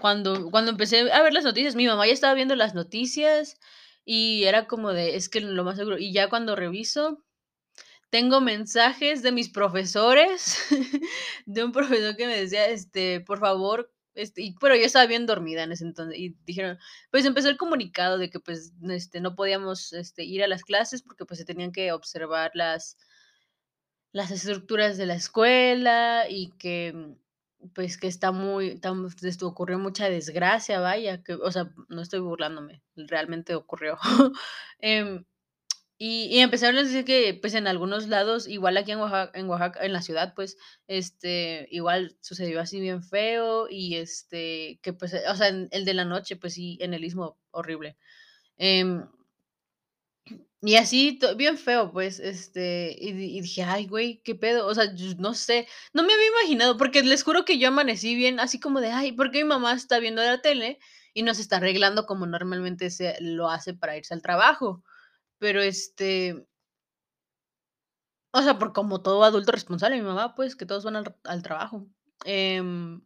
cuando, 0.02 0.52
cuando 0.52 0.72
empecé 0.72 1.12
a 1.12 1.22
ver 1.22 1.34
las 1.34 1.44
noticias, 1.46 1.76
mi 1.76 1.88
mamá 1.88 2.06
ya 2.06 2.14
estaba 2.14 2.34
viendo 2.34 2.56
las 2.56 2.76
noticias 2.76 3.58
y 4.04 4.44
era 4.44 4.68
como 4.68 4.92
de, 4.92 5.16
es 5.16 5.30
que 5.30 5.40
lo 5.42 5.64
más 5.64 5.78
seguro. 5.78 5.98
Y 5.98 6.12
ya 6.14 6.30
cuando 6.30 6.56
reviso, 6.56 7.24
tengo 8.10 8.42
mensajes 8.42 9.24
de 9.24 9.32
mis 9.32 9.50
profesores, 9.50 10.58
de 11.46 11.64
un 11.64 11.72
profesor 11.72 12.16
que 12.16 12.28
me 12.28 12.38
decía, 12.38 12.68
este, 12.68 13.22
por 13.22 13.40
favor, 13.40 13.95
este, 14.16 14.42
y, 14.44 14.56
pero 14.60 14.76
yo 14.76 14.84
estaba 14.86 15.06
bien 15.08 15.26
dormida 15.26 15.64
en 15.64 15.72
ese 15.72 15.84
entonces, 15.86 16.18
y 16.18 16.36
dijeron, 16.46 16.78
pues 17.12 17.26
empezó 17.26 17.50
el 17.50 17.58
comunicado 17.58 18.18
de 18.18 18.30
que 18.30 18.40
pues 18.40 18.74
este, 18.90 19.22
no 19.22 19.36
podíamos 19.36 19.94
este, 19.94 20.24
ir 20.24 20.44
a 20.44 20.48
las 20.48 20.64
clases 20.64 21.02
porque 21.04 21.26
pues 21.26 21.40
se 21.40 21.46
tenían 21.46 21.72
que 21.72 21.92
observar 21.92 22.52
las, 22.54 22.98
las 24.12 24.32
estructuras 24.32 24.98
de 24.98 25.06
la 25.06 25.16
escuela 25.16 26.26
y 26.30 26.52
que 26.58 26.94
mm, 26.94 27.70
pues 27.74 27.98
que 27.98 28.08
está 28.08 28.32
muy, 28.32 28.80
tam- 28.80 29.14
esto 29.28 29.48
ocurrió 29.48 29.80
mucha 29.80 30.10
desgracia, 30.10 30.80
vaya, 30.80 31.24
que, 31.24 31.34
o 31.34 31.52
sea, 31.52 31.72
no 31.90 32.02
estoy 32.02 32.20
burlándome, 32.20 32.84
realmente 32.96 33.56
ocurrió. 33.56 33.98
Em, 34.80 35.26
y 35.98 36.26
y 36.32 36.40
empezaron 36.40 36.78
a 36.78 36.84
decir 36.84 37.06
que, 37.06 37.34
pues, 37.40 37.54
en 37.56 37.68
algunos 37.68 38.08
lados, 38.08 38.48
igual 38.48 38.78
aquí 38.78 38.92
en 38.92 39.00
Oaxaca 39.00 39.38
en 39.40 39.48
Oaxaca, 39.50 39.86
en 39.86 39.94
la 39.94 40.02
ciudad, 40.02 40.34
pues, 40.36 40.58
este, 40.88 41.68
igual 41.72 42.18
sucedió 42.22 42.60
así 42.62 42.80
bien 42.82 43.04
feo 43.04 43.68
y, 43.70 43.96
este, 43.98 44.80
que, 44.84 44.94
pues, 44.94 45.14
eh, 45.14 45.24
o 45.30 45.36
sea, 45.36 45.48
en 45.50 45.70
el 45.72 45.86
de 45.86 45.94
la 45.94 46.06
noche, 46.06 46.36
pues 46.38 46.54
sí, 46.56 46.78
en 46.82 46.94
el 46.94 47.04
Istmo, 47.06 47.38
horrible. 47.52 47.98
Em, 48.58 49.06
y 50.62 50.76
así, 50.76 51.20
bien 51.38 51.58
feo, 51.58 51.92
pues, 51.92 52.20
este, 52.20 52.96
y 53.00 53.10
y 53.10 53.42
dije: 53.42 53.64
"Ay, 53.64 53.86
güey, 53.88 54.22
¿qué 54.24 54.34
pedo?". 54.36 54.68
O 54.68 54.74
sea, 54.74 54.86
no 55.20 55.34
sé, 55.36 55.68
no 55.94 56.04
me 56.04 56.14
había 56.14 56.28
imaginado, 56.28 56.78
porque 56.78 57.04
les 57.04 57.24
juro 57.24 57.46
que 57.46 57.60
yo 57.60 57.68
amanecí 57.70 58.16
bien 58.16 58.40
así 58.40 58.60
como 58.60 58.80
de: 58.82 58.90
"Ay, 58.92 59.12
¿por 59.12 59.32
qué 59.32 59.44
mi 59.44 59.50
mamá 59.50 59.74
está 59.74 60.00
viendo 60.00 60.24
la 60.24 60.42
tele 60.42 60.80
y 61.14 61.24
no 61.24 61.34
se 61.36 61.42
está 61.42 61.58
arreglando 61.58 62.06
como 62.08 62.26
normalmente 62.26 62.90
se 62.90 63.16
lo 63.22 63.50
hace 63.50 63.74
para 63.76 63.98
irse 63.98 64.14
al 64.14 64.22
trabajo?". 64.24 64.84
Pero, 65.46 65.62
este, 65.62 66.48
O 68.38 68.42
sea, 68.44 68.60
por 68.60 68.70
como 68.78 69.02
todo 69.02 69.24
adulto 69.24 69.52
responsable, 69.52 69.96
mi 69.98 70.04
mamá, 70.12 70.36
pues, 70.36 70.56
que 70.56 70.66
todos 70.66 70.84
van 70.86 70.96
al 71.24 71.44
trabajo. 71.44 71.88
Em, 72.26 73.02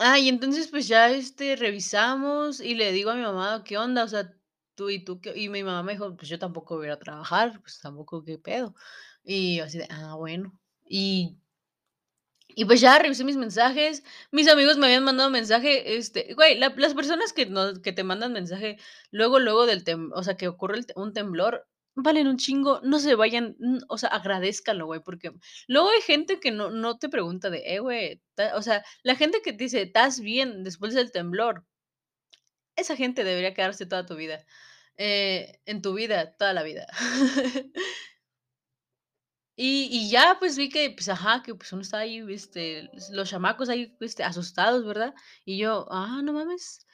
ah, 0.00 0.18
y 0.18 0.28
entonces, 0.28 0.68
pues, 0.68 0.88
ya, 0.88 1.10
este, 1.10 1.56
revisamos 1.56 2.60
y 2.60 2.74
le 2.74 2.92
digo 2.92 3.10
a 3.10 3.14
mi 3.16 3.22
mamá: 3.22 3.62
"¿Qué 3.64 3.78
onda? 3.78 4.04
O 4.04 4.08
sea, 4.08 4.32
tú 4.74 4.90
y 4.90 5.04
tú 5.04 5.20
qué", 5.20 5.32
y 5.36 5.48
mi 5.48 5.62
mamá 5.64 5.82
me 5.82 5.92
dijo: 5.92 6.16
"Pues, 6.16 6.28
yo 6.28 6.38
tampoco 6.38 6.76
voy 6.76 6.88
a 6.88 6.98
trabajar, 6.98 7.60
pues, 7.62 7.78
tampoco, 7.80 8.24
¿qué 8.24 8.38
pedo?". 8.38 8.74
Y 9.24 9.56
yo 9.58 9.64
así 9.64 9.78
de: 9.78 9.86
"Ah, 9.90 10.14
bueno". 10.16 10.58
Y 10.88 11.38
y 12.56 12.64
pues 12.66 12.80
ya 12.80 12.98
revisé 12.98 13.24
mis 13.24 13.36
mensajes, 13.36 14.02
mis 14.32 14.48
amigos 14.48 14.78
me 14.78 14.86
habían 14.86 15.04
mandado 15.04 15.30
mensaje, 15.30 15.96
este, 15.98 16.34
güey, 16.34 16.58
la 16.58 16.70
las 16.76 16.94
personas 16.94 17.32
que 17.34 17.46
nos 17.46 17.80
que 17.80 17.92
te 17.92 18.04
mandan 18.04 18.32
mensaje 18.32 18.78
luego, 19.12 19.38
luego 19.40 19.66
del 19.66 19.84
tem 19.84 20.10
o 20.14 20.22
sea, 20.24 20.36
que 20.38 20.48
ocurre 20.48 20.78
el 20.78 20.86
un 20.96 21.12
temblor, 21.14 21.68
valen 21.96 22.28
un 22.28 22.38
chingo, 22.38 22.80
no 22.82 22.98
se 22.98 23.14
vayan, 23.14 23.56
o 23.88 23.98
sea, 23.98 24.08
agradézcanlo, 24.10 24.86
güey, 24.86 25.00
porque 25.04 25.32
luego 25.68 25.90
hay 25.90 26.00
gente 26.02 26.40
que 26.40 26.50
no 26.50 26.70
no 26.70 26.98
te 26.98 27.08
pregunta 27.10 27.50
de: 27.50 27.62
"Eh, 27.76 27.80
güey", 27.80 28.22
o 28.54 28.62
sea, 28.62 28.84
la 29.04 29.16
gente 29.16 29.42
que 29.42 29.52
te 29.52 29.64
dice: 29.64 29.82
"¿Estás 29.82 30.20
bien 30.20 30.64
después 30.64 30.94
del 30.94 31.12
temblor?", 31.12 31.64
esa 32.76 32.96
gente 32.96 33.24
debería 33.24 33.54
quedarse 33.54 33.86
toda 33.86 34.06
tu 34.06 34.16
vida, 34.16 34.44
eh, 34.98 35.60
en 35.66 35.82
tu 35.82 35.94
vida, 35.94 36.34
toda 36.36 36.52
la 36.54 36.62
vida. 36.62 36.86
Y 39.58 40.10
ya, 40.10 40.36
pues, 40.38 40.56
vi 40.58 40.68
que, 40.68 40.90
pues, 40.90 41.08
ajá, 41.08 41.42
que, 41.42 41.54
pues, 41.54 41.72
uno 41.72 41.80
está 41.82 41.98
ahí, 42.00 42.22
este, 42.28 42.90
los 43.10 43.30
chamacos 43.30 43.68
ahí, 43.70 43.96
este, 44.00 44.22
asustados, 44.22 44.84
¿verdad? 44.86 45.14
Y 45.46 45.58
yo: 45.58 45.86
"Ah, 45.90 46.20
no 46.22 46.32
mames". 46.34 46.86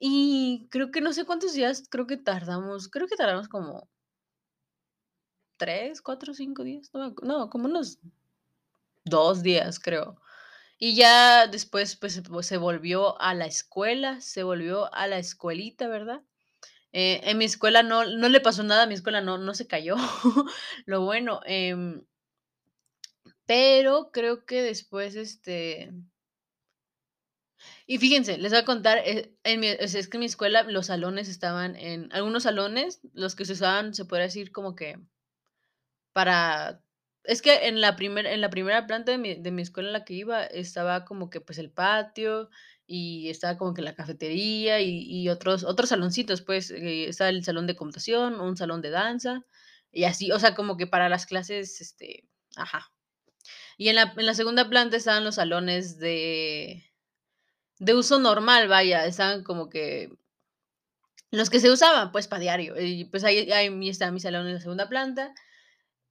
Y 0.00 0.68
creo 0.70 0.90
que 0.92 1.00
no 1.02 1.12
sé 1.14 1.24
cuántos 1.26 1.54
días, 1.54 1.84
creo 1.90 2.06
que 2.06 2.16
tardamos, 2.18 2.88
creo 2.88 3.08
que 3.08 3.16
tardamos 3.16 3.48
como 3.48 3.88
3 5.60 6.02
4 6.02 6.34
5 6.34 6.64
días, 6.64 6.90
no 6.94 7.14
no, 7.22 7.50
como 7.50 7.66
unos 7.66 7.98
2 9.04 9.42
días, 9.42 9.78
creo. 9.78 10.20
Y 10.78 10.96
ya 10.96 11.46
después, 11.48 11.96
pues, 11.96 12.22
se 12.42 12.56
volvió 12.58 13.20
a 13.20 13.34
la 13.34 13.46
escuela, 13.46 14.20
se 14.20 14.42
volvió 14.44 14.92
a 14.94 15.06
la 15.08 15.18
escuelita, 15.18 15.88
¿verdad? 15.88 16.22
Eh, 16.98 17.20
en 17.24 17.36
mi 17.38 17.44
escuela 17.44 17.82
no 17.82 18.04
no 18.06 18.28
le 18.30 18.40
pasó 18.40 18.62
nada, 18.62 18.86
mi 18.86 18.94
escuela 18.94 19.20
no 19.20 19.36
no 19.38 19.52
se 19.54 19.66
cayó, 19.66 19.96
lo 20.86 21.02
bueno, 21.04 21.40
em 21.44 22.02
Pero 23.46 24.10
creo 24.12 24.44
que 24.44 24.62
después, 24.62 25.14
este 25.16 25.92
y 27.86 27.98
fíjense, 27.98 28.38
les 28.38 28.52
voy 28.52 28.60
a 28.60 28.64
contar, 28.64 28.98
eh, 29.04 29.34
en 29.44 29.62
es 29.64 30.08
que 30.08 30.16
en 30.16 30.20
mi 30.20 30.26
escuela 30.26 30.62
los 30.64 30.86
salones 30.86 31.28
estaban 31.28 31.76
en 31.76 32.12
algunos 32.12 32.42
salones, 32.44 33.00
los 33.12 33.34
que 33.36 33.44
se 33.44 33.52
usaban, 33.54 33.94
se 33.94 34.04
podría 34.04 34.26
decir 34.26 34.52
como 34.52 34.74
que 34.74 34.98
para 36.12 36.82
es 37.24 37.42
que 37.42 37.66
en 37.68 37.80
la 37.80 37.96
primer 37.96 38.26
en 38.26 38.40
la 38.40 38.50
primera 38.50 38.86
planta 38.86 39.12
de 39.12 39.18
mi 39.18 39.34
de 39.34 39.50
mi 39.50 39.62
escuela 39.62 39.88
en 39.88 39.92
la 39.94 40.04
que 40.04 40.14
iba, 40.14 40.44
estaba 40.44 41.04
como 41.04 41.28
que, 41.30 41.40
pues, 41.40 41.58
el 41.58 41.70
patio, 41.72 42.50
y 42.86 43.30
estaba 43.30 43.58
como 43.58 43.74
que 43.74 43.82
la 43.82 43.94
cafetería, 43.94 44.80
y 44.82 45.28
otros 45.30 45.64
otros 45.64 45.90
saloncitos, 45.90 46.42
pues, 46.42 46.70
eh, 46.70 47.08
estaba 47.08 47.30
el 47.30 47.44
salón 47.44 47.66
de 47.66 47.76
computación, 47.76 48.40
un 48.40 48.56
salón 48.56 48.82
de 48.82 48.90
danza, 48.90 49.44
y 49.92 50.04
así, 50.04 50.30
o 50.32 50.38
sea, 50.40 50.54
como 50.54 50.76
que 50.76 50.86
para 50.86 51.08
las 51.08 51.26
clases, 51.26 51.80
este 51.80 52.28
ajá. 52.56 52.90
Y 53.78 53.88
en 53.90 53.96
la 53.96 54.14
en 54.16 54.26
la 54.26 54.34
segunda 54.34 54.68
planta 54.70 54.96
estaban 54.98 55.24
los 55.24 55.36
salones 55.36 55.98
de 55.98 56.84
de 57.80 57.94
uso 57.94 58.18
normal, 58.20 58.68
vaya, 58.68 59.06
estaban 59.06 59.44
como 59.44 59.68
que 59.70 60.10
los 61.32 61.50
que 61.50 61.60
se 61.60 61.70
usaban, 61.70 62.12
pues, 62.12 62.28
para 62.28 62.40
diario. 62.40 62.80
Y, 62.80 63.04
pues, 63.06 63.24
ahí 63.24 63.50
ahí 63.52 63.88
está 63.88 64.10
mi 64.12 64.20
salón 64.20 64.46
en 64.46 64.54
la 64.54 64.60
segunda 64.60 64.88
planta. 64.88 65.34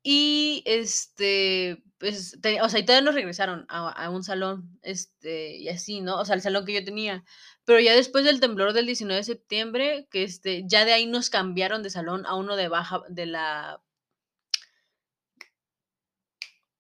Y, 0.03 0.63
este, 0.67 1.84
pues, 1.98 2.38
te 2.41 2.62
o 2.62 2.70
sea, 2.70 2.80
y 2.80 2.86
todavía 2.86 3.06
nos 3.06 3.16
regresaron 3.16 3.66
a 3.70 3.89
a 3.89 4.10
un 4.10 4.24
salón, 4.24 4.80
este, 4.82 5.58
y 5.58 5.70
así, 5.70 6.02
¿no? 6.02 6.20
O 6.20 6.26
sea, 6.26 6.36
el 6.36 6.41
salón 6.41 6.66
que 6.66 6.74
yo 6.74 6.84
tenía. 6.86 7.24
Pero 7.66 7.80
ya 7.80 7.93
después 7.96 8.26
del 8.26 8.39
temblor 8.39 8.74
del 8.74 8.86
19 8.86 9.18
de 9.20 9.24
septiembre, 9.24 10.08
que, 10.12 10.24
este, 10.24 10.64
ya 10.68 10.86
de 10.86 10.93
ahí 10.93 11.06
nos 11.08 11.30
cambiaron 11.30 11.84
de 11.84 11.89
salón 11.89 12.26
a 12.26 12.36
uno 12.36 12.56
de 12.56 12.68
baja 12.68 13.02
de 13.10 13.26
la 13.28 13.82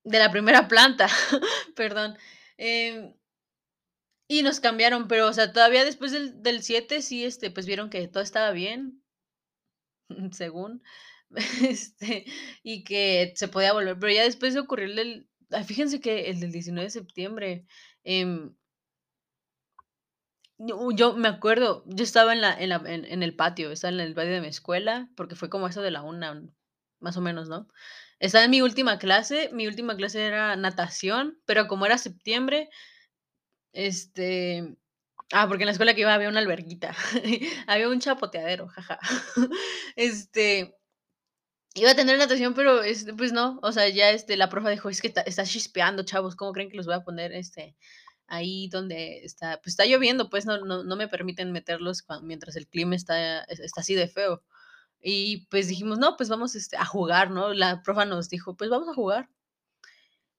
de 0.03 0.19
la 0.19 0.31
primera 0.31 0.67
planta, 0.67 1.07
perdón. 1.75 2.17
Em 2.57 3.15
y 4.29 4.41
nos 4.43 4.59
cambiaron, 4.59 5.07
pero, 5.07 5.27
o 5.27 5.33
sea, 5.33 5.51
todavía 5.53 5.85
después 5.85 6.11
del 6.11 6.41
del 6.41 6.63
7 6.63 7.01
sí, 7.01 7.23
este, 7.25 7.51
pues, 7.51 7.65
vieron 7.65 7.89
que 7.89 8.07
todo 8.07 8.23
estaba 8.23 8.51
bien. 8.51 9.03
Según, 10.31 10.83
este, 11.63 12.25
y 12.63 12.83
que 12.83 13.33
se 13.35 13.47
podía 13.47 13.73
volver, 13.73 13.97
pero 13.99 14.13
ya 14.13 14.23
después 14.23 14.53
de 14.53 14.59
ocurrir 14.61 14.89
el 14.91 14.95
del 14.95 15.29
ay, 15.51 15.63
fíjense 15.63 16.01
que 16.01 16.29
el 16.29 16.39
del 16.39 16.51
19 16.51 16.85
de 16.85 16.91
septiembre, 16.91 17.65
em 18.03 18.55
No, 20.57 20.89
yo 20.91 21.13
me 21.15 21.27
acuerdo, 21.27 21.83
yo 21.85 22.03
estaba 22.03 22.31
en 22.33 22.39
la 22.41 22.53
en 22.57 22.69
la 22.69 22.77
en 22.85 23.03
en 23.05 23.23
el 23.23 23.35
patio, 23.35 23.71
estaba 23.71 23.93
en 23.93 23.99
el 23.99 24.13
patio 24.13 24.31
de 24.33 24.41
mi 24.41 24.47
escuela, 24.47 25.09
porque 25.17 25.35
fue 25.35 25.49
como 25.49 25.67
eso 25.67 25.81
de 25.81 25.91
la 25.91 26.01
1, 26.01 26.49
más 27.01 27.17
o 27.17 27.21
menos, 27.21 27.49
¿no? 27.49 27.67
Estaba 28.19 28.45
en 28.45 28.51
mi 28.51 28.61
última 28.61 28.97
clase, 28.97 29.49
mi 29.51 29.67
última 29.67 29.97
clase 29.97 30.25
era 30.25 30.55
natación, 30.55 31.37
pero 31.45 31.67
como 31.67 31.85
era 31.85 31.97
septiembre 31.97 32.69
este, 33.73 34.77
ah, 35.33 35.47
porque 35.47 35.63
en 35.63 35.67
la 35.67 35.71
escuela 35.73 35.93
que 35.93 36.01
iba 36.01 36.13
había 36.13 36.29
una 36.29 36.39
alberguita, 36.39 36.95
había 37.67 37.89
un 37.89 37.99
chapoteadero, 37.99 38.67
ja, 38.69 38.81
ja. 38.83 38.99
Este, 39.95 40.75
iba 41.75 41.91
a 41.91 41.95
tener 41.95 42.17
natación, 42.19 42.53
pero, 42.55 42.83
este, 42.83 43.13
pues 43.13 43.33
no, 43.33 43.59
o 43.63 43.71
sea, 43.73 43.89
ya, 43.89 44.11
este, 44.11 44.37
la 44.37 44.49
profa 44.49 44.69
dijo: 44.69 44.89
"Es 44.89 45.01
que 45.01 45.13
está 45.25 45.45
chispeando, 45.45 46.03
chavos, 46.03 46.35
¿cómo 46.35 46.53
creen 46.53 46.69
que 46.71 46.77
los 46.77 46.85
voy 46.87 46.95
a 46.95 47.03
poner, 47.03 47.33
este, 47.33 47.75
ahí 48.27 48.67
donde 48.69 49.25
está? 49.25 49.57
Pues, 49.61 49.69
está 49.73 49.85
lloviendo, 49.85 50.29
pues, 50.29 50.45
no 50.45 50.59
no 50.65 50.83
no 50.85 50.95
me 50.97 51.07
permiten 51.09 51.51
meterlos 51.51 52.05
mientras 52.23 52.55
el 52.57 52.67
clima 52.67 52.95
está 52.95 53.41
está 53.45 53.81
así 53.81 53.95
de 53.95 54.07
feo". 54.09 54.43
Y, 55.01 55.47
pues, 55.49 55.67
dijimos: 55.69 55.99
"No, 55.99 56.17
pues 56.17 56.29
vamos, 56.29 56.55
este, 56.55 56.77
a 56.77 56.85
jugar", 56.85 57.31
¿no? 57.31 57.53
La 57.53 57.83
profa 57.83 58.05
nos 58.05 58.29
dijo: 58.29 58.55
"Pues 58.57 58.69
vamos 58.71 58.89
a 58.89 58.93
jugar". 58.95 59.29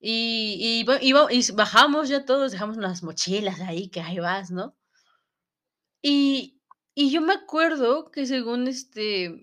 Y 0.00 0.84
y 0.90 1.08
y 1.30 1.52
bajamos 1.52 2.08
ya 2.08 2.24
todos, 2.26 2.52
dejamos 2.52 2.76
las 2.76 3.02
mochilas 3.02 3.60
ahí, 3.60 3.88
que 3.88 4.00
ahí 4.02 4.18
vas, 4.18 4.50
¿no? 4.50 4.74
Y 6.04 6.60
y 6.94 7.10
yo 7.10 7.20
me 7.20 7.34
acuerdo 7.34 8.10
que 8.10 8.24
según, 8.26 8.68
este 8.68 9.38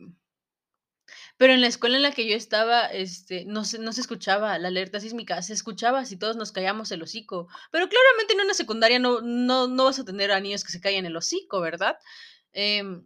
pero 1.44 1.56
en 1.56 1.60
la 1.60 1.68
escuela 1.68 1.98
en 1.98 2.04
la 2.04 2.14
que 2.14 2.26
yo 2.26 2.38
estaba, 2.38 2.86
este, 2.86 3.44
no 3.44 3.66
se 3.66 3.78
no 3.78 3.92
se 3.92 4.00
escuchaba 4.00 4.58
la 4.60 4.70
alerta 4.70 5.02
sísmica, 5.02 5.42
se 5.42 5.52
escuchaba 5.52 6.06
si 6.06 6.16
todos 6.16 6.38
nos 6.38 6.54
callamos 6.54 6.90
el 6.94 7.04
hocico, 7.04 7.50
pero 7.70 7.90
claramente 7.90 8.32
en 8.34 8.40
una 8.40 8.54
secundaria 8.54 8.98
no 8.98 9.20
no 9.20 9.68
no 9.68 9.84
vas 9.84 10.00
a 10.00 10.06
tener 10.06 10.32
a 10.32 10.40
niños 10.40 10.64
que 10.64 10.72
se 10.72 10.80
callen 10.80 11.06
el 11.06 11.18
hocico, 11.18 11.60
¿verdad? 11.60 11.98
Em 12.54 13.06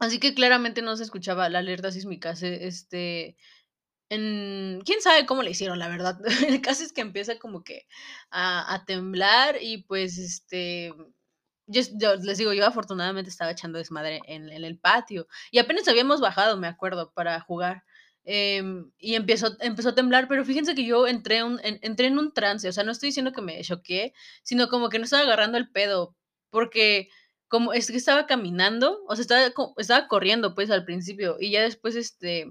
así 0.00 0.18
que 0.18 0.34
claramente 0.34 0.82
no 0.82 0.96
se 0.96 1.04
escuchaba 1.04 1.48
la 1.48 1.60
alerta 1.60 1.92
sísmica, 1.92 2.32
este, 2.32 3.36
en 4.10 4.82
quién 4.84 5.02
sabe 5.02 5.26
cómo 5.26 5.42
le 5.42 5.52
hicieron, 5.52 5.78
la 5.78 5.88
verdad. 5.88 6.18
El 6.48 6.62
caso 6.62 6.84
es 6.84 6.92
que 6.92 7.02
empieza 7.02 7.38
como 7.38 7.64
que 7.64 7.86
a 8.30 8.74
a 8.74 8.84
temblar 8.86 9.58
y, 9.62 9.84
pues, 9.84 10.18
este, 10.18 10.92
yo 11.70 11.82
yo 11.94 12.16
les 12.16 12.38
digo, 12.38 12.52
yo 12.52 12.66
afortunadamente 12.66 13.30
estaba 13.30 13.52
echando 13.52 13.78
desmadre 13.78 14.20
en 14.26 14.48
en 14.50 14.64
el 14.64 14.78
patio, 14.78 15.26
y 15.50 15.58
apenas 15.58 15.88
habíamos 15.88 16.20
bajado, 16.20 16.56
me 16.58 16.68
acuerdo, 16.68 17.12
para 17.14 17.40
jugar, 17.40 17.84
em, 18.24 18.90
y 18.98 19.14
empezó 19.16 19.56
empezó 19.60 19.90
a 19.90 19.94
temblar, 19.94 20.28
pero 20.28 20.44
fíjense 20.44 20.74
que 20.74 20.84
yo 20.86 21.06
entré 21.06 21.42
un 21.44 21.60
en 21.64 21.78
entré 21.82 22.06
en 22.08 22.18
un 22.18 22.32
trance, 22.34 22.68
o 22.68 22.72
sea, 22.72 22.84
no 22.84 22.92
estoy 22.92 23.08
diciendo 23.10 23.32
que 23.32 23.42
me 23.42 23.62
choqué, 23.62 24.12
sino 24.42 24.68
como 24.68 24.88
que 24.90 24.98
no 24.98 25.04
estaba 25.04 25.22
agarrando 25.24 25.58
el 25.58 25.70
pedo, 25.70 26.16
porque 26.50 27.08
como 27.48 27.72
es 27.72 27.90
que 27.90 27.96
estaba 27.98 28.26
caminando, 28.26 29.00
o 29.08 29.16
sea, 29.16 29.22
estaba 29.22 29.52
estaba 29.78 30.08
corriendo, 30.08 30.54
pues, 30.54 30.70
al 30.70 30.84
principio, 30.84 31.36
y 31.40 31.50
ya 31.52 31.62
después, 31.62 31.96
este 31.96 32.46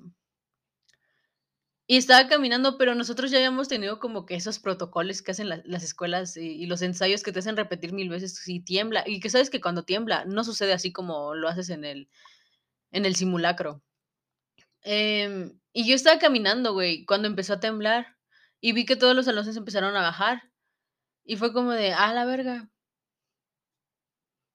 y 1.91 1.97
estaba 1.97 2.29
caminando, 2.29 2.77
pero 2.77 2.95
nosotros 2.95 3.31
ya 3.31 3.37
habíamos 3.39 3.67
tenido 3.67 3.99
como 3.99 4.27
que 4.27 4.35
esos 4.35 4.59
protocolos 4.59 5.23
que 5.23 5.31
hacen 5.31 5.49
las 5.49 5.65
las 5.65 5.83
escuelas 5.83 6.37
y 6.37 6.67
los 6.67 6.83
ensayos 6.83 7.23
que 7.23 7.31
te 7.33 7.39
hacen 7.39 7.57
repetir 7.57 7.93
mil 7.93 8.09
veces 8.09 8.35
si 8.35 8.59
tiembla, 8.61 9.03
y 9.07 9.19
que 9.19 9.29
sabes 9.31 9.49
que 9.49 9.59
cuando 9.61 9.83
tiembla 9.85 10.23
no 10.25 10.43
sucede 10.45 10.73
así 10.73 10.93
como 10.93 11.35
lo 11.35 11.49
haces 11.49 11.69
en 11.71 11.85
el 11.85 12.09
en 12.91 13.05
el 13.05 13.15
simulacro. 13.15 13.81
Em, 14.83 15.59
y 15.73 15.87
yo 15.87 15.95
estaba 15.95 16.19
caminando, 16.19 16.73
güey, 16.73 17.05
cuando 17.05 17.27
empezó 17.27 17.53
a 17.53 17.59
temblar, 17.59 18.17
y 18.61 18.73
vi 18.73 18.85
que 18.85 18.95
todos 18.95 19.15
los 19.15 19.25
salones 19.25 19.55
empezaron 19.57 19.95
a 19.95 20.01
bajar, 20.01 20.43
y 21.25 21.37
fue 21.37 21.53
como 21.53 21.71
de: 21.73 21.93
"A 21.93 22.13
la 22.13 22.25
verga". 22.25 22.69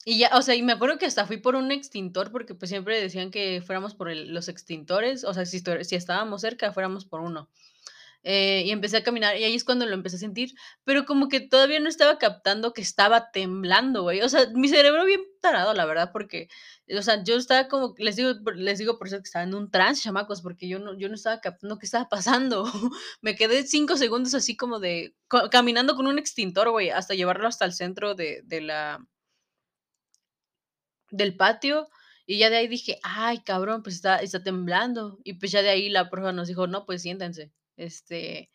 Y 0.07 0.19
ya, 0.19 0.31
o 0.35 0.43
sea, 0.43 0.55
y 0.55 0.63
me 0.63 0.73
acuerdo 0.73 0.99
que 0.99 1.07
hasta 1.07 1.27
fui 1.27 1.39
por 1.39 1.55
un 1.57 1.73
extintor, 1.73 2.31
porque, 2.31 2.55
pues, 2.55 2.69
siempre 2.69 3.01
decían 3.01 3.31
que 3.31 3.63
fuéramos 3.65 3.95
por 3.95 4.11
el 4.11 4.35
los 4.35 4.49
extintores, 4.49 5.25
o 5.25 5.33
sea, 5.33 5.47
si 5.47 5.61
si 5.83 5.97
estábamos 5.97 6.43
cerca, 6.43 6.73
fuéramos 6.73 7.07
por 7.07 7.21
uno. 7.21 7.49
Eh, 8.25 8.63
y 8.67 8.71
empecé 8.71 8.97
a 8.99 9.03
caminar, 9.05 9.37
y 9.37 9.45
ahí 9.45 9.55
es 9.55 9.65
cuando 9.65 9.85
lo 9.87 9.95
empecé 9.95 10.17
a 10.17 10.19
sentir, 10.19 10.55
pero 10.85 11.05
como 11.05 11.29
que 11.29 11.41
todavía 11.41 11.79
no 11.81 11.89
estaba 11.91 12.19
captando 12.19 12.73
que 12.73 12.81
estaba 12.83 13.31
temblando, 13.33 14.03
güey. 14.03 14.23
O 14.23 14.29
sea, 14.31 14.47
mi 14.55 14.69
cerebro 14.69 15.05
bien 15.05 15.21
tarado, 15.43 15.75
la 15.75 15.85
verdad, 15.85 16.11
porque, 16.13 16.49
o 16.99 17.03
sea, 17.03 17.23
yo 17.23 17.37
estaba 17.37 17.69
como 17.69 17.95
les 17.99 18.17
digo 18.17 18.33
les 18.57 18.79
digo 18.79 18.99
por 18.99 19.09
eso 19.09 19.19
que 19.19 19.25
estaba 19.25 19.45
en 19.45 19.55
un 19.55 19.71
trance, 19.71 20.03
chamacos, 20.03 20.41
porque 20.43 20.69
yo 20.69 20.79
no 20.79 20.97
yo 20.99 21.09
no 21.11 21.15
estaba 21.17 21.41
captando 21.41 21.79
qué 21.79 21.87
estaba 21.87 22.09
pasando. 22.09 22.65
Me 23.21 23.37
quedé 23.37 23.67
5 23.67 23.97
segundos 23.99 24.35
así 24.35 24.57
como 24.57 24.81
de 24.81 25.15
caminando 25.51 25.95
con 25.97 26.07
un 26.07 26.19
extintor, 26.19 26.71
güey, 26.71 26.91
hasta 26.91 27.15
llevarlo 27.15 27.47
hasta 27.49 27.67
el 27.67 27.75
centro 27.75 28.15
de 28.15 28.43
de 28.45 28.61
la 28.63 29.07
del 31.17 31.37
patio, 31.37 31.89
y 32.27 32.39
ya 32.39 32.51
de 32.51 32.57
ahí 32.59 32.69
dije: 32.69 32.99
"Ay, 33.03 33.41
cabrón, 33.45 33.83
pues 33.83 33.97
está 33.97 34.19
está 34.19 34.43
temblando". 34.43 35.19
Y, 35.25 35.35
pues, 35.35 35.53
ya 35.53 35.63
de 35.63 35.71
ahí 35.71 35.89
la 35.91 36.11
profa 36.11 36.33
nos 36.33 36.49
dijo: 36.49 36.67
"No, 36.67 36.87
pues 36.87 37.03
siéntense, 37.03 37.53
este, 37.77 38.51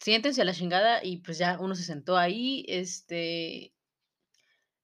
siéntense 0.00 0.42
a 0.42 0.44
la 0.46 0.54
chingada", 0.54 1.04
y, 1.04 1.18
pues, 1.18 1.38
ya 1.38 1.58
uno 1.60 1.74
se 1.76 1.84
sentó 1.84 2.16
ahí, 2.18 2.64
este 2.68 3.72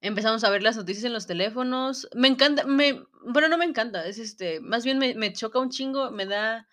empezamos 0.00 0.44
a 0.44 0.50
ver 0.50 0.62
las 0.62 0.76
noticias 0.76 1.04
en 1.04 1.12
los 1.12 1.26
teléfonos. 1.26 2.08
Me 2.14 2.28
encanta, 2.28 2.64
me 2.64 3.02
bueno, 3.28 3.48
no 3.48 3.58
me 3.58 3.64
encanta, 3.64 4.06
es, 4.06 4.18
este, 4.18 4.60
más 4.60 4.84
bien 4.84 4.98
me 4.98 5.14
me 5.14 5.32
choca 5.32 5.58
un 5.58 5.70
chingo, 5.70 6.10
me 6.12 6.26
da 6.26 6.68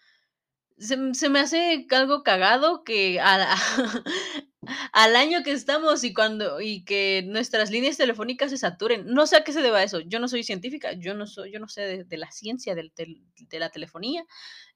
se 0.80 0.98
se 1.16 1.30
me 1.30 1.42
hace 1.42 1.88
algo 1.92 2.24
cagado 2.24 2.84
que 2.86 3.20
a 3.22 3.56
al 4.92 5.16
año 5.16 5.44
que 5.44 5.52
estamos 5.52 6.04
y 6.04 6.14
cuando 6.14 6.62
y 6.62 6.84
que 6.86 7.24
nuestras 7.28 7.72
líneas 7.72 7.98
telefónicas 7.98 8.52
se 8.52 8.58
saturen. 8.58 9.06
No 9.08 9.28
sé 9.28 9.38
a 9.38 9.44
qué 9.44 9.54
se 9.54 9.62
deba 9.62 9.84
eso. 9.84 10.00
Yo 10.02 10.20
no 10.20 10.28
soy 10.28 10.44
científica, 10.44 10.94
yo 10.94 11.14
no 11.14 11.28
soy 11.28 11.52
yo 11.52 11.60
no 11.60 11.68
sé 11.68 12.04
de 12.06 12.18
la 12.18 12.32
ciencia 12.32 12.76
de 12.76 13.60
la 13.60 13.70
telefonía, 13.70 14.26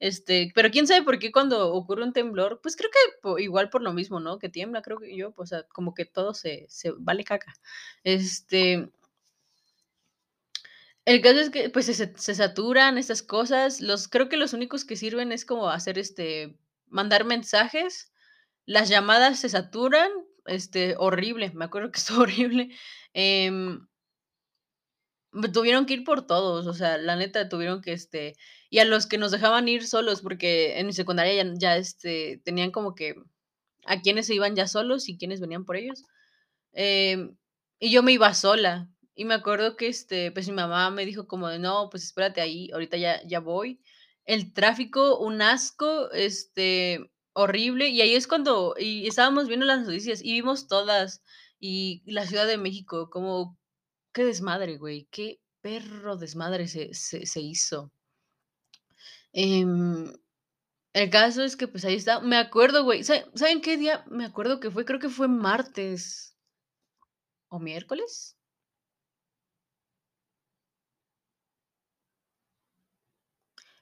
este, 0.00 0.50
pero 0.54 0.70
quién 0.70 0.86
sabe 0.86 1.02
por 1.04 1.18
qué 1.18 1.32
cuando 1.32 1.72
ocurre 1.72 2.04
un 2.04 2.12
temblor, 2.12 2.60
pues, 2.62 2.76
creo 2.76 2.90
que 2.90 3.42
igual 3.42 3.70
por 3.70 3.82
lo 3.82 3.92
mismo, 3.92 4.20
¿no? 4.20 4.38
Que 4.38 4.48
tiembla, 4.48 4.82
creo 4.82 4.98
que 4.98 5.16
yo, 5.16 5.32
pues, 5.32 5.50
sea, 5.50 5.62
como 5.64 5.94
que 5.94 6.04
todo 6.04 6.34
se 6.34 6.66
vale 6.98 7.24
caca. 7.24 7.54
Este 8.04 8.90
el 11.06 11.22
caso 11.22 11.40
es 11.40 11.50
que, 11.50 11.70
pues, 11.70 11.86
se 11.86 11.94
se 12.16 12.34
saturan 12.34 12.98
estas 12.98 13.22
cosas, 13.22 13.80
los 13.80 14.08
creo 14.08 14.28
que 14.28 14.36
los 14.36 14.52
únicos 14.52 14.84
que 14.84 14.96
sirven 14.96 15.32
es 15.32 15.44
como 15.46 15.70
hacer, 15.70 15.98
este, 15.98 16.58
mandar 16.88 17.24
mensajes, 17.24 18.12
las 18.68 18.88
llamadas 18.90 19.40
se 19.40 19.48
saturan, 19.48 20.10
este, 20.46 20.94
horrible, 20.98 21.50
me 21.54 21.64
acuerdo 21.66 21.90
que 21.92 21.98
estuvo 22.00 22.22
horrible, 22.22 22.70
em 23.14 23.80
tuvieron 25.52 25.86
que 25.86 25.94
ir 25.94 26.04
por 26.04 26.26
todos, 26.26 26.66
o 26.66 26.72
sea, 26.74 26.98
la 26.98 27.16
neta 27.16 27.48
tuvieron 27.48 27.82
que, 27.82 27.92
este 27.92 28.34
y 28.70 28.78
a 28.80 28.84
los 28.84 29.06
que 29.06 29.18
nos 29.18 29.30
dejaban 29.30 29.68
ir 29.68 29.86
solos, 29.86 30.20
porque 30.22 30.78
en 30.78 30.86
mi 30.86 30.92
secundaria 30.92 31.34
ya 31.44 31.52
ya, 31.56 31.76
este, 31.76 32.40
tenían 32.44 32.70
como 32.70 32.94
que 32.94 33.14
a 33.86 34.00
quiénes 34.02 34.26
se 34.26 34.34
iban 34.34 34.56
ya 34.56 34.66
solos 34.68 35.08
y 35.08 35.18
quiénes 35.18 35.40
venían 35.40 35.64
por 35.66 35.76
ellos, 35.76 36.04
em, 36.72 37.36
y 37.80 37.90
yo 37.92 38.02
me 38.02 38.12
iba 38.12 38.34
sola. 38.34 38.90
Y 39.16 39.24
me 39.26 39.34
acuerdo 39.34 39.76
que, 39.76 39.88
este, 39.88 40.32
pues, 40.32 40.48
mi 40.48 40.54
mamá 40.54 40.90
me 40.90 41.06
dijo 41.06 41.26
como 41.28 41.48
de: 41.48 41.58
"No, 41.60 41.90
pues, 41.90 42.04
espérate 42.04 42.40
ahí, 42.42 42.70
ahorita 42.72 42.96
ya 42.98 43.22
ya 43.26 43.40
voy". 43.40 43.80
El 44.26 44.52
tráfico, 44.54 45.18
un 45.20 45.42
asco, 45.42 46.10
este, 46.12 47.10
horrible, 47.38 47.88
y 47.88 48.00
ahí 48.02 48.14
es 48.14 48.26
cuando 48.26 48.74
y 48.78 49.06
estábamos 49.08 49.48
viendo 49.48 49.66
las 49.66 49.82
noticias, 49.86 50.22
y 50.22 50.32
vimos 50.34 50.68
todas, 50.68 51.22
y 51.60 52.02
la 52.06 52.26
Ciudad 52.26 52.46
de 52.46 52.58
México, 52.58 53.10
como 53.10 53.58
qué 54.14 54.24
desmadre, 54.24 54.78
güey, 54.78 55.08
qué 55.10 55.40
perro 55.62 56.16
desmadre 56.16 56.68
se 56.68 56.94
se 56.94 57.40
hizo. 57.40 57.92
Em, 59.32 60.12
el 60.94 61.10
caso 61.10 61.42
es 61.44 61.56
que, 61.56 61.68
pues, 61.68 61.84
ahí 61.86 61.94
está 61.96 62.20
me 62.20 62.36
acuerdo, 62.38 62.84
güey, 62.84 63.04
¿sabe 63.04 63.26
saben 63.34 63.60
qué 63.62 63.76
día? 63.78 64.04
Me 64.10 64.24
acuerdo 64.26 64.60
que 64.60 64.70
fue, 64.70 64.84
creo 64.84 65.00
que 65.00 65.10
fue 65.10 65.28
martes 65.28 66.34
¿o 67.50 67.58
miércoles? 67.58 68.34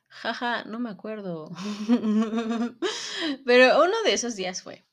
Jaja, 0.08 0.64
no 0.64 0.78
me 0.80 0.90
acuerdo. 0.90 1.50
Pero 3.46 3.82
uno 3.82 4.02
de 4.04 4.12
esos 4.12 4.36
días 4.36 4.62
fue. 4.62 4.84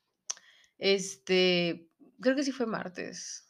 Este, 0.78 1.88
creo 2.22 2.36
que 2.36 2.44
sí 2.44 2.52
fue 2.52 2.66
martes. 2.66 3.48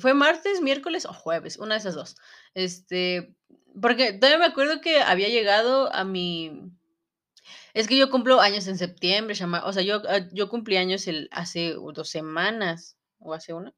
Fue 0.00 0.14
martes, 0.14 0.62
miércoles 0.62 1.04
o 1.04 1.12
jueves, 1.12 1.58
una 1.58 1.74
de 1.74 1.80
esas 1.80 1.94
2. 1.94 2.16
Este, 2.54 3.34
porque 3.80 4.14
todavía 4.14 4.38
me 4.38 4.46
acuerdo 4.46 4.80
que 4.80 5.02
había 5.02 5.28
llegado 5.28 5.92
a 5.92 6.04
mi 6.04 6.72
es 7.74 7.88
que 7.88 7.96
yo 7.96 8.10
cumplo 8.10 8.40
años 8.40 8.66
en 8.66 8.78
septiembre, 8.78 9.34
o 9.64 9.72
sea, 9.72 9.82
yo, 9.82 10.02
ah, 10.08 10.28
yo 10.32 10.48
cumplí 10.48 10.76
años 10.76 11.06
el 11.08 11.28
hace 11.32 11.74
2 11.74 12.08
semanas, 12.08 12.96
¿o 13.18 13.34
hace 13.34 13.52
una? 13.54 13.74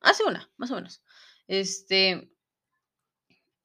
Hace 0.00 0.24
una, 0.24 0.50
más 0.56 0.70
o 0.70 0.74
menos. 0.76 1.02
Este 1.48 2.30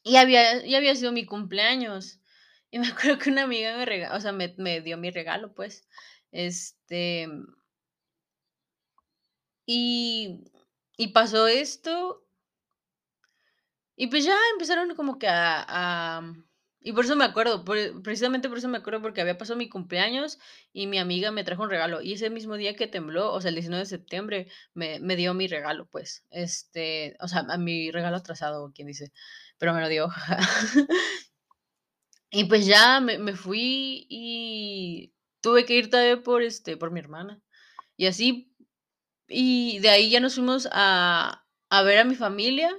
y 0.04 0.16
había 0.16 0.66
y 0.66 0.76
había 0.76 0.96
sido 0.96 1.12
mi 1.12 1.26
cumpleaños. 1.26 2.21
Y 2.72 2.80
me 2.80 2.88
acuerdo 2.90 3.20
que 3.20 3.30
una 3.30 3.44
amiga 3.44 3.78
me 3.78 3.86
rega 3.86 4.16
o 4.16 4.20
sea, 4.20 4.32
me 4.32 4.54
me 4.58 4.82
dio 4.82 4.98
mi 4.98 5.12
regalo, 5.12 5.54
pues, 5.54 5.88
este 6.32 7.28
y 9.68 10.44
y 10.98 11.08
pasó 11.10 11.48
esto 11.48 12.24
y 13.98 14.08
pues 14.08 14.26
ya 14.26 14.36
empezaron 14.54 14.96
como 14.96 15.20
que 15.20 15.28
a 15.28 15.66
a 15.68 16.34
y 16.84 16.94
por 16.94 17.06
eso 17.06 17.16
me 17.16 17.26
acuerdo, 17.26 17.64
pre 17.64 17.94
precisamente 18.04 18.50
por 18.50 18.58
eso 18.58 18.68
me 18.68 18.80
acuerdo, 18.80 19.04
porque 19.04 19.22
había 19.22 19.38
pasado 19.38 19.56
mi 19.58 19.70
cumpleaños 19.70 20.40
y 20.74 20.88
mi 20.88 20.98
amiga 20.98 21.30
me 21.32 21.44
trajo 21.44 21.62
un 21.62 21.70
regalo. 21.70 22.02
Y 22.02 22.14
ese 22.14 22.32
mismo 22.32 22.56
día 22.58 22.76
que 22.76 22.88
tembló, 22.88 23.32
o 23.34 23.40
sea, 23.40 23.50
el 23.50 23.56
19 23.56 23.84
de 23.84 23.86
septiembre, 23.90 24.48
me 24.74 25.00
me 25.00 25.16
dio 25.16 25.36
mi 25.36 25.48
regalo, 25.48 25.86
pues, 25.92 26.26
este, 26.32 27.16
o 27.20 27.28
sea, 27.28 27.42
a 27.48 27.58
mi 27.60 27.92
regalo 27.92 28.18
atrasado, 28.18 28.72
quien 28.74 28.88
dice, 28.88 29.12
pero 29.60 29.74
me 29.76 29.82
lo 29.82 29.90
dio. 29.90 30.10
Y 32.34 32.46
pues 32.46 32.66
ya 32.66 33.02
me 33.02 33.20
me 33.20 33.36
fui 33.36 34.06
y 34.10 35.14
tuve 35.42 35.66
que 35.66 35.76
ir 35.78 35.90
todavía 35.90 36.24
por, 36.24 36.42
este, 36.44 36.78
por 36.78 36.90
mi 36.92 37.00
hermana. 37.02 37.42
Y 37.98 38.06
así, 38.08 38.54
y 39.30 39.80
de 39.80 39.90
ahí 39.90 40.10
ya 40.12 40.20
nos 40.22 40.36
fuimos 40.36 40.70
a 40.72 41.46
a 41.70 41.84
ver 41.84 42.00
a 42.00 42.06
mi 42.06 42.16
familia 42.16 42.72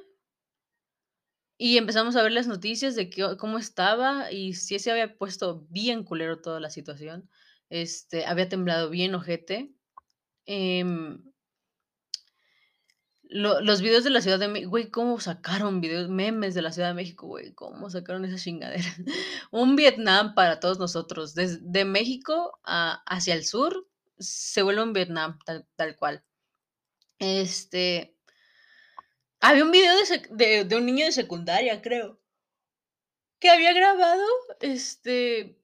y 1.60 1.76
empezamos 1.78 2.16
a 2.16 2.22
ver 2.22 2.32
las 2.32 2.46
noticias 2.46 2.94
de 2.96 3.10
qué 3.10 3.24
o 3.24 3.36
cómo 3.36 3.58
estaba, 3.58 4.32
y 4.32 4.54
sí 4.54 4.78
se 4.78 4.90
había 4.90 5.16
puesto 5.16 5.66
bien 5.70 6.04
culero 6.04 6.40
toda 6.40 6.60
la 6.60 6.70
situación. 6.70 7.30
Este, 7.70 8.26
había 8.26 8.48
temblado 8.48 8.90
bien 8.90 9.14
ojete. 9.14 9.74
Em 10.46 11.31
lo 13.32 13.60
los 13.60 13.80
videos 13.82 14.04
de 14.04 14.10
la 14.10 14.20
Ciudad 14.20 14.38
de 14.38 14.48
Me 14.48 14.64
güey, 14.66 14.90
cómo 14.90 15.18
sacaron 15.20 15.80
videos, 15.80 16.08
memes 16.08 16.54
de 16.54 16.62
la 16.62 16.72
Ciudad 16.72 16.88
de 16.88 16.94
México, 16.94 17.26
güey, 17.26 17.52
cómo 17.54 17.90
sacaron 17.90 18.24
esa 18.24 18.36
chingadera. 18.36 18.88
Un 19.50 19.76
Vietnam 19.76 20.34
para 20.34 20.60
todos 20.60 20.78
nosotros, 20.78 21.34
desde 21.34 21.84
México 21.84 22.60
a 22.64 23.02
hacia 23.06 23.34
el 23.34 23.44
sur, 23.44 23.88
se 24.18 24.62
vuelve 24.62 24.82
un 24.82 24.92
Vietnam, 24.92 25.38
tal 25.44 25.66
tal 25.76 25.96
cual. 25.96 26.24
Este 27.18 28.16
había 29.40 29.64
un 29.64 29.72
video 29.72 29.94
de 30.30 30.64
de 30.64 30.76
un 30.76 30.86
niño 30.86 31.06
de 31.06 31.12
secundaria, 31.12 31.82
creo 31.82 32.22
que 33.42 33.50
había 33.50 33.72
grabado, 33.72 34.24
este, 34.60 35.58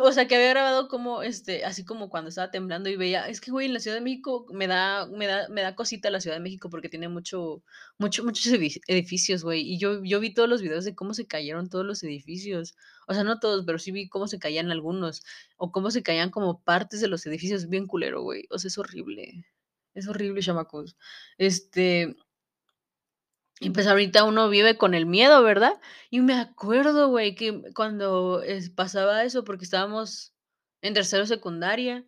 o 0.00 0.12
sea, 0.12 0.28
que 0.28 0.36
había 0.36 0.50
grabado 0.50 0.88
como, 0.88 1.22
este, 1.22 1.64
así 1.64 1.84
como 1.84 2.08
cuando 2.08 2.28
estaba 2.28 2.50
temblando 2.52 2.88
y 2.88 2.96
veía 2.96 3.28
es 3.28 3.40
que, 3.40 3.50
güey, 3.50 3.66
en 3.66 3.74
la 3.74 3.80
Ciudad 3.80 3.96
de 3.96 4.00
México 4.00 4.46
me 4.52 4.68
da 4.68 5.06
me 5.06 5.26
da 5.26 5.48
me 5.48 5.62
da 5.62 5.74
cosita 5.74 6.08
la 6.10 6.20
Ciudad 6.20 6.36
de 6.36 6.42
México 6.42 6.70
porque 6.70 6.88
tiene 6.88 7.08
mucho 7.08 7.64
mucho 7.98 8.22
muchos 8.24 8.46
edifi 8.52 8.80
edificios, 8.86 9.42
güey, 9.42 9.62
y 9.62 9.78
yo 9.78 10.02
yo 10.04 10.20
vi 10.20 10.32
todos 10.32 10.48
los 10.48 10.62
videos 10.62 10.84
de 10.84 10.94
cómo 10.94 11.14
se 11.14 11.26
cayeron 11.26 11.68
todos 11.68 11.84
los 11.84 12.02
edificios. 12.04 12.74
O 13.08 13.14
sea, 13.14 13.24
no 13.24 13.40
todos, 13.40 13.64
pero 13.66 13.78
sí 13.78 13.90
vi 13.92 14.08
cómo 14.08 14.28
se 14.28 14.38
caían 14.38 14.70
algunos, 14.70 15.22
o 15.56 15.72
cómo 15.72 15.90
se 15.90 16.02
caían 16.02 16.30
como 16.30 16.62
partes 16.62 17.00
de 17.00 17.08
los 17.08 17.26
edificios, 17.26 17.68
bien 17.68 17.86
culero, 17.86 18.22
güey. 18.22 18.44
O 18.50 18.58
sea, 18.58 18.68
es 18.68 18.78
horrible. 18.78 19.46
Es 19.94 20.08
horrible, 20.08 20.42
chamacos. 20.42 20.96
Este 21.38 22.16
y 23.60 23.70
pues 23.70 23.86
ahorita 23.86 24.24
uno 24.24 24.48
vive 24.50 24.76
con 24.76 24.94
el 24.94 25.06
miedo, 25.06 25.42
¿verdad? 25.42 25.80
Y 26.10 26.20
me 26.20 26.34
acuerdo, 26.34 27.08
güey, 27.08 27.34
que 27.34 27.62
cuando, 27.74 28.42
pasaba 28.74 29.24
eso, 29.24 29.44
porque 29.44 29.64
estábamos 29.64 30.34
en 30.82 30.94
tercero 30.94 31.26
secundaria, 31.26 32.04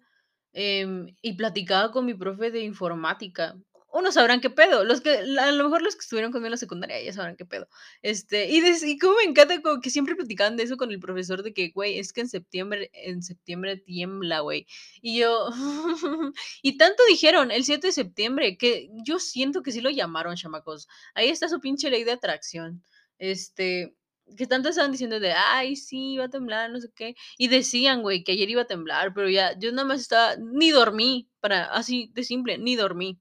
em, 0.53 1.15
y 1.23 1.35
platicaba 1.35 1.91
con 1.91 2.05
mi 2.07 2.15
profe 2.15 2.51
de 2.51 2.63
informática. 2.63 3.57
Unos 3.91 4.15
sabrán 4.15 4.41
qué 4.43 4.51
pedo, 4.51 4.85
los 4.85 5.01
que 5.01 5.11
a 5.11 5.51
lo 5.53 5.65
mejor 5.65 5.81
los 5.81 5.95
que 5.97 6.01
estuvieron 6.03 6.31
conmigo 6.31 6.49
en 6.49 6.51
la 6.53 6.57
secundaria 6.59 7.01
ya 7.03 7.13
sabrán 7.15 7.37
qué 7.37 7.47
pedo. 7.47 7.69
Este, 8.03 8.47
y 8.51 8.61
des 8.61 8.83
y 8.83 8.99
cómo 8.99 9.17
me 9.17 9.23
encanta 9.25 9.63
como 9.63 9.81
que 9.81 9.89
siempre 9.91 10.15
platicaban 10.15 10.57
de 10.59 10.65
eso 10.65 10.77
con 10.77 10.91
el 10.91 11.01
profesor 11.01 11.43
de 11.43 11.55
que: 11.55 11.71
"Güey, 11.71 11.99
es 11.99 12.13
que 12.13 12.21
en 12.21 12.29
septiembre 12.29 12.91
en 12.93 13.23
septiembre 13.23 13.77
tiembla, 13.79 14.41
güey". 14.41 14.67
Y 15.01 15.19
yo 15.21 15.49
y 16.63 16.77
tanto 16.77 17.03
dijeron 17.09 17.51
el 17.51 17.65
7 17.65 17.87
de 17.89 17.93
septiembre, 17.95 18.59
que 18.59 18.91
yo 19.05 19.19
siento 19.19 19.63
que 19.63 19.73
sí 19.73 19.81
lo 19.81 19.89
llamaron, 19.91 20.37
chamacos. 20.37 20.87
Ahí 21.15 21.29
está 21.31 21.49
su 21.49 21.59
pinche 21.61 21.89
ley 21.91 22.05
de 22.05 22.13
atracción. 22.13 22.85
Este, 23.19 23.95
que 24.37 24.47
tanto 24.47 24.69
estaban 24.69 24.93
diciendo 24.93 25.19
de: 25.19 25.33
"Ay, 25.33 25.77
sí, 25.77 26.19
va 26.19 26.25
a 26.25 26.29
temblar, 26.31 26.71
no 26.71 26.79
sé 26.81 26.91
qué". 26.95 27.15
Y 27.39 27.49
decían, 27.49 28.03
güey, 28.03 28.23
que 28.23 28.33
ayer 28.33 28.51
iba 28.51 28.63
a 28.63 28.67
temblar, 28.67 29.15
pero 29.15 29.31
ya 29.31 29.59
yo 29.59 29.73
nada 29.73 29.89
más 29.89 30.01
estaba 30.01 30.37
ni 30.37 30.71
dormí, 30.71 31.31
para 31.41 31.65
así 31.65 32.11
de 32.15 32.23
simple, 32.25 32.59
ni 32.59 32.77
dormí. 32.77 33.19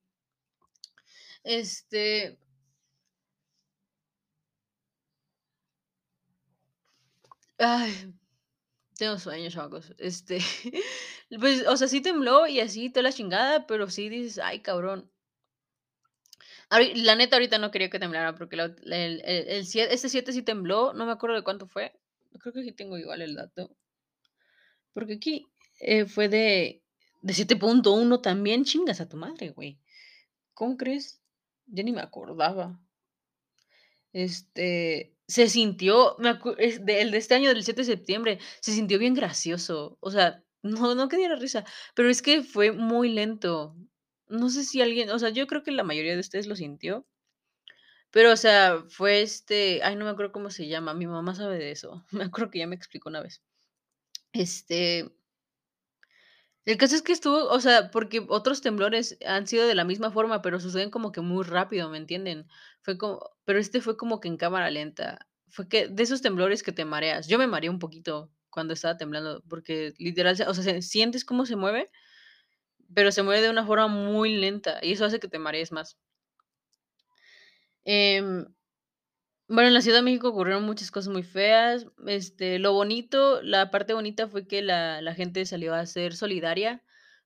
Este 1.47 2.37
Ay, 7.59 8.13
tengo 8.97 9.17
sueño, 9.19 9.49
chamacos. 9.49 9.93
Este, 9.99 10.39
pues, 11.39 11.65
o 11.67 11.77
sea, 11.77 11.87
sí 11.87 12.01
tembló 12.01 12.47
y 12.47 12.59
así 12.61 12.89
toda 12.91 13.03
la 13.03 13.13
chingada, 13.13 13.67
pero 13.67 13.89
sí 13.89 14.09
dices: 14.09 14.39
"Ay, 14.39 14.61
cabrón". 14.61 15.11
La 16.95 17.15
neta, 17.15 17.35
ahorita 17.37 17.57
no 17.59 17.71
quería 17.71 17.89
que 17.89 17.99
temblara 17.99 18.35
porque 18.35 18.55
el 18.57 18.61
el 18.91 19.21
el 19.25 19.61
ese 19.65 20.09
7 20.09 20.33
sí 20.33 20.41
tembló, 20.41 20.93
no 20.93 21.05
me 21.05 21.11
acuerdo 21.13 21.35
de 21.37 21.43
cuánto 21.43 21.67
fue. 21.67 21.93
Creo 22.39 22.53
que 22.53 22.61
aquí 22.61 22.71
tengo 22.73 22.97
igual 22.97 23.21
el 23.21 23.35
dato. 23.35 23.69
Porque 24.95 25.13
aquí, 25.13 25.45
eh, 25.79 26.05
fue 26.05 26.27
de 26.29 26.81
de 27.21 27.33
7.1 27.33 28.21
también, 28.21 28.63
chingas 28.63 29.01
a 29.01 29.09
tu 29.09 29.17
madre, 29.17 29.49
güey. 29.49 29.79
¿Cómo 30.53 30.77
crees? 30.77 31.16
Ya 31.67 31.83
ni 31.83 31.91
me 31.91 32.01
acordaba. 32.01 32.79
Este, 34.13 35.15
se 35.27 35.49
sintió, 35.49 36.15
me 36.19 36.33
de 36.33 37.01
el 37.01 37.11
de 37.11 37.17
este 37.17 37.35
año, 37.35 37.49
del 37.49 37.63
7 37.63 37.81
de 37.81 37.85
septiembre, 37.85 38.39
se 38.61 38.71
sintió 38.71 38.99
bien 38.99 39.13
gracioso. 39.13 39.97
O 40.01 40.11
sea, 40.11 40.43
no 40.63 40.95
no 40.95 41.07
que 41.09 41.17
diera 41.17 41.35
risa, 41.35 41.65
pero 41.95 42.09
es 42.09 42.21
que 42.21 42.43
fue 42.43 42.71
muy 42.71 43.09
lento. 43.09 43.75
No 44.27 44.49
sé 44.49 44.63
si 44.63 44.81
alguien, 44.81 45.09
o 45.11 45.19
sea, 45.19 45.29
yo 45.29 45.47
creo 45.47 45.63
que 45.63 45.71
la 45.71 45.83
mayoría 45.83 46.13
de 46.13 46.19
ustedes 46.19 46.47
lo 46.47 46.55
sintió. 46.55 47.05
Pero, 48.11 48.31
o 48.31 48.37
sea, 48.37 48.83
fue, 48.89 49.21
este, 49.21 49.81
ay, 49.83 49.95
no 49.95 50.05
me 50.05 50.11
acuerdo 50.11 50.31
cómo 50.31 50.49
se 50.49 50.67
llama, 50.67 50.93
mi 50.93 51.07
mamá 51.07 51.35
sabe 51.35 51.57
de 51.57 51.71
eso. 51.71 52.05
Me 52.11 52.23
acuerdo 52.25 52.49
que 52.51 52.59
ella 52.59 52.67
me 52.67 52.75
explicó 52.75 53.09
una 53.09 53.21
vez. 53.21 53.43
Este 54.33 55.16
el 56.67 56.77
caso 56.77 56.95
es 56.95 57.01
que 57.01 57.13
estuvo, 57.13 57.45
o 57.49 57.59
sea, 57.61 57.91
porque 57.91 58.25
otros 58.29 58.61
temblores 58.61 59.17
han 59.25 59.47
sido 59.47 59.67
de 59.67 59.75
la 59.75 59.85
misma 59.85 60.11
forma, 60.11 60.41
pero 60.41 60.59
suceden 60.59 60.91
como 60.91 61.11
que 61.13 61.21
muy 61.21 61.43
rápido, 61.45 61.89
¿me 61.89 61.97
entienden? 61.97 62.47
Fue 62.81 62.97
como 62.97 63.21
pero 63.45 63.59
este 63.59 63.81
fue 63.81 63.97
como 63.97 64.19
que 64.19 64.27
en 64.29 64.37
cámara 64.37 64.69
lenta. 64.71 65.27
Fue 65.49 65.69
que 65.69 65.87
de 65.87 66.03
esos 66.03 66.21
temblores 66.21 66.63
que 66.63 66.73
te 66.73 66.85
mareas. 66.85 67.27
Yo 67.27 67.37
me 67.39 67.47
mareé 67.47 67.69
un 67.69 67.79
poquito 67.79 68.31
cuando 68.49 68.73
estaba 68.73 68.97
temblando, 68.97 69.43
porque 69.49 69.93
literal, 69.97 70.35
o 70.47 70.53
sea, 70.53 70.63
se 70.63 70.81
sientes 70.81 71.25
cómo 71.25 71.45
se 71.45 71.55
mueve, 71.55 71.89
pero 72.93 73.11
se 73.13 73.23
mueve 73.23 73.41
de 73.41 73.49
una 73.49 73.65
forma 73.65 73.87
muy 73.87 74.35
lenta, 74.37 74.79
y 74.81 74.93
eso 74.93 75.05
hace 75.05 75.19
que 75.19 75.27
te 75.29 75.39
marees 75.39 75.71
más. 75.71 75.97
Em, 77.85 78.45
bueno, 79.49 79.67
en 79.69 79.73
la 79.73 79.81
Ciudad 79.81 79.99
de 79.99 80.03
México 80.03 80.29
ocurrieron 80.29 80.63
muchas 80.65 80.91
cosas 80.91 81.11
muy 81.13 81.23
feas. 81.23 81.87
Este, 82.07 82.59
lo 82.59 82.73
bonito, 82.73 83.41
la 83.41 83.71
parte 83.71 83.93
bonita 83.93 84.27
fue 84.27 84.47
que 84.47 84.61
la 84.61 85.01
la 85.01 85.13
gente 85.15 85.45
salió 85.45 85.73
a 85.73 85.85
ser 85.85 86.15
solidaria 86.15 86.83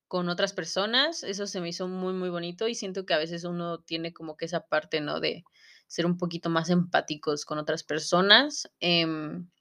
con 0.08 0.30
otras 0.30 0.54
personas. 0.54 1.24
Eso 1.24 1.48
se 1.48 1.62
me 1.62 1.70
hizo 1.70 1.88
muy, 1.88 2.14
muy 2.14 2.30
bonito, 2.30 2.68
y 2.68 2.76
siento 2.76 3.06
que 3.06 3.14
a 3.16 3.18
veces 3.18 3.44
uno 3.46 3.80
tiene 3.82 4.14
como 4.14 4.38
que 4.38 4.46
esa 4.46 4.68
parte, 4.68 5.02
¿no? 5.02 5.20
De 5.20 5.44
ser 5.88 6.06
un 6.06 6.18
poquito 6.18 6.50
más 6.50 6.70
empáticos 6.70 7.46
con 7.46 7.58
otras 7.58 7.84
personas, 7.84 8.70
em 8.80 9.52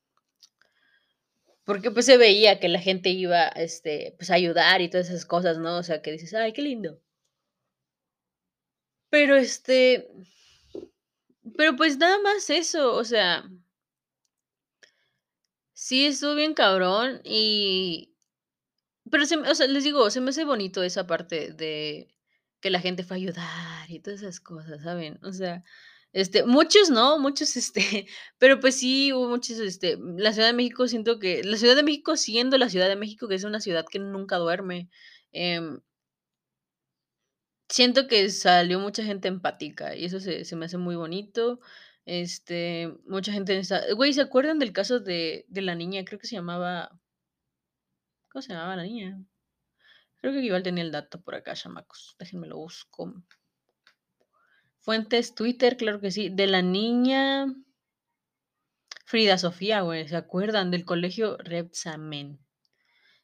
porque, 1.66 1.90
pues, 1.90 2.06
se 2.06 2.16
veía 2.16 2.58
que 2.60 2.68
la 2.68 2.80
gente 2.80 3.10
iba, 3.10 3.46
este, 3.48 4.14
pues, 4.18 4.30
a 4.30 4.34
ayudar 4.34 4.80
y 4.80 4.88
todas 4.90 5.08
esas 5.10 5.26
cosas, 5.26 5.58
¿no? 5.58 5.76
O 5.78 5.82
sea, 5.82 6.02
que 6.02 6.12
dices: 6.12 6.34
"Ay, 6.34 6.52
qué 6.52 6.62
lindo". 6.62 7.00
Pero, 9.12 9.34
este 9.36 10.08
pero, 11.56 11.76
pues, 11.76 11.98
nada 11.98 12.18
más 12.20 12.50
eso, 12.50 12.94
o 12.94 13.04
sea 13.04 13.44
sí 15.72 16.06
estuvo 16.06 16.34
bien 16.34 16.54
cabrón, 16.54 17.20
y 17.24 18.14
pero 19.10 19.26
se 19.26 19.36
o 19.36 19.54
sea, 19.54 19.66
les 19.66 19.84
digo, 19.84 20.10
se 20.10 20.20
me 20.20 20.30
hace 20.30 20.44
bonito 20.44 20.82
esa 20.82 21.06
parte 21.06 21.52
de 21.52 22.08
que 22.60 22.70
la 22.70 22.80
gente 22.80 23.04
fue 23.04 23.16
a 23.16 23.18
ayudar 23.18 23.90
y 23.90 24.00
todas 24.00 24.22
esas 24.22 24.40
cosas, 24.40 24.82
¿saben? 24.82 25.18
O 25.22 25.32
sea, 25.32 25.64
Este, 26.12 26.44
muchos 26.44 26.90
no, 26.90 27.18
muchos, 27.18 27.56
este, 27.58 28.06
pero 28.38 28.60
pues 28.60 28.76
sí 28.78 29.12
hubo 29.12 29.28
muchos, 29.28 29.58
este, 29.60 29.98
la 30.18 30.32
Ciudad 30.32 30.48
de 30.48 30.54
México 30.54 30.88
siento 30.88 31.18
que 31.18 31.42
la 31.44 31.56
Ciudad 31.58 31.76
de 31.76 31.82
México 31.84 32.16
siendo 32.16 32.58
la 32.58 32.68
Ciudad 32.70 32.88
de 32.88 32.96
México, 32.96 33.28
que 33.28 33.36
es 33.36 33.44
una 33.44 33.60
ciudad 33.60 33.86
que 33.90 33.98
nunca 34.00 34.36
duerme, 34.38 34.90
em 35.32 35.80
siento 37.70 38.06
que 38.08 38.28
salió 38.30 38.78
mucha 38.80 39.04
gente 39.04 39.28
empática 39.28 39.96
y 39.96 40.04
eso 40.04 40.20
se 40.20 40.44
se 40.44 40.56
me 40.56 40.66
hace 40.66 40.78
muy 40.78 40.96
bonito, 40.96 41.60
este, 42.06 42.92
mucha 43.06 43.32
gente 43.32 43.58
esa 43.58 43.82
güey, 43.94 44.12
¿se 44.12 44.22
acuerdan 44.22 44.58
del 44.58 44.72
caso 44.72 45.00
de 45.00 45.46
de 45.48 45.62
la 45.62 45.74
niña? 45.74 46.04
Creo 46.04 46.18
que 46.20 46.26
se 46.26 46.36
llamaba 46.36 46.90
¿cómo 48.30 48.42
se 48.42 48.52
llamaba 48.52 48.76
la 48.76 48.84
niña? 48.84 49.18
Creo 50.18 50.32
que 50.32 50.40
igual 50.40 50.62
tenía 50.62 50.84
el 50.84 50.92
dato 50.92 51.20
por 51.22 51.34
acá, 51.34 51.54
chamacos, 51.54 52.16
déjenme 52.18 52.46
lo 52.46 52.58
busco. 52.58 53.14
Fuentes, 54.80 55.34
Twitter, 55.34 55.76
claro 55.76 56.00
que 56.00 56.10
sí, 56.10 56.28
de 56.30 56.46
la 56.46 56.62
niña 56.62 57.46
Frida 59.04 59.38
Sofía, 59.38 59.80
güey, 59.82 60.08
¿se 60.08 60.16
acuerdan 60.16 60.70
del 60.70 60.84
colegio 60.84 61.36
Rebsamen? 61.38 62.38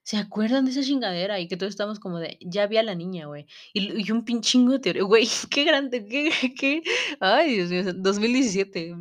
¿Se 0.07 0.16
acuerdan 0.16 0.64
de 0.64 0.70
esa 0.70 0.82
chingadera? 0.82 1.40
Y 1.40 1.48
que 1.48 1.57
todos 1.57 1.70
estamos 1.70 1.98
como 1.98 2.20
de, 2.20 2.38
ya 2.40 2.68
vi 2.68 2.76
a 2.76 2.84
la 2.84 2.94
niña, 2.94 3.26
güey. 3.26 3.46
Y 3.72 4.07
y 4.07 4.12
un 4.12 4.24
pin 4.24 4.40
chingo 4.40 4.72
de 4.72 4.78
teoría, 4.78 5.02
güey, 5.02 5.26
qué 5.50 5.64
grande, 5.64 6.07
qué 6.07 6.30
qué, 6.59 6.82
ay, 7.20 7.57
Dios 7.57 7.70
mío, 7.70 7.92
2017, 7.92 8.94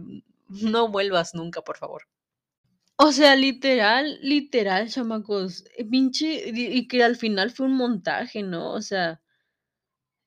no 0.50 0.90
vuelvas 0.90 1.36
nunca, 1.36 1.62
por 1.62 1.78
favor. 1.78 2.08
O 2.98 3.12
sea, 3.12 3.36
literal, 3.36 4.18
literal, 4.22 4.90
chamacos, 4.90 5.66
eh, 5.78 5.86
pinche, 5.86 6.50
y 6.56 6.88
que 6.88 7.04
al 7.04 7.16
final 7.18 7.52
fue 7.52 7.68
un 7.68 7.76
montaje, 7.76 8.42
¿no? 8.42 8.74
O 8.74 8.82
sea 8.82 9.22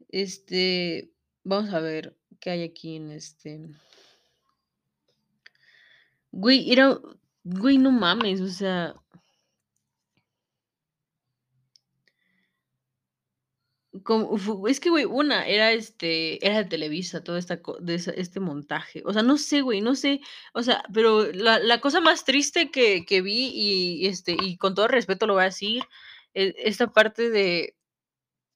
este, 0.08 1.12
vamos 1.44 1.72
a 1.72 1.80
ver 1.80 2.16
qué 2.40 2.50
hay 2.50 2.62
aquí 2.62 2.96
en 2.96 3.10
este 3.10 3.68
Güey, 6.30 6.70
era 6.72 6.98
güey, 7.44 7.78
no 7.78 7.90
mames, 7.90 8.40
o 8.40 8.48
sea 8.48 8.94
es 14.68 14.80
que, 14.80 14.90
güey, 14.90 15.04
una 15.04 15.46
era, 15.46 15.72
este, 15.72 16.44
era 16.46 16.58
de 16.58 16.64
Televisa, 16.68 17.22
toda 17.24 17.38
esta 17.38 17.60
de 17.80 17.94
este 17.94 18.40
montaje. 18.40 19.02
O 19.06 19.12
sea, 19.12 19.22
no 19.22 19.36
sé, 19.38 19.60
güey, 19.62 19.80
no 19.80 19.94
sé, 19.94 20.20
o 20.54 20.62
sea, 20.62 20.82
pero 20.92 21.24
la 21.32 21.58
la 21.58 21.80
cosa 21.80 22.00
más 22.00 22.24
triste 22.24 22.70
que 22.70 23.04
que 23.06 23.22
vi 23.22 23.50
y, 23.54 24.06
este, 24.06 24.36
y 24.40 24.56
con 24.58 24.74
todo 24.74 24.88
respeto 24.88 25.26
lo 25.26 25.34
voy 25.34 25.42
a 25.42 25.46
decir, 25.46 25.82
e 26.34 26.54
esta 26.58 26.92
parte 26.92 27.30
de 27.30 27.74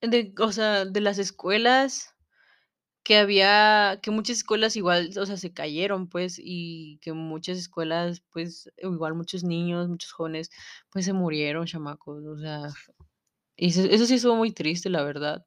de, 0.03 0.35
o 0.41 0.53
sea, 0.53 0.85
de 0.87 1.01
las 1.01 1.19
escuelas 1.19 2.15
que 3.05 3.17
había 3.17 3.99
que 4.03 4.11
muchas 4.13 4.39
escuelas 4.39 4.77
igual, 4.77 5.11
o 5.19 5.27
sea, 5.27 5.37
se 5.37 5.53
cayeron, 5.53 6.09
pues, 6.09 6.37
y 6.43 6.99
que 7.03 7.13
muchas 7.13 7.59
escuelas, 7.59 8.23
pues, 8.33 8.71
igual 8.79 9.15
muchos 9.15 9.43
niños, 9.45 9.89
muchos 9.89 10.13
jóvenes, 10.13 10.51
pues, 10.91 11.05
se 11.07 11.13
murieron, 11.13 11.67
chamacos, 11.67 12.25
o 12.27 12.39
sea, 12.39 12.69
y 13.57 13.69
eso 13.69 14.07
sí 14.07 14.15
estuvo 14.15 14.37
muy 14.37 14.53
triste, 14.53 14.91
la 14.91 15.03
verdad, 15.05 15.45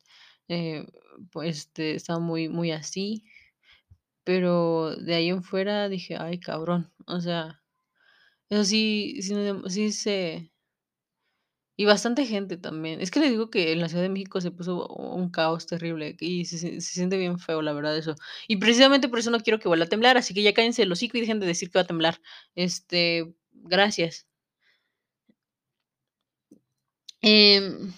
eh, 0.49 0.85
pues, 1.31 1.57
este, 1.59 1.95
estaba 1.95 2.19
muy 2.19 2.49
muy 2.49 2.71
así, 2.71 3.23
pero 4.23 4.95
de 4.95 5.15
ahí 5.15 5.29
en 5.29 5.43
fuera 5.43 5.89
dije: 5.89 6.17
"Ay, 6.19 6.39
cabrón", 6.39 6.91
o 7.07 7.19
sea, 7.21 7.61
eso 8.49 8.65
sí 8.65 9.21
sí 9.21 9.35
sí 9.69 9.91
se 9.93 10.51
y 11.77 11.85
bastante 11.85 12.25
gente 12.25 12.55
también. 12.57 13.01
Es 13.01 13.11
que 13.11 13.19
les 13.19 13.31
digo 13.31 13.49
que 13.49 13.73
en 13.73 13.81
la 13.81 13.89
Ciudad 13.89 14.03
de 14.03 14.09
México 14.09 14.39
se 14.41 14.51
puso 14.51 14.87
un 14.87 15.29
caos 15.29 15.65
terrible 15.67 16.15
y 16.19 16.45
se 16.45 16.57
se 16.57 16.79
se 16.81 16.93
siente 16.93 17.17
bien 17.17 17.37
feo, 17.39 17.61
la 17.61 17.73
verdad, 17.73 17.97
eso. 17.97 18.15
Y 18.47 18.57
precisamente 18.57 19.09
por 19.09 19.19
eso 19.19 19.29
no 19.31 19.39
quiero 19.41 19.59
que 19.59 19.67
vuelva 19.67 19.85
a 19.85 19.89
temblar, 19.89 20.17
así 20.17 20.33
que 20.33 20.43
ya 20.43 20.53
cállense 20.53 20.83
el 20.83 20.91
hocico 20.91 21.17
y 21.17 21.21
dejen 21.21 21.39
de 21.41 21.47
decir 21.47 21.69
que 21.69 21.79
va 21.79 21.83
a 21.83 21.87
temblar. 21.87 22.21
Este, 22.55 23.35
gracias. 23.51 24.25
Em 27.25 27.91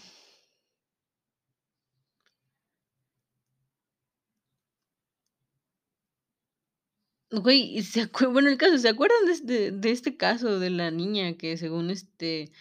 Güey, 7.32 7.84
¿se 7.84 8.10
bueno, 8.32 8.50
el 8.50 8.58
caso, 8.58 8.78
¿se 8.78 8.88
acuerdan 8.88 9.26
de 9.26 9.32
este 9.34 9.72
de 9.72 9.92
este 9.92 10.16
caso 10.16 10.60
de 10.60 10.70
la 10.70 10.92
niña 10.92 11.34
que 11.36 11.58
según, 11.58 11.90
este, 11.90 12.52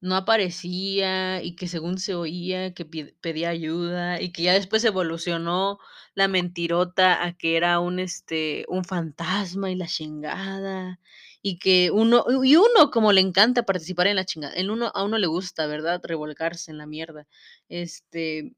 no 0.00 0.16
aparecía 0.16 1.42
y 1.42 1.56
que 1.56 1.68
según 1.68 1.98
se 1.98 2.14
oía 2.16 2.74
que 2.74 2.84
pedía 2.84 3.50
ayuda 3.50 4.20
y 4.20 4.32
que 4.32 4.42
ya 4.42 4.54
después 4.54 4.84
evolucionó 4.84 5.78
la 6.16 6.28
mentirota 6.28 7.24
a 7.24 7.32
que 7.36 7.56
era 7.56 7.80
un, 7.80 8.00
este, 8.00 8.64
un 8.68 8.84
fantasma 8.84 9.70
y 9.70 9.76
la 9.76 9.86
chingada? 9.88 11.00
Y 11.44 11.58
que 11.58 11.90
uno 11.90 12.24
y 12.44 12.54
uno 12.56 12.90
como 12.92 13.12
le 13.12 13.20
encanta 13.20 13.64
participar 13.64 14.06
en 14.06 14.16
la 14.16 14.24
chinga 14.24 14.52
en 14.54 14.70
uno 14.70 14.92
a 14.94 15.02
uno 15.04 15.18
le 15.18 15.26
gusta, 15.26 15.66
¿verdad?, 15.66 16.00
revolcarse 16.04 16.70
en 16.70 16.78
la 16.78 16.86
mierda, 16.86 17.26
este 17.68 18.54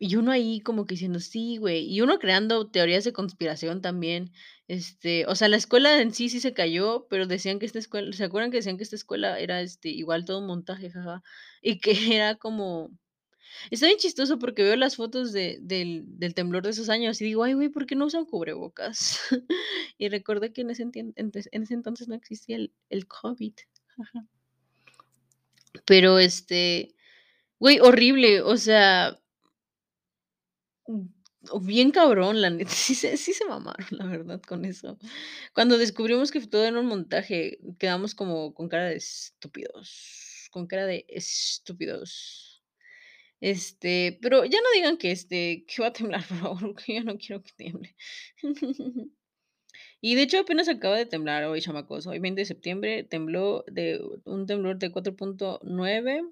y 0.00 0.14
uno 0.16 0.30
ahí 0.30 0.60
como 0.60 0.86
que 0.86 0.94
diciendo: 0.94 1.18
"Sí, 1.20 1.56
güey", 1.58 1.84
y 1.92 2.00
uno 2.02 2.18
creando 2.20 2.68
teorías 2.70 3.02
de 3.04 3.12
conspiración 3.12 3.82
también, 3.82 4.30
este, 4.68 5.26
o 5.26 5.34
sea, 5.34 5.48
la 5.48 5.56
escuela 5.56 6.00
en 6.00 6.14
sí 6.14 6.28
sí 6.28 6.38
se 6.40 6.52
cayó, 6.54 7.06
pero 7.10 7.26
decían 7.26 7.58
que 7.58 7.66
esta 7.66 7.78
escuela 7.80 8.12
¿se 8.12 8.24
acuerdan 8.24 8.50
que 8.52 8.58
decían 8.58 8.76
que 8.76 8.84
esta 8.84 8.94
escuela 8.96 9.38
era, 9.40 9.60
este, 9.60 9.88
igual 9.90 10.24
todo 10.24 10.38
un 10.38 10.46
montaje, 10.46 10.90
ja, 10.90 11.02
ja? 11.02 11.22
Y 11.62 11.80
que 11.80 11.90
era 12.22 12.36
como 12.36 12.90
está 13.70 13.86
bien 13.86 13.98
chistoso 13.98 14.38
porque 14.38 14.62
veo 14.62 14.76
las 14.76 14.96
fotos 14.96 15.32
de 15.32 15.58
del 15.60 16.04
del 16.18 16.34
temblor 16.34 16.62
de 16.64 16.70
esos 16.70 16.88
años 16.88 17.20
y 17.20 17.24
digo: 17.24 17.44
"Ay, 17.44 17.54
güey, 17.54 17.68
¿por 17.68 17.86
qué 17.86 17.94
no 17.96 18.06
usan 18.06 18.24
cubrebocas?". 18.26 19.20
Y 19.98 20.08
recordé 20.08 20.52
que 20.52 20.62
en 20.62 20.70
ese 20.70 20.84
entes 21.16 21.48
en 21.52 21.62
ese 21.62 21.74
entonces 21.74 22.08
no 22.08 22.14
existía 22.14 22.56
el 22.56 22.72
el 22.90 23.06
COVID. 23.06 23.54
Pero, 25.84 26.18
este, 26.18 26.94
güey, 27.58 27.80
horrible, 27.80 28.42
o 28.42 28.56
sea 28.56 29.18
mm, 30.86 31.06
bien 31.62 31.90
cabrón, 31.90 32.40
la 32.40 32.50
neta, 32.50 32.70
sí 32.74 32.94
sí 32.94 33.32
se 33.32 33.44
mamaron, 33.46 33.86
la 33.90 34.06
verdad, 34.06 34.40
con 34.42 34.64
eso. 34.64 34.98
Cuando 35.54 35.78
descubrimos 35.78 36.30
que 36.30 36.40
todo 36.46 36.64
era 36.64 36.78
un 36.80 36.86
montaje, 36.86 37.58
quedamos 37.78 38.14
como 38.14 38.54
con 38.54 38.68
cara 38.68 38.86
de 38.86 38.96
estúpidos, 38.96 40.48
con 40.50 40.66
cara 40.66 40.86
de 40.86 41.04
estúpidos. 41.08 42.47
Este, 43.40 44.18
pero 44.20 44.44
ya 44.44 44.58
no 44.60 44.70
digan 44.74 44.96
que, 44.98 45.12
este, 45.12 45.64
que 45.66 45.82
va 45.82 45.88
a 45.88 45.92
temblar, 45.92 46.24
por 46.28 46.38
favor, 46.38 46.60
porque 46.74 46.96
yo 46.96 47.04
no 47.04 47.18
quiero 47.18 47.42
que 47.42 47.52
tiemble. 47.56 47.96
Y 50.00 50.14
de 50.14 50.22
hecho, 50.22 50.38
apenas 50.38 50.68
acaba 50.68 50.96
de 50.96 51.06
temblar 51.06 51.44
hoy, 51.44 51.60
chamacos, 51.60 52.06
hoy 52.06 52.20
20 52.20 52.42
de 52.42 52.46
septiembre, 52.46 53.02
tembló 53.02 53.64
de 53.66 54.00
un 54.24 54.46
temblor 54.46 54.78
de 54.78 54.92
4.9 54.92 56.22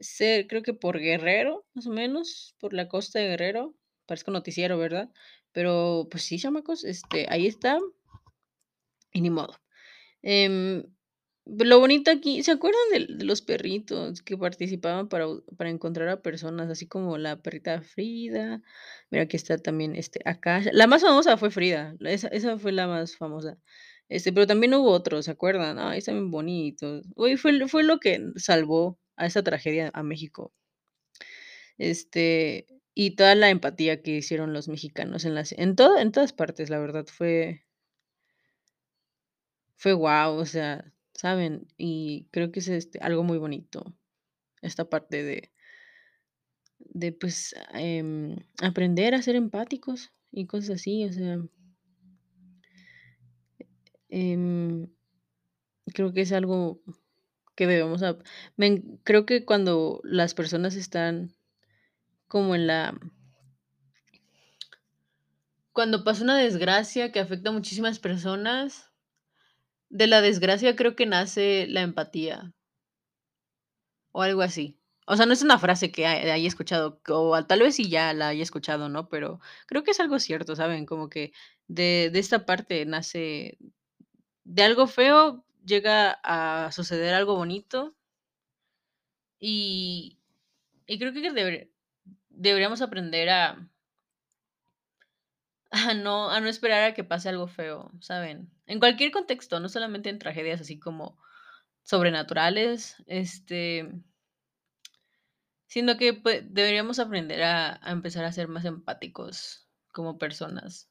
sé, 0.00 0.46
creo 0.48 0.62
que 0.62 0.74
por 0.74 0.98
Guerrero, 0.98 1.66
más 1.74 1.86
o 1.86 1.90
menos, 1.90 2.54
por 2.58 2.72
la 2.72 2.88
costa 2.88 3.18
de 3.18 3.28
Guerrero, 3.28 3.74
parezco 4.06 4.30
noticiero, 4.30 4.78
¿verdad? 4.78 5.10
Pero, 5.52 6.08
pues 6.10 6.24
sí, 6.24 6.38
chamacos, 6.38 6.84
este, 6.84 7.26
ahí 7.30 7.46
está 7.46 7.78
y 9.12 9.20
ni 9.20 9.30
modo. 9.30 9.54
Em, 10.22 10.84
lo 11.46 11.78
bonito 11.80 12.10
aquí, 12.10 12.42
¿se 12.42 12.52
acuerdan 12.52 12.80
de 13.18 13.24
los 13.24 13.42
perritos 13.42 14.22
que 14.22 14.36
participaban 14.36 15.08
para 15.08 15.26
para 15.56 15.70
encontrar 15.70 16.08
a 16.08 16.20
personas, 16.22 16.68
así 16.70 16.86
como 16.88 17.18
la 17.18 17.40
perrita 17.42 17.82
Frida? 17.82 18.62
Mira, 19.10 19.24
aquí 19.24 19.36
está 19.36 19.58
también, 19.58 19.94
este, 19.96 20.20
Akasha. 20.24 20.70
La 20.72 20.86
más 20.88 21.02
famosa 21.02 21.36
fue 21.36 21.50
Frida, 21.50 21.94
esa 22.00 22.28
esa 22.28 22.58
fue 22.58 22.72
la 22.72 22.86
más 22.88 23.16
famosa. 23.16 23.58
Este, 24.08 24.32
pero 24.32 24.46
también 24.46 24.74
hubo 24.74 24.90
otros, 24.90 25.24
¿se 25.26 25.30
acuerdan? 25.32 25.78
Ay, 25.78 25.98
están 25.98 26.14
bien 26.16 26.30
bonitos. 26.30 27.06
Güey, 27.14 27.36
fue 27.36 27.52
l 27.52 27.68
fue 27.68 27.84
lo 27.84 27.98
que 28.00 28.20
salvó 28.36 28.98
a 29.16 29.26
esa 29.26 29.42
tragedia 29.42 29.90
a 29.94 30.02
México. 30.02 30.50
Este, 31.78 32.66
y 32.94 33.16
toda 33.16 33.34
la 33.34 33.50
empatía 33.50 34.02
que 34.02 34.12
hicieron 34.16 34.52
los 34.54 34.68
mexicanos 34.68 35.24
en 35.26 35.34
las 35.34 35.52
en 35.52 35.76
en 35.98 36.12
todas 36.12 36.32
partes, 36.32 36.70
la 36.70 36.78
verdad, 36.78 37.04
fue 37.06 37.62
fue 39.78 39.92
guau, 39.92 40.36
o 40.38 40.46
sea, 40.46 40.84
¿saben? 41.16 41.66
Y 41.78 42.28
creo 42.30 42.52
que 42.52 42.60
es, 42.60 42.68
este, 42.68 42.98
algo 43.00 43.24
muy 43.24 43.38
bonito, 43.38 43.94
esta 44.62 44.88
parte 44.88 45.22
de 45.22 45.50
de, 46.78 47.12
pues, 47.12 47.54
em, 47.72 48.36
aprender 48.62 49.14
a 49.14 49.22
ser 49.22 49.36
empáticos 49.36 50.12
y 50.30 50.46
cosas 50.46 50.70
así, 50.70 51.04
o 51.04 51.12
sea 51.12 51.38
em, 54.08 54.88
creo 55.92 56.12
que 56.12 56.22
es 56.22 56.32
algo 56.32 56.80
que 57.54 57.66
debemos 57.66 58.02
en 58.58 59.00
creo 59.04 59.26
que 59.26 59.44
cuando 59.44 60.00
las 60.04 60.34
personas 60.34 60.76
están 60.76 61.34
como 62.28 62.54
en 62.54 62.66
la 62.66 62.98
cuando 65.72 66.04
pasa 66.04 66.24
una 66.24 66.38
desgracia 66.38 67.12
que 67.12 67.20
afecta 67.20 67.50
a 67.50 67.52
muchísimas 67.52 67.98
personas, 67.98 68.90
de 69.90 70.06
la 70.06 70.20
desgracia 70.20 70.76
creo 70.76 70.96
que 70.96 71.06
nace 71.06 71.66
la 71.68 71.82
empatía 71.82 72.54
o 74.12 74.22
algo 74.22 74.42
así. 74.42 74.78
O 75.06 75.16
sea, 75.16 75.26
no 75.26 75.32
es 75.32 75.42
una 75.42 75.58
frase 75.58 75.92
que 75.92 76.06
ha 76.06 76.12
haya 76.12 76.48
escuchado, 76.48 77.00
o 77.08 77.44
tal 77.46 77.60
vez 77.60 77.76
sí 77.76 77.88
ya 77.88 78.12
la 78.12 78.28
haya 78.28 78.42
escuchado, 78.42 78.88
¿no? 78.88 79.08
Pero 79.08 79.40
creo 79.66 79.84
que 79.84 79.92
es 79.92 80.00
algo 80.00 80.18
cierto, 80.18 80.56
¿saben? 80.56 80.84
Como 80.86 81.08
que 81.08 81.32
de 81.68 82.10
de 82.12 82.18
esta 82.18 82.44
parte 82.46 82.84
nace 82.86 83.58
de 84.44 84.62
algo 84.64 84.86
feo 84.88 85.44
llega 85.64 86.12
a 86.24 86.72
suceder 86.72 87.14
algo 87.14 87.36
bonito. 87.36 87.94
Y 89.40 90.18
y 90.86 90.98
creo 90.98 91.12
que 91.12 91.32
debe 91.32 91.72
deberíamos 92.30 92.82
aprender 92.82 93.30
a 93.30 93.68
a 95.84 95.94
no 96.40 96.48
esperar 96.48 96.84
a 96.84 96.94
que 96.94 97.04
pase 97.04 97.28
algo 97.28 97.46
feo, 97.46 97.92
¿saben? 98.00 98.50
En 98.66 98.78
cualquier 98.80 99.10
contexto, 99.10 99.60
no 99.60 99.68
solamente 99.68 100.10
en 100.10 100.18
tragedias 100.18 100.60
así 100.60 100.78
como 100.78 101.18
sobrenaturales, 101.82 102.96
este 103.06 103.90
sino 105.66 105.96
que, 105.96 106.14
pue 106.14 106.42
deberíamos 106.42 106.98
aprender 106.98 107.42
a 107.42 107.80
empezar 107.86 108.24
a 108.24 108.32
ser 108.32 108.48
más 108.48 108.64
empáticos 108.64 109.68
como 109.92 110.18
personas. 110.18 110.88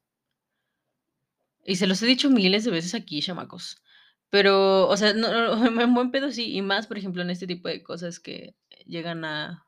Y 1.66 1.78
se 1.78 1.88
los 1.88 2.02
he 2.04 2.06
dicho 2.06 2.30
miles 2.30 2.64
de 2.64 2.72
veces 2.72 2.94
aquí, 2.94 3.22
chamacos. 3.22 3.82
Pero, 4.30 4.88
o 4.88 4.98
sea, 4.98 5.10
en 5.82 5.94
buen 5.94 6.12
pedo 6.12 6.32
sí, 6.32 6.56
y 6.56 6.62
más, 6.62 6.88
por 6.88 6.98
ejemplo, 6.98 7.22
en 7.24 7.32
este 7.32 7.48
tipo 7.48 7.68
de 7.68 7.84
cosas 7.84 8.20
que 8.20 8.56
llegan 8.86 9.26
a 9.26 9.65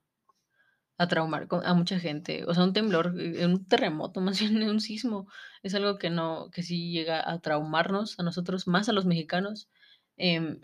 a 0.98 1.08
traumar 1.08 1.48
a 1.64 1.74
mucha 1.74 2.00
gente. 2.00 2.46
O 2.46 2.54
sea, 2.54 2.64
un 2.64 2.74
temblor, 2.74 3.14
eh, 3.20 3.46
un 3.46 3.66
terremoto, 3.66 4.22
más 4.22 4.40
bien 4.40 4.62
un 4.64 4.82
sismo, 4.82 5.28
es 5.64 5.76
algo 5.76 5.98
que 5.98 6.10
no 6.10 6.50
que 6.52 6.64
sí 6.64 6.92
llega 6.92 7.30
a 7.30 7.40
traumarnos 7.40 8.20
a 8.20 8.24
nosotros, 8.24 8.68
más 8.68 8.90
a 8.90 8.94
los 8.94 9.06
mexicanos, 9.06 9.70
em 10.18 10.60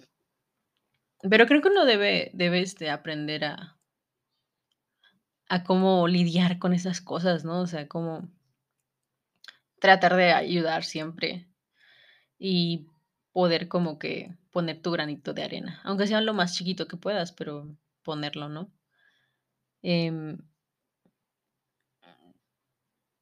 pero 1.30 1.46
creo 1.48 1.62
que 1.62 1.70
uno 1.70 1.86
debe 1.86 2.32
debe, 2.34 2.62
este, 2.62 2.90
aprender 2.90 3.46
a 3.46 3.78
a 5.48 5.64
cómo 5.64 6.08
lidiar 6.08 6.60
con 6.60 6.74
esas 6.74 7.00
cosas, 7.02 7.46
¿no? 7.46 7.62
O 7.62 7.68
sea, 7.68 7.88
cómo 7.88 8.30
tratar 9.80 10.16
de 10.16 10.32
ayudar 10.32 10.84
siempre 10.84 11.48
y 12.40 12.88
poder 13.34 13.68
como 13.68 14.00
que 14.00 14.38
poner 14.52 14.82
tu 14.82 14.92
granito 14.92 15.34
de 15.34 15.44
arena, 15.44 15.82
aunque 15.84 16.08
sea 16.08 16.22
lo 16.22 16.34
más 16.34 16.56
chiquito 16.56 16.88
que 16.88 16.98
puedas, 16.98 17.32
pero 17.34 17.76
ponerlo, 18.04 18.50
¿no? 18.50 18.72
Em 19.84 20.38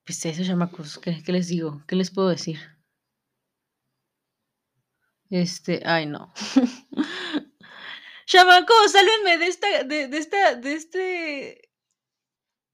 pues 0.05 0.24
eso, 0.26 0.43
chamacos, 0.43 0.99
¿qué 0.99 1.32
les 1.32 1.47
digo? 1.47 1.84
¿Qué 1.88 1.95
les 1.95 2.12
puedo 2.12 2.30
decir? 2.30 2.59
Este, 5.30 5.82
ay, 5.86 6.05
no. 6.05 6.34
Chamacos, 8.28 8.91
sálvenme 8.91 9.38
de 9.38 9.47
esta 9.47 9.84
de 9.84 10.07
de 10.07 10.18
esta 10.18 10.55
de 10.55 10.74
este 10.74 11.70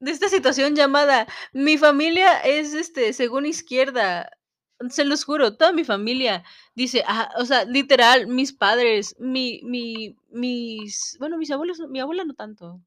de 0.00 0.10
esta 0.12 0.28
situación 0.28 0.76
llamada 0.76 1.26
mi 1.52 1.76
familia 1.76 2.38
es, 2.40 2.72
este, 2.74 3.12
según 3.12 3.46
izquierda. 3.46 4.30
Se 4.90 5.04
los 5.04 5.24
juro, 5.24 5.56
toda 5.56 5.72
mi 5.72 5.82
familia 5.84 6.44
dice, 6.76 7.02
ah, 7.06 7.30
o 7.36 7.44
sea, 7.44 7.64
literal, 7.64 8.28
mis 8.28 8.52
padres, 8.52 9.16
mi 9.18 9.60
mi 9.64 10.16
mis 10.30 11.16
bueno, 11.18 11.36
mis 11.36 11.50
abuelos, 11.50 11.80
mi 11.88 11.98
abuela 12.00 12.24
no 12.24 12.34
tanto. 12.34 12.80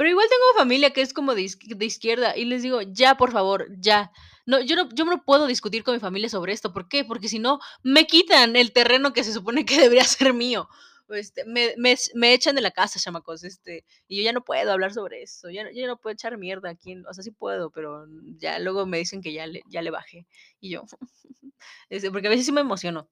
Pero 0.00 0.08
igual 0.08 0.26
tengo 0.30 0.58
familia 0.58 0.94
que 0.94 1.02
es 1.02 1.12
como 1.12 1.34
de 1.34 1.42
izq 1.42 1.62
de 1.76 1.84
izquierda, 1.84 2.34
y 2.34 2.46
les 2.46 2.62
digo: 2.62 2.80
"Ya, 2.80 3.16
por 3.18 3.32
favor, 3.32 3.66
ya". 3.78 4.10
No, 4.46 4.58
yo 4.62 4.74
no 4.74 4.88
yo 4.94 5.04
no 5.04 5.22
puedo 5.26 5.46
discutir 5.46 5.84
con 5.84 5.92
mi 5.92 6.00
familia 6.00 6.30
sobre 6.30 6.54
esto, 6.54 6.72
¿por 6.72 6.88
qué? 6.88 7.04
Porque 7.04 7.28
si 7.28 7.38
no, 7.38 7.58
me 7.82 8.06
quitan 8.06 8.56
el 8.56 8.72
terreno 8.72 9.12
que 9.12 9.24
se 9.24 9.34
supone 9.34 9.66
que 9.66 9.76
debería 9.90 10.04
ser 10.04 10.32
mío. 10.32 10.70
Este, 11.10 11.44
me 11.44 11.74
me 11.76 11.96
me 12.14 12.32
echan 12.32 12.54
de 12.56 12.62
la 12.62 12.70
casa, 12.70 12.98
chamacos, 12.98 13.44
este, 13.44 13.84
y 14.08 14.16
yo 14.16 14.22
ya 14.24 14.32
no 14.32 14.42
puedo 14.42 14.72
hablar 14.72 14.94
sobre 14.94 15.22
eso, 15.22 15.50
ya 15.50 15.70
yo 15.70 15.86
no 15.86 15.98
puedo 15.98 16.14
echar 16.14 16.38
mierda 16.38 16.70
aquí, 16.70 16.96
o 17.06 17.12
sea, 17.12 17.22
sí 17.22 17.30
puedo, 17.32 17.70
pero 17.70 18.06
ya 18.38 18.58
luego 18.58 18.86
me 18.86 18.96
dicen 18.98 19.20
que 19.20 19.34
ya 19.34 19.46
le 19.46 19.60
ya 19.68 19.82
le 19.82 19.90
bajé, 19.90 20.26
y 20.60 20.70
yo, 20.70 20.84
este, 21.90 22.10
porque 22.10 22.28
a 22.28 22.30
veces 22.30 22.46
sí 22.46 22.52
me 22.52 22.62
emociono. 22.62 23.06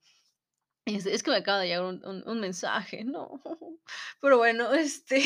Es 0.87 1.07
es 1.07 1.23
que 1.23 1.31
me 1.31 1.37
acaba 1.39 1.61
de 1.61 1.67
llegar 1.69 1.85
un 1.85 2.05
un 2.07 2.23
un 2.29 2.41
mensaje, 2.41 3.05
no. 3.05 3.43
Pero 4.23 4.39
bueno, 4.39 4.73
este, 4.75 5.23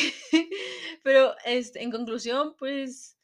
pero, 1.02 1.34
este, 1.44 1.82
en 1.82 1.90
conclusión, 1.90 2.54
pues, 2.58 3.18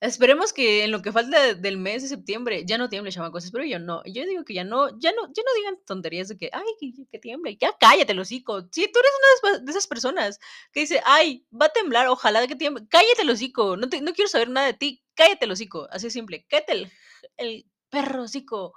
esperemos 0.00 0.52
que 0.52 0.84
en 0.84 0.92
lo 0.92 1.02
que 1.02 1.12
falta 1.12 1.54
del 1.54 1.78
mes 1.78 2.02
de 2.02 2.08
septiembre 2.10 2.64
ya 2.66 2.78
no 2.78 2.88
tiemble, 2.90 3.12
chamacos, 3.12 3.44
espero 3.44 3.64
yo 3.64 3.78
no. 3.80 4.02
Yo 4.06 4.24
digo 4.26 4.44
que 4.44 4.54
ya 4.54 4.64
no 4.64 4.90
ya 5.00 5.12
no 5.12 5.26
ya 5.34 5.42
no 5.44 5.54
digan 5.56 5.78
tonterías 5.86 6.28
de 6.28 6.38
que: 6.38 6.50
"Ay, 6.52 6.64
que 6.80 6.92
que 7.10 7.18
tiemble", 7.20 7.56
ya 7.60 7.72
cállate 7.80 8.18
hocico. 8.20 8.62
Si 8.72 8.90
tú 8.92 9.00
eres 9.00 9.12
una 9.42 9.60
de 9.64 9.70
esas 9.72 9.86
personas 9.88 10.40
que 10.72 10.80
dice: 10.80 11.00
"Ay, 11.06 11.46
va 11.52 11.66
a 11.66 11.70
temblar, 11.70 12.08
ojalá 12.08 12.46
que 12.48 12.56
tiemble", 12.56 12.86
cállate 12.90 13.30
hocico, 13.30 13.76
no 13.78 13.88
te 13.90 14.00
no 14.02 14.12
quiero 14.14 14.28
saber 14.30 14.50
nada 14.50 14.68
de 14.68 14.74
ti, 14.74 15.02
cállate 15.14 15.50
hocico, 15.50 15.88
así 15.92 16.06
de 16.08 16.10
simple, 16.12 16.46
cállate 16.50 16.72
el 16.74 16.92
el 17.38 17.66
perro 17.90 18.24
hocico. 18.24 18.74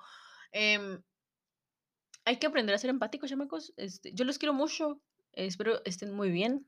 Em 0.53 1.01
hay 2.25 2.37
que 2.37 2.47
aprender 2.47 2.73
a 2.75 2.79
ser 2.79 2.89
empáticos, 2.89 3.29
chamacos, 3.29 3.73
este, 3.77 4.11
yo 4.13 4.25
los 4.25 4.39
quiero 4.39 4.53
mucho, 4.53 4.99
espero 5.33 5.81
estén 5.85 6.11
muy 6.13 6.31
bien, 6.31 6.67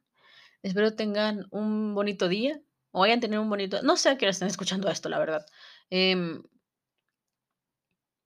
espero 0.63 0.95
tengan 0.95 1.45
un 1.51 1.93
bonito 1.95 2.27
día, 2.27 2.59
o 2.91 3.01
vayan 3.01 3.19
a 3.19 3.21
tener 3.21 3.39
un 3.39 3.49
bonito 3.49 3.81
no 3.83 3.97
sé 3.97 4.09
a 4.09 4.17
qué 4.17 4.25
hora 4.25 4.31
estén 4.31 4.47
escuchando 4.47 4.89
esto, 4.89 5.09
la 5.09 5.19
verdad. 5.19 5.45
Em 5.89 6.43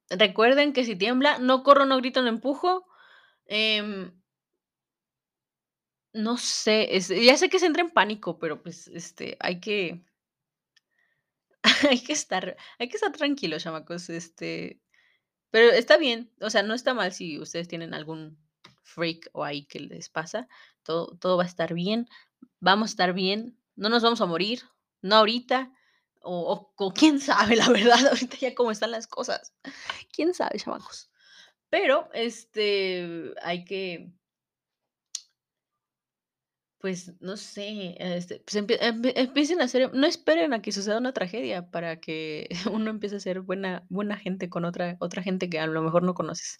recuerden 0.09 0.73
que 0.73 0.83
si 0.85 0.95
tiembla, 0.95 1.37
no 1.39 1.63
corro, 1.63 1.85
no 1.85 1.97
grito, 1.97 2.21
no 2.21 2.29
empujo, 2.29 2.85
em 3.45 4.11
no 6.13 6.37
sé, 6.37 6.89
ya 7.25 7.37
sé 7.37 7.49
que 7.49 7.59
se 7.59 7.65
entra 7.65 7.81
en 7.83 7.89
pánico, 7.91 8.37
pero, 8.37 8.61
pues, 8.61 8.87
este, 8.89 9.37
hay 9.39 9.59
que 9.61 10.03
hay 11.89 11.99
que 12.03 12.13
estar 12.13 12.57
hay 12.79 12.89
que 12.89 12.95
estar 12.95 13.11
tranquilos, 13.11 13.63
chamacos, 13.63 14.09
este, 14.09 14.81
pero 15.51 15.71
está 15.71 15.97
bien, 15.97 16.31
o 16.41 16.49
sea, 16.51 16.63
no 16.63 16.75
está 16.75 16.93
mal 16.95 17.13
si 17.13 17.39
ustedes 17.39 17.69
tienen 17.69 17.93
algún 17.95 18.37
freak 18.83 19.29
o 19.33 19.43
ahí 19.43 19.65
que 19.65 19.79
les 19.79 20.09
pasa, 20.09 20.47
todo 20.83 21.17
todo 21.17 21.37
va 21.37 21.43
a 21.43 21.47
estar 21.47 21.73
bien, 21.73 22.07
vamos 22.59 22.89
a 22.89 22.93
estar 22.93 23.13
bien, 23.13 23.57
no 23.75 23.89
nos 23.89 24.03
vamos 24.03 24.21
a 24.21 24.25
morir, 24.25 24.61
no 25.01 25.15
ahorita, 25.17 25.71
o 26.21 26.53
o 26.53 26.73
o 26.77 26.93
quién 26.93 27.19
sabe, 27.19 27.55
la 27.55 27.69
verdad, 27.69 27.99
ahorita 28.09 28.37
ya 28.37 28.55
cómo 28.55 28.71
están 28.71 28.91
las 28.91 29.07
cosas, 29.07 29.53
quién 30.13 30.33
sabe, 30.33 30.59
chamacos. 30.59 31.09
Pero, 31.69 32.09
este, 32.13 33.33
hay 33.43 33.65
que 33.65 34.11
pues, 36.81 37.13
no 37.21 37.37
sé, 37.37 37.95
este, 37.99 38.39
pues, 38.39 38.55
empie 38.55 38.77
empie 38.83 39.13
empiecen 39.15 39.61
a 39.61 39.65
hacer 39.65 39.93
no 39.93 40.07
esperen 40.07 40.51
a 40.53 40.61
que 40.63 40.71
suceda 40.71 40.97
una 40.97 41.13
tragedia 41.13 41.69
para 41.69 41.99
que 41.99 42.49
uno 42.71 42.89
empiece 42.89 43.17
a 43.17 43.19
ser 43.19 43.41
buena 43.41 43.85
buena 43.89 44.17
gente 44.17 44.49
con 44.49 44.65
otra 44.65 44.97
otra 44.99 45.21
gente 45.21 45.47
que 45.49 45.59
a 45.59 45.67
lo 45.67 45.81
mejor 45.83 46.01
no 46.03 46.15
conoces. 46.15 46.57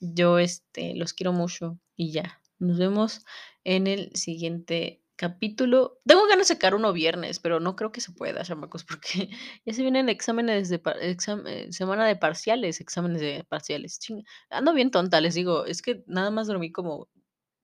Yo, 0.00 0.38
este, 0.38 0.94
los 0.94 1.12
quiero 1.12 1.32
mucho 1.32 1.78
y 1.96 2.12
ya. 2.12 2.40
Nos 2.58 2.78
vemos 2.78 3.24
en 3.64 3.86
el 3.86 4.14
siguiente 4.14 5.02
capítulo. 5.16 5.98
Tengo 6.06 6.22
ganas 6.28 6.48
de 6.48 6.54
sacar 6.54 6.74
uno 6.76 6.92
viernes, 6.92 7.40
pero 7.40 7.58
no 7.58 7.74
creo 7.74 7.90
que 7.90 8.00
se 8.00 8.12
pueda, 8.12 8.44
chamacos, 8.44 8.84
porque 8.88 9.30
ya 9.64 9.72
se 9.72 9.82
vienen 9.82 10.08
exámenes 10.08 10.68
de 10.68 10.80
eh, 11.00 11.72
semana 11.72 12.06
de 12.06 12.16
parciales, 12.16 12.80
exámenes 12.80 13.20
de 13.20 13.44
parciales, 13.48 13.98
chin 13.98 14.24
ando 14.50 14.72
bien 14.74 14.90
tonta, 14.92 15.20
les 15.20 15.34
digo, 15.34 15.64
es 15.66 15.82
que 15.82 16.04
nada 16.06 16.30
más 16.30 16.46
dormí 16.46 16.70
como 16.72 17.08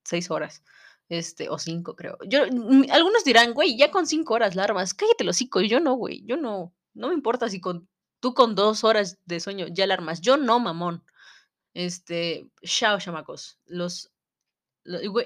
6 0.04 0.30
horas, 0.30 0.62
este, 1.08 1.48
o 1.50 1.58
5 1.58 1.94
creo. 1.96 2.18
Yo, 2.28 2.46
mm, 2.50 2.86
algunos 2.92 3.24
dirán: 3.24 3.54
"Güey, 3.54 3.76
ya 3.78 3.90
con 3.92 4.06
5 4.06 4.34
horas 4.34 4.56
la 4.56 4.64
armas", 4.64 4.94
cállate 4.94 5.24
el 5.24 5.30
hocico, 5.30 5.60
yo 5.62 5.80
no, 5.80 5.94
güey, 5.94 6.24
yo 6.26 6.36
no, 6.36 6.74
no 6.94 7.08
me 7.08 7.14
importa 7.14 7.48
si 7.48 7.60
con 7.60 7.88
tú 8.20 8.34
con 8.34 8.54
2 8.56 8.84
horas 8.84 9.18
de 9.26 9.40
sueño 9.40 9.66
ya 9.70 9.86
la 9.86 9.94
armas, 9.94 10.20
yo 10.22 10.36
no, 10.38 10.58
mamón. 10.60 11.03
Este, 11.74 12.48
chao, 12.62 12.98
chamacos, 12.98 13.58
los 13.66 14.10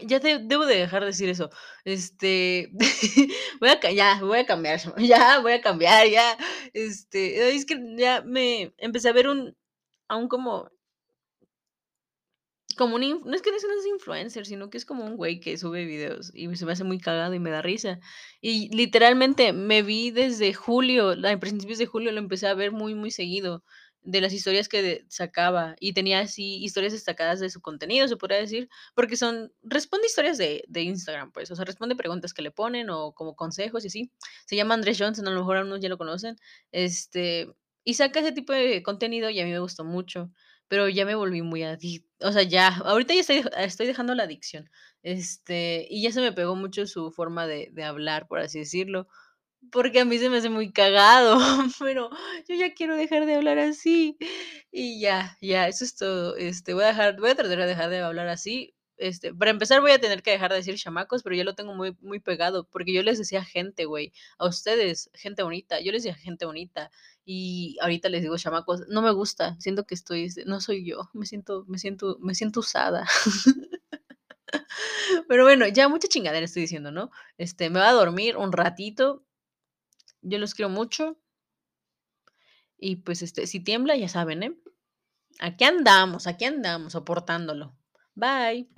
ya 0.07 0.21
de 0.21 0.39
debo 0.39 0.67
de 0.67 0.77
dejar 0.77 1.01
de 1.03 1.09
decir 1.09 1.29
eso. 1.29 1.51
Este, 1.85 2.71
voy 3.61 3.71
a 3.71 3.81
ya, 3.93 4.21
voy 4.23 4.39
a 4.39 4.47
cambiar, 4.47 4.81
ya, 4.99 5.41
voy 5.41 5.53
a 5.53 5.61
cambiar, 5.61 6.09
ya, 6.09 6.39
este, 6.73 7.55
es 7.55 7.67
que 7.67 7.79
ya 7.97 8.23
me 8.23 8.73
empecé 8.79 9.09
a 9.09 9.13
ver 9.13 9.29
un 9.29 9.57
a 10.09 10.17
un 10.17 10.29
como 10.29 10.71
como 12.77 12.97
un 12.97 13.03
no 13.03 13.35
es 13.35 13.43
que 13.43 13.51
no 13.51 13.57
es 13.57 13.87
influencer, 13.93 14.47
sino 14.47 14.71
que 14.71 14.79
es 14.79 14.85
como 14.87 15.05
un 15.05 15.17
güey 15.17 15.41
que 15.41 15.59
sube 15.59 15.85
videos 15.85 16.31
y 16.35 16.55
se 16.57 16.65
me 16.65 16.73
hace 16.73 16.85
muy 16.85 16.99
cagado 17.01 17.35
y 17.35 17.41
me 17.41 17.51
da 17.51 17.61
risa. 17.61 17.99
Y 18.41 18.75
literalmente 18.75 19.53
me 19.53 19.83
vi 19.83 20.11
desde 20.13 20.55
julio, 20.55 21.13
en 21.13 21.41
principios 21.41 21.79
de 21.79 21.87
julio 21.87 22.13
lo 22.13 22.19
empecé 22.19 22.47
a 22.47 22.55
ver 22.55 22.73
muy, 22.73 22.95
muy 22.95 23.11
seguido, 23.11 23.65
de 24.03 24.21
las 24.21 24.33
historias 24.33 24.69
que 24.69 25.05
sacaba, 25.09 25.77
y 25.81 25.93
tenía 25.93 26.21
así 26.21 26.63
historias 26.65 26.93
destacadas 26.93 27.41
de 27.41 27.51
su 27.51 27.61
contenido, 27.61 28.09
se 28.09 28.17
podría 28.17 28.39
decir, 28.39 28.69
porque 28.95 29.17
son 29.17 29.53
responde 29.63 30.07
historias 30.07 30.39
de 30.39 30.65
de 30.69 30.83
Instagram, 30.83 31.33
pues, 31.33 31.51
o 31.51 31.57
sea, 31.57 31.65
responde 31.65 31.97
preguntas 31.97 32.33
que 32.35 32.43
le 32.43 32.51
ponen 32.51 32.91
o 32.91 33.13
como 33.15 33.37
consejos 33.37 33.85
y 33.85 33.89
así. 33.89 34.13
Se 34.47 34.57
llama 34.57 34.75
Andrés 34.75 34.99
Johnson, 34.99 35.27
a 35.29 35.31
lo 35.31 35.41
mejor 35.41 35.57
algunos 35.59 35.81
ya 35.81 35.89
lo 35.89 35.99
conocen, 35.99 36.37
este, 36.73 37.49
y 37.85 37.95
saca 37.95 38.21
ese 38.21 38.33
tipo 38.33 38.53
de 38.53 38.83
contenido 38.83 39.31
y 39.31 39.41
a 39.41 39.45
mí 39.45 39.51
me 39.51 39.59
gustó 39.61 39.85
mucho. 39.85 40.31
pero 40.69 40.89
ya 40.89 41.05
me 41.07 41.15
volví 41.15 41.43
muy 41.43 41.63
adic 41.63 42.05
o 42.21 42.33
sea, 42.33 42.43
ya, 42.43 42.69
ahorita 42.69 43.15
ya 43.15 43.21
estoy 43.21 43.45
estoy 43.59 43.87
dejando 43.87 44.15
la 44.15 44.25
adicción, 44.25 44.69
este, 45.03 45.87
y 45.89 46.03
ya 46.03 46.13
se 46.13 46.21
me 46.21 46.33
pegó 46.33 46.57
mucho 46.57 46.87
su 46.87 47.11
forma 47.13 47.47
de 47.47 47.71
hablar, 47.85 48.27
por 48.29 48.41
así 48.41 48.59
decirlo, 48.59 49.07
porque 49.73 50.01
a 50.01 50.05
mí 50.05 50.19
se 50.19 50.31
me 50.31 50.39
hace 50.39 50.51
muy 50.51 50.73
cagado, 50.73 51.39
pero 51.81 52.11
yo 52.49 52.55
ya 52.57 52.75
quiero 52.75 52.97
dejar 52.97 53.27
de 53.27 53.35
hablar 53.35 53.59
así, 53.59 54.17
y 54.71 55.01
ya, 55.01 55.37
ya, 55.41 55.69
eso 55.69 55.85
es 55.85 55.97
todo, 55.97 56.37
este, 56.37 56.75
voy 56.75 56.85
a 56.85 56.89
dejar 56.89 57.19
voy 57.21 57.31
a 57.31 57.35
tratar 57.35 57.59
de 57.59 57.67
dejar 57.67 57.91
de 57.91 58.01
hablar 58.01 58.29
así, 58.29 58.75
este, 58.97 59.33
para 59.33 59.53
empezar, 59.53 59.81
voy 59.81 59.93
a 59.93 60.01
tener 60.01 60.23
que 60.23 60.33
dejar 60.33 60.51
de 60.51 60.57
decir 60.57 60.75
chamacos, 60.77 61.23
pero 61.23 61.37
ya 61.37 61.45
lo 61.45 61.55
tengo 61.55 61.75
muy 61.75 61.97
muy 62.01 62.21
pegado, 62.21 62.65
porque 62.71 62.93
yo 62.93 63.03
les 63.03 63.19
decía 63.19 63.45
gente, 63.45 63.85
güey, 63.85 64.13
a 64.39 64.47
ustedes, 64.49 65.11
gente 65.15 65.43
bonita, 65.43 65.81
yo 65.81 65.93
les 65.93 66.03
decía 66.03 66.17
gente 66.19 66.47
bonita, 66.47 66.91
y 67.25 67.77
ahorita 67.83 68.09
les 68.09 68.23
digo 68.23 68.37
chamacos, 68.39 68.83
no 68.89 69.03
me 69.03 69.13
gusta, 69.13 69.57
siento 69.61 69.85
que 69.87 69.95
estoy 69.95 70.29
no 70.47 70.61
soy 70.61 70.85
yo, 70.85 71.11
me 71.15 71.27
siento 71.27 71.65
me 71.69 71.79
siento 71.79 72.17
me 72.21 72.35
siento 72.35 72.61
usada. 72.61 73.07
Pero 75.29 75.45
bueno, 75.45 75.67
ya 75.69 75.89
mucha 75.89 76.09
chingadera 76.09 76.45
estoy 76.45 76.63
diciendo, 76.63 76.91
¿no? 76.91 77.11
Este, 77.39 77.71
me 77.71 77.81
voy 77.81 77.89
a 77.89 77.93
dormir 77.93 78.37
un 78.37 78.53
ratito. 78.53 79.25
Yo 80.23 80.39
los 80.39 80.55
quiero 80.55 80.69
mucho. 80.69 81.19
Y 82.77 82.97
pues, 82.97 83.23
este, 83.23 83.47
si 83.47 83.61
tiembla, 83.61 83.97
ya 83.97 84.09
saben, 84.09 84.43
¿eh? 84.43 84.59
Aquí 85.41 85.65
andamos, 85.65 86.27
aquí 86.27 86.45
andamos 86.45 86.93
soportándolo. 86.93 87.77
Bye. 88.15 88.69